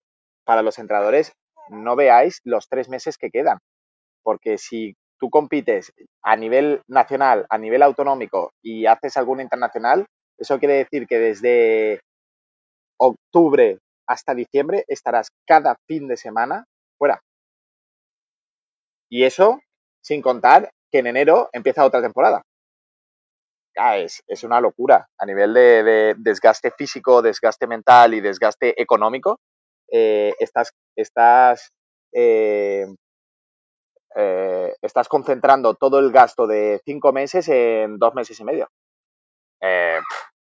para 0.45 0.62
los 0.62 0.80
entrenadores 0.80 1.34
no 1.70 1.95
veáis 1.95 2.39
los 2.43 2.68
tres 2.68 2.89
meses 2.89 3.18
que 3.18 3.30
quedan, 3.30 3.60
porque 4.24 4.58
si 4.58 4.95
tú 5.20 5.30
compites 5.30 5.91
a 6.24 6.36
nivel 6.36 6.82
nacional, 6.88 7.45
a 7.50 7.58
nivel 7.58 7.84
autonómico 7.84 8.52
y 8.64 8.86
haces 8.86 9.18
algún 9.18 9.41
internacional, 9.41 10.06
eso 10.38 10.60
quiere 10.60 10.76
decir 10.76 11.08
que 11.08 11.20
desde 11.20 12.02
octubre 12.97 13.80
hasta 14.08 14.34
diciembre 14.36 14.84
estarás 14.88 15.30
cada 15.45 15.76
fin 15.88 16.08
de 16.08 16.18
semana. 16.18 16.66
Y 19.10 19.24
eso 19.24 19.60
sin 20.01 20.22
contar 20.22 20.72
que 20.91 20.99
en 20.99 21.07
enero 21.07 21.49
empieza 21.51 21.86
otra 21.86 22.01
temporada. 22.01 22.43
Es, 23.95 24.24
es 24.28 24.43
una 24.43 24.60
locura. 24.60 25.07
A 25.18 25.26
nivel 25.26 25.53
de, 25.53 25.84
de 25.84 26.16
desgaste 26.18 26.72
físico, 26.72 27.22
desgaste 27.22 27.66
mental 27.66 28.14
y 28.14 28.20
desgaste 28.20 28.80
económico, 28.82 29.39
eh, 29.91 30.34
estás, 30.39 30.72
estás, 30.95 31.72
eh, 32.14 32.86
eh, 34.16 34.76
estás 34.82 35.07
concentrando 35.07 35.76
todo 35.76 35.99
el 35.99 36.12
gasto 36.12 36.45
de 36.45 36.82
cinco 36.86 37.14
meses 37.14 37.47
en 37.49 37.97
dos 37.97 38.14
meses 38.14 38.39
y 38.39 38.43
medio. 38.43 38.70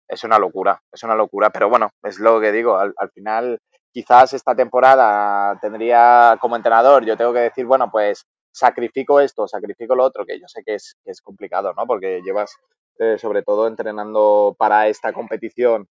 Es 0.08 0.24
una 0.26 0.38
locura, 0.38 0.82
es 0.92 1.04
una 1.04 1.16
locura, 1.16 1.50
pero 1.52 1.70
bueno, 1.70 1.90
es 2.04 2.20
lo 2.20 2.42
que 2.42 2.52
digo, 2.52 2.78
al, 2.78 2.94
al, 2.98 3.12
final 3.12 3.60
quizás 3.94 4.34
esta 4.34 4.54
temporada 4.56 5.58
tendría 5.62 6.38
como 6.42 6.58
entrenador, 6.58 7.06
yo 7.06 7.16
tengo 7.16 7.32
que 7.32 7.40
decir, 7.40 7.66
bueno, 7.66 7.90
pues 7.90 8.26
sacrifico 8.52 9.20
esto, 9.20 9.48
sacrifico 9.48 9.96
lo 9.96 10.04
otro, 10.04 10.26
que 10.26 10.40
yo 10.40 10.48
sé 10.48 10.64
que 10.66 10.76
es, 10.76 10.96
que 11.04 11.12
es 11.12 11.22
complicado, 11.22 11.74
¿no? 11.74 11.86
Porque 11.86 12.22
llevas 12.24 12.56
eh, 13.00 13.18
sobre 13.18 13.44
todo 13.44 13.68
entrenando 13.68 14.56
para 14.58 14.88
esta 14.88 15.14
competición, 15.14 15.88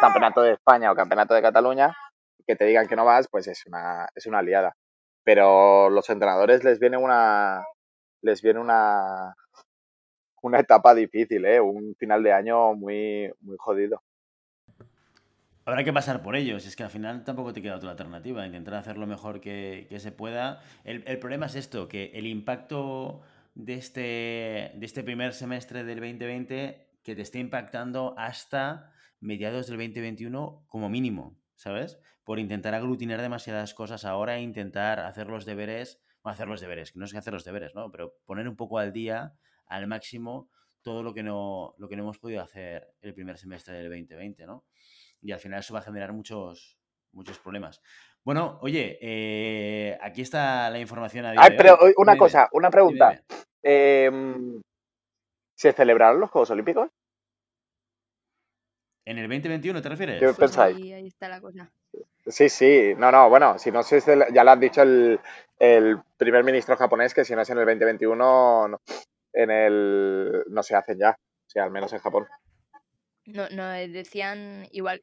campeonato 0.00 0.42
de 0.42 0.52
España 0.52 0.92
o 0.92 0.94
campeonato 0.94 1.34
de 1.34 1.42
Cataluña, 1.42 1.96
que 2.46 2.56
te 2.56 2.64
digan 2.66 2.86
que 2.88 2.96
no 2.96 3.04
vas, 3.04 3.28
pues 3.30 3.48
es 3.48 3.64
una, 3.66 4.08
es 4.14 4.26
una 4.26 4.42
liada. 4.42 4.74
Pero 5.24 5.88
los 5.90 6.10
entrenadores 6.10 6.64
les 6.64 6.78
viene 6.78 6.98
una, 6.98 7.64
les 8.22 8.42
viene 8.42 8.60
una, 8.60 9.34
una 10.42 10.60
etapa 10.60 10.94
difícil, 10.94 11.46
¿eh? 11.46 11.60
un 11.60 11.94
final 11.98 12.22
de 12.22 12.32
año 12.32 12.74
muy, 12.74 13.32
muy 13.40 13.56
jodido. 13.58 14.02
Habrá 15.66 15.82
que 15.82 15.94
pasar 15.94 16.22
por 16.22 16.36
ellos, 16.36 16.66
es 16.66 16.76
que 16.76 16.82
al 16.82 16.90
final 16.90 17.24
tampoco 17.24 17.54
te 17.54 17.62
queda 17.62 17.76
otra 17.76 17.90
alternativa, 17.90 18.46
intentar 18.46 18.74
hacer 18.74 18.98
lo 18.98 19.06
mejor 19.06 19.40
que, 19.40 19.86
se 19.98 20.12
pueda. 20.12 20.60
El, 20.84 21.18
problema 21.18 21.46
es 21.46 21.54
esto, 21.54 21.88
que 21.88 22.10
el 22.14 22.26
impacto 22.26 23.22
de 23.54 23.74
este, 23.74 24.84
este 24.84 25.02
primer 25.02 25.32
semestre 25.32 25.82
del 25.84 26.00
2020 26.00 26.98
que 27.02 27.16
te 27.16 27.22
esté 27.22 27.38
impactando 27.38 28.14
hasta 28.18 28.92
mediados 29.20 29.66
del 29.66 29.78
2021 29.78 30.66
como 30.68 30.90
mínimo, 30.90 31.40
¿sabes? 31.54 31.98
Por 32.24 32.38
intentar 32.38 32.74
aglutinar 32.74 33.22
demasiadas 33.22 33.72
cosas 33.72 34.04
ahora 34.04 34.36
e 34.36 34.42
intentar 34.42 35.00
hacer 35.00 35.28
los 35.28 35.46
deberes, 35.46 36.02
o 36.20 36.28
hacer 36.28 36.46
los 36.46 36.60
deberes, 36.60 36.92
que 36.92 36.98
no 36.98 37.06
es 37.06 37.12
que 37.12 37.18
hacer 37.18 37.32
los 37.32 37.44
deberes, 37.44 37.74
¿no? 37.74 37.90
Pero 37.90 38.18
poner 38.26 38.48
un 38.48 38.56
poco 38.56 38.78
al 38.78 38.92
día, 38.92 39.34
al 39.66 39.86
máximo, 39.86 40.50
todo 40.82 41.02
lo 41.02 41.14
que 41.14 41.22
no, 41.22 41.74
lo 41.78 41.88
que 41.88 41.96
no 41.96 42.02
hemos 42.02 42.18
podido 42.18 42.42
hacer 42.42 42.94
el 43.00 43.14
primer 43.14 43.38
semestre 43.38 43.74
del 43.74 43.88
2020, 43.88 44.44
¿no? 44.44 44.64
Y 45.24 45.32
al 45.32 45.40
final 45.40 45.60
eso 45.60 45.72
va 45.72 45.80
a 45.80 45.84
generar 45.84 46.12
muchos, 46.12 46.78
muchos 47.12 47.38
problemas. 47.38 47.80
Bueno, 48.22 48.58
oye, 48.60 48.98
eh, 49.00 49.98
aquí 50.00 50.20
está 50.20 50.68
la 50.70 50.78
información. 50.78 51.24
A 51.24 51.34
Ay, 51.36 51.54
pero 51.56 51.78
una 51.96 52.16
cosa, 52.16 52.48
una 52.52 52.70
pregunta. 52.70 53.20
Em, 53.62 54.60
¿Se 55.56 55.72
celebraron 55.72 56.20
los 56.20 56.30
Juegos 56.30 56.50
Olímpicos? 56.50 56.90
¿En 59.06 59.18
el 59.18 59.28
2021 59.28 59.80
te 59.80 59.88
refieres? 59.88 60.20
¿Qué 60.20 60.32
pensáis? 60.34 60.76
Ahí, 60.76 60.92
ahí, 60.92 61.06
está 61.06 61.28
la 61.28 61.40
cosa. 61.40 61.70
Sí, 62.26 62.48
sí, 62.48 62.94
no, 62.96 63.10
no, 63.10 63.28
bueno, 63.28 63.58
si 63.58 63.70
no 63.70 63.82
sé, 63.82 64.00
ya 64.32 64.44
lo 64.44 64.50
ha 64.50 64.56
dicho 64.56 64.82
el, 64.82 65.20
el, 65.58 65.98
primer 66.16 66.42
ministro 66.42 66.76
japonés 66.76 67.12
que 67.12 67.24
si 67.24 67.34
no 67.34 67.42
es 67.42 67.50
en 67.50 67.58
el 67.58 67.66
2021, 67.66 68.68
no, 68.68 68.80
en 69.32 69.50
el, 69.50 70.44
no 70.48 70.62
se 70.62 70.74
hacen 70.74 70.98
ya, 70.98 71.10
o 71.10 71.50
sea, 71.50 71.64
al 71.64 71.70
menos 71.70 71.92
en 71.92 71.98
Japón. 71.98 72.26
No, 73.26 73.48
no, 73.50 73.74
eh, 73.74 73.88
decían 73.88 74.66
igual, 74.70 75.02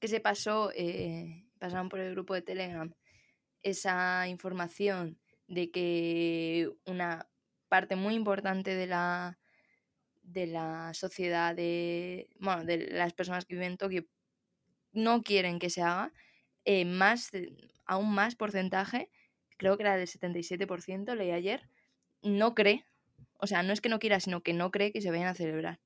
que 0.00 0.08
se 0.08 0.20
pasó, 0.20 0.72
eh, 0.74 1.44
pasaron 1.58 1.88
por 1.88 2.00
el 2.00 2.12
grupo 2.12 2.34
de 2.34 2.42
Telegram, 2.42 2.92
esa 3.62 4.28
información 4.28 5.18
de 5.46 5.70
que 5.70 6.70
una 6.86 7.28
parte 7.68 7.96
muy 7.96 8.14
importante 8.14 8.74
de 8.74 8.86
la 8.86 9.38
de 10.22 10.46
la 10.46 10.94
sociedad 10.94 11.54
de 11.54 12.28
bueno 12.38 12.64
de 12.64 12.88
las 12.92 13.12
personas 13.12 13.44
que 13.44 13.54
viven 13.54 13.72
en 13.72 13.78
Tokio 13.78 14.06
no 14.92 15.22
quieren 15.22 15.58
que 15.58 15.70
se 15.70 15.82
haga 15.82 16.12
eh, 16.64 16.84
más 16.84 17.30
aún 17.86 18.14
más 18.14 18.36
porcentaje 18.36 19.10
creo 19.56 19.76
que 19.76 19.82
era 19.82 19.96
del 19.96 20.06
77% 20.06 21.14
leí 21.16 21.32
ayer 21.32 21.68
no 22.22 22.54
cree 22.54 22.84
o 23.38 23.46
sea 23.48 23.64
no 23.64 23.72
es 23.72 23.80
que 23.80 23.88
no 23.88 23.98
quiera 23.98 24.20
sino 24.20 24.42
que 24.42 24.52
no 24.52 24.70
cree 24.70 24.92
que 24.92 25.00
se 25.00 25.10
vayan 25.10 25.26
a 25.26 25.34
celebrar. 25.34 25.80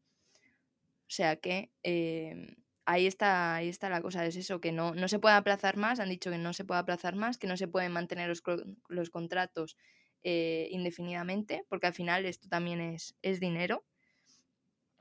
O 1.09 1.11
sea 1.11 1.37
que 1.37 1.71
eh, 1.83 2.57
ahí 2.87 3.07
está, 3.07 3.57
ahí 3.57 3.69
está 3.69 3.91
la 3.91 4.01
cosa, 4.01 4.25
es 4.25 4.37
eso, 4.37 4.61
que 4.61 4.73
no, 4.73 4.95
no 4.95 5.09
se 5.09 5.19
puede 5.19 5.35
aplazar 5.35 5.77
más, 5.77 6.01
han 6.01 6.09
dicho 6.09 6.31
que 6.31 6.39
no 6.39 6.53
se 6.53 6.65
puede 6.65 6.81
aplazar 6.81 7.17
más, 7.17 7.37
que 7.37 7.47
no 7.47 7.57
se 7.57 7.69
pueden 7.69 7.93
mantener 7.93 8.29
los, 8.29 8.43
los 8.89 9.11
contratos 9.11 9.77
eh, 10.23 10.69
indefinidamente, 10.71 11.65
porque 11.69 11.89
al 11.89 11.95
final 11.95 12.25
esto 12.25 12.49
también 12.49 12.81
es, 12.81 13.15
es 13.23 13.41
dinero 13.41 13.85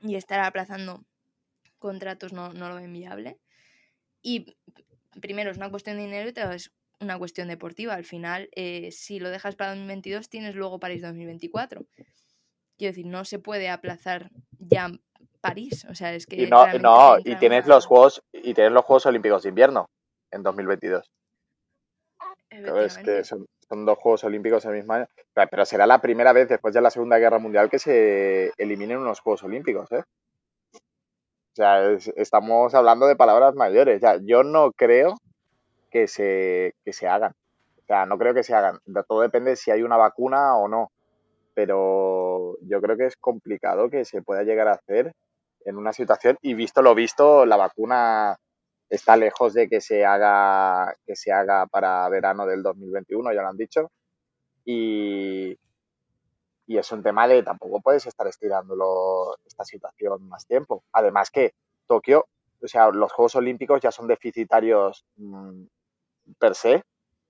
y 0.00 0.16
estar 0.16 0.40
aplazando 0.40 1.04
contratos 1.78 2.32
no, 2.32 2.52
no, 2.52 2.68
lo 2.68 2.76
ven 2.76 2.92
viable. 2.92 3.38
Y 4.22 4.56
primero 5.20 5.50
es 5.50 5.56
una 5.56 5.70
cuestión 5.70 5.96
de 5.96 6.04
dinero 6.04 6.26
y 6.26 6.30
otra 6.30 6.54
es 6.54 6.72
una 7.00 7.18
cuestión 7.18 7.48
deportiva. 7.48 7.94
Al 7.94 8.04
final, 8.04 8.48
eh, 8.52 8.90
si 8.92 9.20
lo 9.20 9.30
dejas 9.30 9.54
para 9.54 9.70
2022, 9.70 10.28
tienes 10.28 10.54
luego 10.54 10.80
París 10.80 11.02
2024. 11.02 11.86
Quiero 12.76 12.92
decir, 12.92 13.06
no 13.06 13.24
se 13.24 13.38
puede 13.38 13.68
aplazar 13.68 14.30
ya 14.58 14.90
París. 15.46 15.86
O 15.88 15.94
sea, 15.94 16.12
es 16.14 16.26
que. 16.26 16.36
Y 16.36 16.46
no, 16.48 16.66
no 16.78 17.18
y 17.18 17.36
tienes 17.36 17.66
los 17.66 17.86
Juegos 17.86 18.22
y 18.32 18.54
tienes 18.54 18.72
los 18.72 18.84
Juegos 18.84 19.06
Olímpicos 19.06 19.42
de 19.42 19.50
Invierno 19.50 19.88
en 20.30 20.42
2022. 20.42 21.10
Es 22.50 22.98
que 22.98 23.24
son, 23.24 23.46
dos 23.68 23.98
Juegos 23.98 24.24
Olímpicos 24.24 24.64
el 24.64 24.74
mismo 24.74 24.94
año. 24.94 25.06
Pero 25.34 25.64
será 25.64 25.86
la 25.86 26.00
primera 26.00 26.32
vez 26.32 26.48
después 26.48 26.74
de 26.74 26.80
la 26.80 26.90
Segunda 26.90 27.18
Guerra 27.18 27.38
Mundial 27.38 27.68
que 27.68 27.78
se 27.78 28.52
eliminen 28.56 28.98
unos 28.98 29.20
Juegos 29.20 29.42
Olímpicos, 29.42 29.90
¿eh? 29.92 30.02
O 30.72 31.56
sea, 31.56 31.90
estamos 32.16 32.74
hablando 32.74 33.06
de 33.06 33.16
palabras 33.16 33.54
mayores. 33.54 34.02
O 34.02 34.20
yo 34.22 34.42
no 34.42 34.72
creo 34.72 35.16
que 35.90 36.06
se, 36.06 36.74
que 36.84 36.92
se 36.92 37.08
hagan. 37.08 37.32
O 37.78 37.86
sea, 37.86 38.04
no 38.04 38.18
creo 38.18 38.34
que 38.34 38.42
se 38.42 38.54
hagan. 38.54 38.78
Todo 39.08 39.22
depende 39.22 39.50
de 39.50 39.56
si 39.56 39.70
hay 39.70 39.82
una 39.82 39.96
vacuna 39.96 40.56
o 40.56 40.68
no. 40.68 40.90
Pero 41.54 42.58
yo 42.60 42.82
creo 42.82 42.96
que 42.96 43.06
es 43.06 43.16
complicado 43.16 43.88
que 43.88 44.04
se 44.04 44.20
pueda 44.20 44.42
llegar 44.42 44.68
a 44.68 44.72
hacer 44.72 45.14
en 45.66 45.76
una 45.76 45.92
situación 45.92 46.38
y 46.40 46.54
visto 46.54 46.80
lo 46.80 46.94
visto, 46.94 47.44
la 47.44 47.56
vacuna 47.56 48.38
está 48.88 49.16
lejos 49.16 49.52
de 49.52 49.68
que 49.68 49.80
se 49.80 50.04
haga 50.04 50.94
que 51.04 51.16
se 51.16 51.32
haga 51.32 51.66
para 51.66 52.08
verano 52.08 52.46
del 52.46 52.62
2021, 52.62 53.32
ya 53.32 53.42
lo 53.42 53.48
han 53.48 53.56
dicho. 53.56 53.90
Y, 54.64 55.58
y 56.66 56.78
es 56.78 56.92
un 56.92 57.02
tema 57.02 57.26
de 57.26 57.42
tampoco 57.42 57.80
puedes 57.80 58.06
estar 58.06 58.26
estirándolo 58.28 59.36
esta 59.44 59.64
situación 59.64 60.28
más 60.28 60.46
tiempo. 60.46 60.84
Además 60.92 61.30
que 61.30 61.54
Tokio, 61.88 62.26
o 62.62 62.68
sea, 62.68 62.90
los 62.90 63.12
Juegos 63.12 63.34
Olímpicos 63.34 63.80
ya 63.80 63.90
son 63.90 64.06
deficitarios 64.06 65.04
mm, 65.16 65.64
per 66.38 66.54
se. 66.54 66.82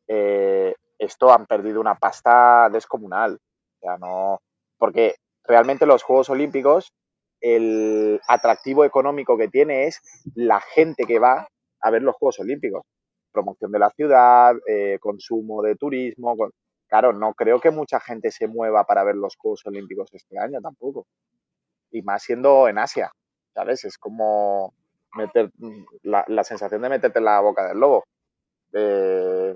Eh, 0.08 0.74
esto 0.98 1.32
han 1.32 1.46
perdido 1.46 1.80
una 1.80 1.94
pasta 1.94 2.68
descomunal. 2.70 3.34
O 3.34 3.78
sea, 3.80 3.96
no. 3.96 4.40
Porque 4.76 5.16
realmente 5.44 5.86
los 5.86 6.02
Juegos 6.02 6.28
Olímpicos 6.28 6.92
el 7.40 8.20
atractivo 8.28 8.84
económico 8.84 9.36
que 9.36 9.48
tiene 9.48 9.86
es 9.86 10.00
la 10.34 10.60
gente 10.60 11.04
que 11.04 11.18
va 11.18 11.48
a 11.80 11.90
ver 11.90 12.02
los 12.02 12.16
Juegos 12.16 12.40
Olímpicos. 12.40 12.82
Promoción 13.32 13.70
de 13.72 13.78
la 13.78 13.90
ciudad, 13.90 14.54
eh, 14.66 14.98
consumo 15.00 15.62
de 15.62 15.76
turismo. 15.76 16.34
Claro, 16.88 17.12
no 17.12 17.34
creo 17.34 17.60
que 17.60 17.70
mucha 17.70 18.00
gente 18.00 18.30
se 18.30 18.48
mueva 18.48 18.84
para 18.84 19.04
ver 19.04 19.16
los 19.16 19.36
Juegos 19.36 19.62
Olímpicos 19.66 20.08
este 20.12 20.38
año 20.38 20.60
tampoco. 20.60 21.06
Y 21.90 22.02
más 22.02 22.22
siendo 22.22 22.68
en 22.68 22.78
Asia, 22.78 23.12
¿sabes? 23.54 23.84
Es 23.84 23.98
como 23.98 24.72
meter 25.14 25.50
la, 26.02 26.44
sensación 26.44 26.82
de 26.82 26.88
meterte 26.88 27.18
en 27.18 27.24
la 27.24 27.40
boca 27.40 27.68
del 27.68 27.78
lobo. 27.78 28.04
Eh, 28.72 29.54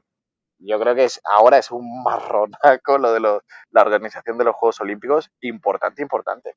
yo 0.58 0.80
creo 0.80 0.94
que 0.94 1.08
ahora 1.24 1.58
es 1.58 1.70
un 1.70 2.02
marronaco 2.02 2.98
lo 2.98 3.12
de 3.12 3.20
la 3.20 3.82
organización 3.82 4.36
de 4.38 4.44
los 4.44 4.54
Juegos 4.56 4.80
Olímpicos, 4.80 5.30
importante, 5.40 6.02
importante 6.02 6.54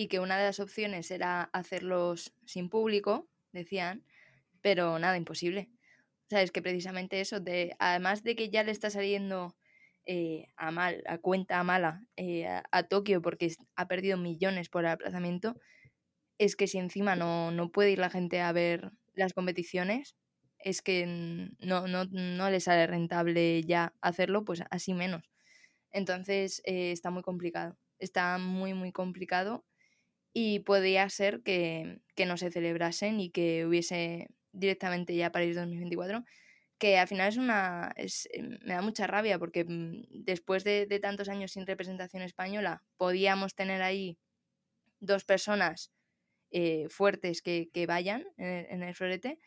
y 0.00 0.08
que 0.08 0.18
una 0.18 0.38
de 0.38 0.44
las 0.44 0.60
opciones 0.60 1.10
era 1.10 1.42
hacerlos 1.52 2.32
sin 2.46 2.70
público, 2.70 3.28
decían, 3.52 4.02
pero 4.62 4.98
nada, 4.98 5.18
imposible. 5.18 5.68
O 6.24 6.28
sea, 6.30 6.40
es 6.40 6.50
que 6.52 6.62
precisamente 6.62 7.20
eso, 7.20 7.38
de, 7.38 7.76
además 7.78 8.22
de 8.22 8.34
que 8.34 8.48
ya 8.48 8.62
le 8.62 8.72
está 8.72 8.88
saliendo 8.88 9.58
eh, 10.06 10.46
a 10.56 10.70
mal, 10.70 11.04
a 11.06 11.18
cuenta 11.18 11.62
mala 11.64 12.06
eh, 12.16 12.46
a, 12.48 12.82
Tokio 12.84 13.20
porque 13.20 13.54
ha 13.76 13.88
perdido 13.88 14.16
millones 14.16 14.70
por 14.70 14.84
el 14.84 14.90
aplazamiento, 14.92 15.60
es 16.38 16.56
que 16.56 16.66
si 16.66 16.78
encima 16.78 17.14
no, 17.14 17.50
no 17.50 17.70
puede 17.70 17.90
ir 17.90 17.98
la 17.98 18.08
gente 18.08 18.40
a 18.40 18.52
ver 18.52 18.92
las 19.12 19.34
competiciones, 19.34 20.16
es 20.60 20.80
que 20.80 21.04
no, 21.58 21.88
no, 21.88 22.06
no 22.06 22.50
le 22.50 22.60
sale 22.60 22.86
rentable 22.86 23.62
ya 23.64 23.92
hacerlo, 24.00 24.46
pues 24.46 24.62
así 24.70 24.94
menos. 24.94 25.30
Entonces 25.90 26.62
eh, 26.64 26.90
está 26.90 27.10
muy 27.10 27.22
complicado, 27.22 27.76
está 27.98 28.38
muy, 28.38 28.72
muy 28.72 28.92
complicado 28.92 29.66
y 30.32 30.60
podría 30.60 31.08
ser 31.08 31.42
que, 31.42 32.00
no 32.26 32.36
se 32.36 32.50
celebrasen 32.50 33.18
y 33.18 33.30
que 33.30 33.64
hubiese 33.64 34.28
directamente 34.52 35.16
ya 35.16 35.32
París 35.32 35.56
2024, 35.56 36.24
que 36.78 36.98
al 36.98 37.08
final 37.08 37.28
es 37.28 37.36
una... 37.38 37.92
Es, 37.96 38.28
eh, 38.32 38.42
me 38.42 38.74
da 38.74 38.82
mucha 38.82 39.06
rabia 39.06 39.38
porque 39.38 39.64
mm, 39.64 40.02
después 40.10 40.62
de, 40.64 40.86
tantos 41.00 41.28
años 41.28 41.52
sin 41.52 41.66
representación 41.66 42.22
española 42.22 42.82
podíamos 42.98 43.54
tener 43.54 43.80
ahí 43.80 44.18
dos 45.00 45.24
personas 45.24 45.92
eh, 46.50 46.88
fuertes 46.90 47.40
que, 47.40 47.70
vayan 47.86 48.26
en 48.36 48.82
el, 48.82 48.94
florete 48.94 49.38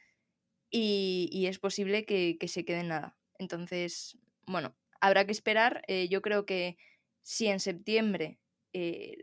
y, 0.71 1.45
es 1.47 1.59
posible 1.59 2.05
que, 2.05 2.37
se 2.47 2.65
queden 2.65 2.87
nada. 2.87 3.15
Entonces, 3.37 4.17
bueno, 4.47 4.75
habrá 4.99 5.25
que 5.25 5.31
esperar. 5.31 5.83
Eh, 5.87 6.07
yo 6.09 6.23
creo 6.23 6.47
que 6.47 6.77
si 7.21 7.47
en 7.47 7.59
septiembre 7.59 8.39
eh, 8.73 9.15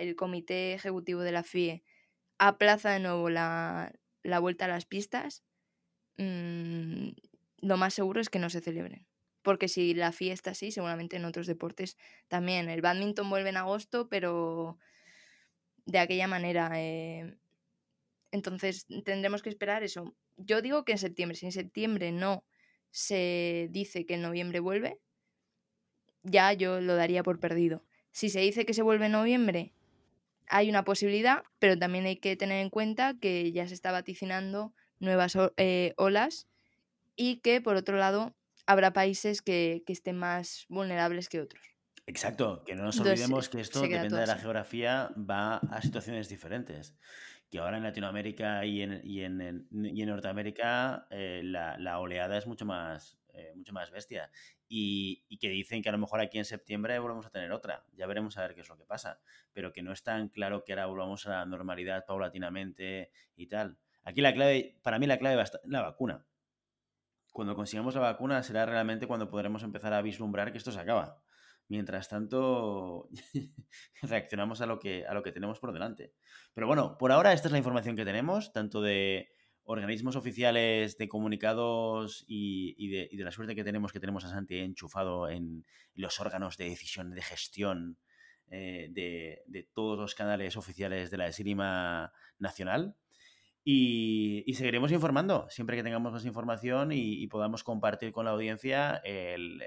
el 0.00 0.16
comité 0.16 0.74
ejecutivo 0.74 1.22
de 1.22 1.32
la 1.32 1.42
FIE 1.42 1.82
aplaza 2.38 2.90
de 2.90 3.00
nuevo 3.00 3.30
la, 3.30 3.92
vuelta 4.40 4.66
a 4.66 4.68
las 4.68 4.84
pistas, 4.84 5.44
mm, 6.18 7.08
lo 7.62 7.76
más 7.76 7.94
seguro 7.94 8.20
es 8.20 8.28
que 8.28 8.38
no 8.38 8.50
se 8.50 8.60
celebren. 8.60 9.06
Porque 9.42 9.68
si 9.68 9.94
la 9.94 10.12
FIE 10.12 10.32
está 10.32 10.50
así, 10.50 10.72
seguramente 10.72 11.16
en 11.16 11.24
otros 11.24 11.46
deportes 11.46 11.96
también. 12.28 12.68
El 12.68 12.82
badminton 12.82 13.30
vuelve 13.30 13.50
en 13.50 13.56
agosto, 13.56 14.08
pero 14.08 14.78
de 15.84 15.98
aquella 16.00 16.26
manera. 16.26 16.70
Eh, 16.74 17.36
entonces 18.32 18.86
tendremos 19.04 19.42
que 19.42 19.48
esperar 19.48 19.84
eso. 19.84 20.16
Yo 20.36 20.62
digo 20.62 20.84
que 20.84 20.92
en 20.92 20.98
septiembre. 20.98 21.36
Si 21.36 21.46
en 21.46 21.52
septiembre 21.52 22.10
no 22.10 22.44
se 22.90 23.68
dice 23.70 24.04
que 24.04 24.14
en 24.14 24.22
noviembre 24.22 24.58
vuelve, 24.58 25.00
ya 26.22 26.52
yo 26.52 26.80
lo 26.80 26.96
daría 26.96 27.22
por 27.22 27.38
perdido. 27.38 27.84
Si 28.16 28.30
se 28.30 28.40
dice 28.40 28.64
que 28.64 28.72
se 28.72 28.80
vuelve 28.80 29.04
en 29.04 29.12
noviembre, 29.12 29.74
hay 30.48 30.70
una 30.70 30.86
posibilidad, 30.86 31.42
pero 31.58 31.78
también 31.78 32.06
hay 32.06 32.16
que 32.16 32.34
tener 32.34 32.62
en 32.62 32.70
cuenta 32.70 33.12
que 33.20 33.52
ya 33.52 33.68
se 33.68 33.74
está 33.74 33.92
vaticinando 33.92 34.72
nuevas 35.00 35.36
eh, 35.58 35.92
olas 35.98 36.48
y 37.14 37.40
que 37.40 37.60
por 37.60 37.76
otro 37.76 37.98
lado 37.98 38.34
habrá 38.64 38.94
países 38.94 39.42
que, 39.42 39.84
estén 39.86 40.16
más 40.16 40.64
vulnerables 40.70 41.28
que 41.28 41.42
otros. 41.42 41.62
Exacto, 42.06 42.64
que 42.64 42.74
no 42.74 42.84
nos 42.84 42.98
olvidemos 43.00 43.50
que 43.50 43.60
esto, 43.60 43.82
depende 43.82 44.16
de 44.16 44.26
la 44.26 44.38
geografía, 44.38 45.10
va 45.18 45.56
a 45.56 45.82
situaciones 45.82 46.30
diferentes. 46.30 46.96
Que 47.50 47.58
ahora 47.58 47.76
en 47.76 47.82
Latinoamérica 47.82 48.64
y 48.64 48.80
en, 48.80 49.02
y 49.04 49.24
en, 49.24 49.68
y 49.70 50.00
en 50.00 50.08
Norteamérica 50.08 51.06
eh, 51.10 51.42
la, 51.44 51.76
la, 51.78 51.98
oleada 51.98 52.38
es 52.38 52.46
mucho 52.46 52.64
más, 52.64 53.18
eh, 53.36 53.52
mucho 53.54 53.72
más 53.72 53.90
bestia. 53.90 54.30
Y, 54.68 55.24
que 55.38 55.50
dicen 55.50 55.82
que 55.82 55.90
a 55.90 55.92
lo 55.92 55.98
mejor 55.98 56.20
aquí 56.20 56.38
en 56.38 56.44
septiembre 56.44 56.98
volvemos 56.98 57.26
a 57.26 57.30
tener 57.30 57.52
otra. 57.52 57.84
Ya 57.92 58.06
veremos 58.06 58.38
a 58.38 58.42
ver 58.42 58.54
qué 58.54 58.62
es 58.62 58.68
lo 58.68 58.78
que 58.78 58.86
pasa. 58.86 59.20
Pero 59.52 59.72
que 59.72 59.82
no 59.82 59.92
es 59.92 60.02
tan 60.02 60.28
claro 60.28 60.64
que 60.64 60.72
ahora 60.72 60.86
volvamos 60.86 61.26
a 61.26 61.30
la 61.30 61.46
normalidad 61.46 62.06
paulatinamente 62.06 63.10
y 63.36 63.46
tal. 63.46 63.78
Aquí 64.04 64.20
la 64.20 64.32
clave, 64.32 64.78
para 64.82 64.98
mí 64.98 65.06
la 65.06 65.18
clave 65.18 65.36
va 65.36 65.44
la 65.64 65.82
vacuna. 65.82 66.26
Cuando 67.32 67.54
consigamos 67.54 67.94
la 67.94 68.00
vacuna 68.00 68.42
será 68.42 68.64
realmente 68.64 69.06
cuando 69.06 69.28
podremos 69.28 69.62
empezar 69.62 69.92
a 69.92 70.00
vislumbrar 70.00 70.52
que 70.52 70.58
esto 70.58 70.72
se 70.72 70.80
acaba. 70.80 71.20
Mientras 71.68 72.08
tanto, 72.08 73.10
reaccionamos 74.02 74.60
a 74.60 74.66
lo, 74.66 74.78
que, 74.78 75.04
a 75.06 75.12
lo 75.12 75.22
que 75.22 75.32
tenemos 75.32 75.58
por 75.58 75.72
delante. 75.72 76.14
Pero 76.54 76.66
bueno, 76.66 76.96
por 76.96 77.12
ahora 77.12 77.32
esta 77.32 77.48
es 77.48 77.52
la 77.52 77.58
información 77.58 77.96
que 77.96 78.04
tenemos, 78.04 78.52
tanto 78.52 78.80
de 78.80 79.35
organismos 79.66 80.14
oficiales 80.14 80.96
de 80.96 81.08
comunicados 81.08 82.24
y, 82.26 82.88
de, 82.88 83.24
la 83.24 83.32
suerte 83.32 83.54
que 83.54 83.64
tenemos 83.64 83.92
que 83.92 84.00
tenemos 84.00 84.24
a 84.24 84.30
Santi 84.30 84.58
enchufado 84.58 85.28
en 85.28 85.66
los 85.94 86.20
órganos 86.20 86.56
de 86.56 86.70
decisión, 86.70 87.10
de 87.10 87.22
gestión 87.22 87.98
eh, 88.48 88.88
de, 88.90 89.68
todos 89.74 89.98
los 89.98 90.14
canales 90.14 90.56
oficiales 90.56 91.10
de 91.10 91.16
la 91.18 91.26
Esgrima 91.26 92.12
Nacional. 92.38 92.94
Y, 93.64 94.44
seguiremos 94.54 94.92
informando 94.92 95.48
siempre 95.50 95.76
que 95.76 95.82
tengamos 95.82 96.12
más 96.12 96.24
información 96.24 96.92
y, 96.92 97.26
podamos 97.26 97.64
compartir 97.64 98.12
con 98.12 98.24
la 98.24 98.30
audiencia 98.30 99.02
el, 99.04 99.60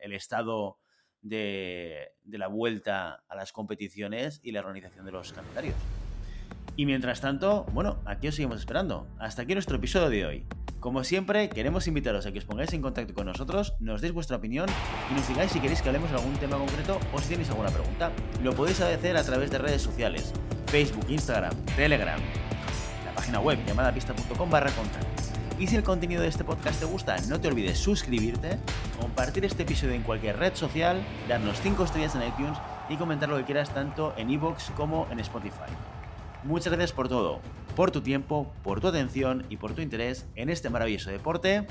estado 0.00 0.78
de, 1.22 2.12
la 2.24 2.46
vuelta 2.46 3.24
a 3.26 3.34
las 3.34 3.50
competiciones 3.50 4.38
y 4.44 4.52
la 4.52 4.60
organización 4.60 5.04
de 5.04 5.10
los 5.10 5.32
calendarios. 5.32 5.74
Y 6.78 6.86
mientras 6.86 7.20
tanto, 7.20 7.66
bueno, 7.72 7.98
aquí 8.04 8.28
os 8.28 8.36
seguimos 8.36 8.60
esperando. 8.60 9.08
Hasta 9.18 9.42
aquí 9.42 9.52
nuestro 9.52 9.78
episodio 9.78 10.10
de 10.10 10.24
hoy. 10.24 10.46
Como 10.78 11.02
siempre, 11.02 11.48
queremos 11.48 11.88
invitaros 11.88 12.24
a 12.24 12.30
que 12.30 12.38
os 12.38 12.44
pongáis 12.44 12.72
en 12.72 12.82
contacto 12.82 13.14
con 13.14 13.26
nosotros, 13.26 13.74
nos 13.80 14.00
deis 14.00 14.12
vuestra 14.12 14.36
opinión 14.36 14.68
y 15.10 15.14
nos 15.14 15.26
digáis 15.26 15.50
si 15.50 15.58
queréis 15.58 15.82
que 15.82 15.88
hablemos 15.88 16.08
de 16.08 16.18
algún 16.18 16.36
tema 16.36 16.56
concreto 16.56 17.00
o 17.12 17.18
si 17.18 17.30
tenéis 17.30 17.50
alguna 17.50 17.70
pregunta. 17.70 18.12
Lo 18.44 18.54
podéis 18.54 18.80
hacer 18.80 19.16
a 19.16 19.24
través 19.24 19.50
de 19.50 19.58
redes 19.58 19.82
sociales, 19.82 20.32
Facebook, 20.66 21.04
Instagram, 21.08 21.52
Telegram, 21.74 22.20
página 23.12 23.40
web 23.40 23.58
llamada 23.66 23.92
pista.com 23.92 24.48
barra 24.48 24.70
contacto. 24.70 25.08
Y 25.58 25.66
si 25.66 25.74
el 25.74 25.82
contenido 25.82 26.22
de 26.22 26.28
este 26.28 26.44
podcast 26.44 26.78
te 26.78 26.86
gusta, 26.86 27.16
no 27.22 27.40
te 27.40 27.48
olvides 27.48 27.76
suscribirte, 27.76 28.56
compartir 29.00 29.44
este 29.44 29.64
episodio 29.64 29.94
en 29.94 30.04
cualquier 30.04 30.38
red 30.38 30.54
social, 30.54 31.02
darnos 31.28 31.60
5 31.60 31.82
estrellas 31.82 32.14
en 32.14 32.22
iTunes 32.22 32.56
y 32.88 32.94
comentar 32.94 33.28
lo 33.28 33.36
que 33.36 33.42
quieras 33.46 33.74
tanto 33.74 34.14
en 34.16 34.30
iVoox 34.30 34.70
como 34.76 35.08
en 35.10 35.18
Spotify. 35.18 35.97
Muchas 36.44 36.72
gracias 36.72 36.92
por 36.92 37.08
todo, 37.08 37.40
por 37.74 37.90
tu 37.90 38.00
tiempo, 38.00 38.52
por 38.62 38.80
tu 38.80 38.88
atención 38.88 39.44
y 39.48 39.56
por 39.56 39.72
tu 39.72 39.82
interés 39.82 40.26
en 40.36 40.50
este 40.50 40.70
maravilloso 40.70 41.10
deporte 41.10 41.66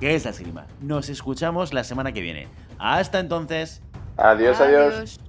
que 0.00 0.14
es 0.14 0.24
la 0.24 0.30
esgrima. 0.30 0.66
Nos 0.80 1.08
escuchamos 1.08 1.72
la 1.72 1.84
semana 1.84 2.12
que 2.12 2.20
viene. 2.20 2.48
Hasta 2.78 3.20
entonces. 3.20 3.82
adiós. 4.16 4.60
adiós. 4.60 5.20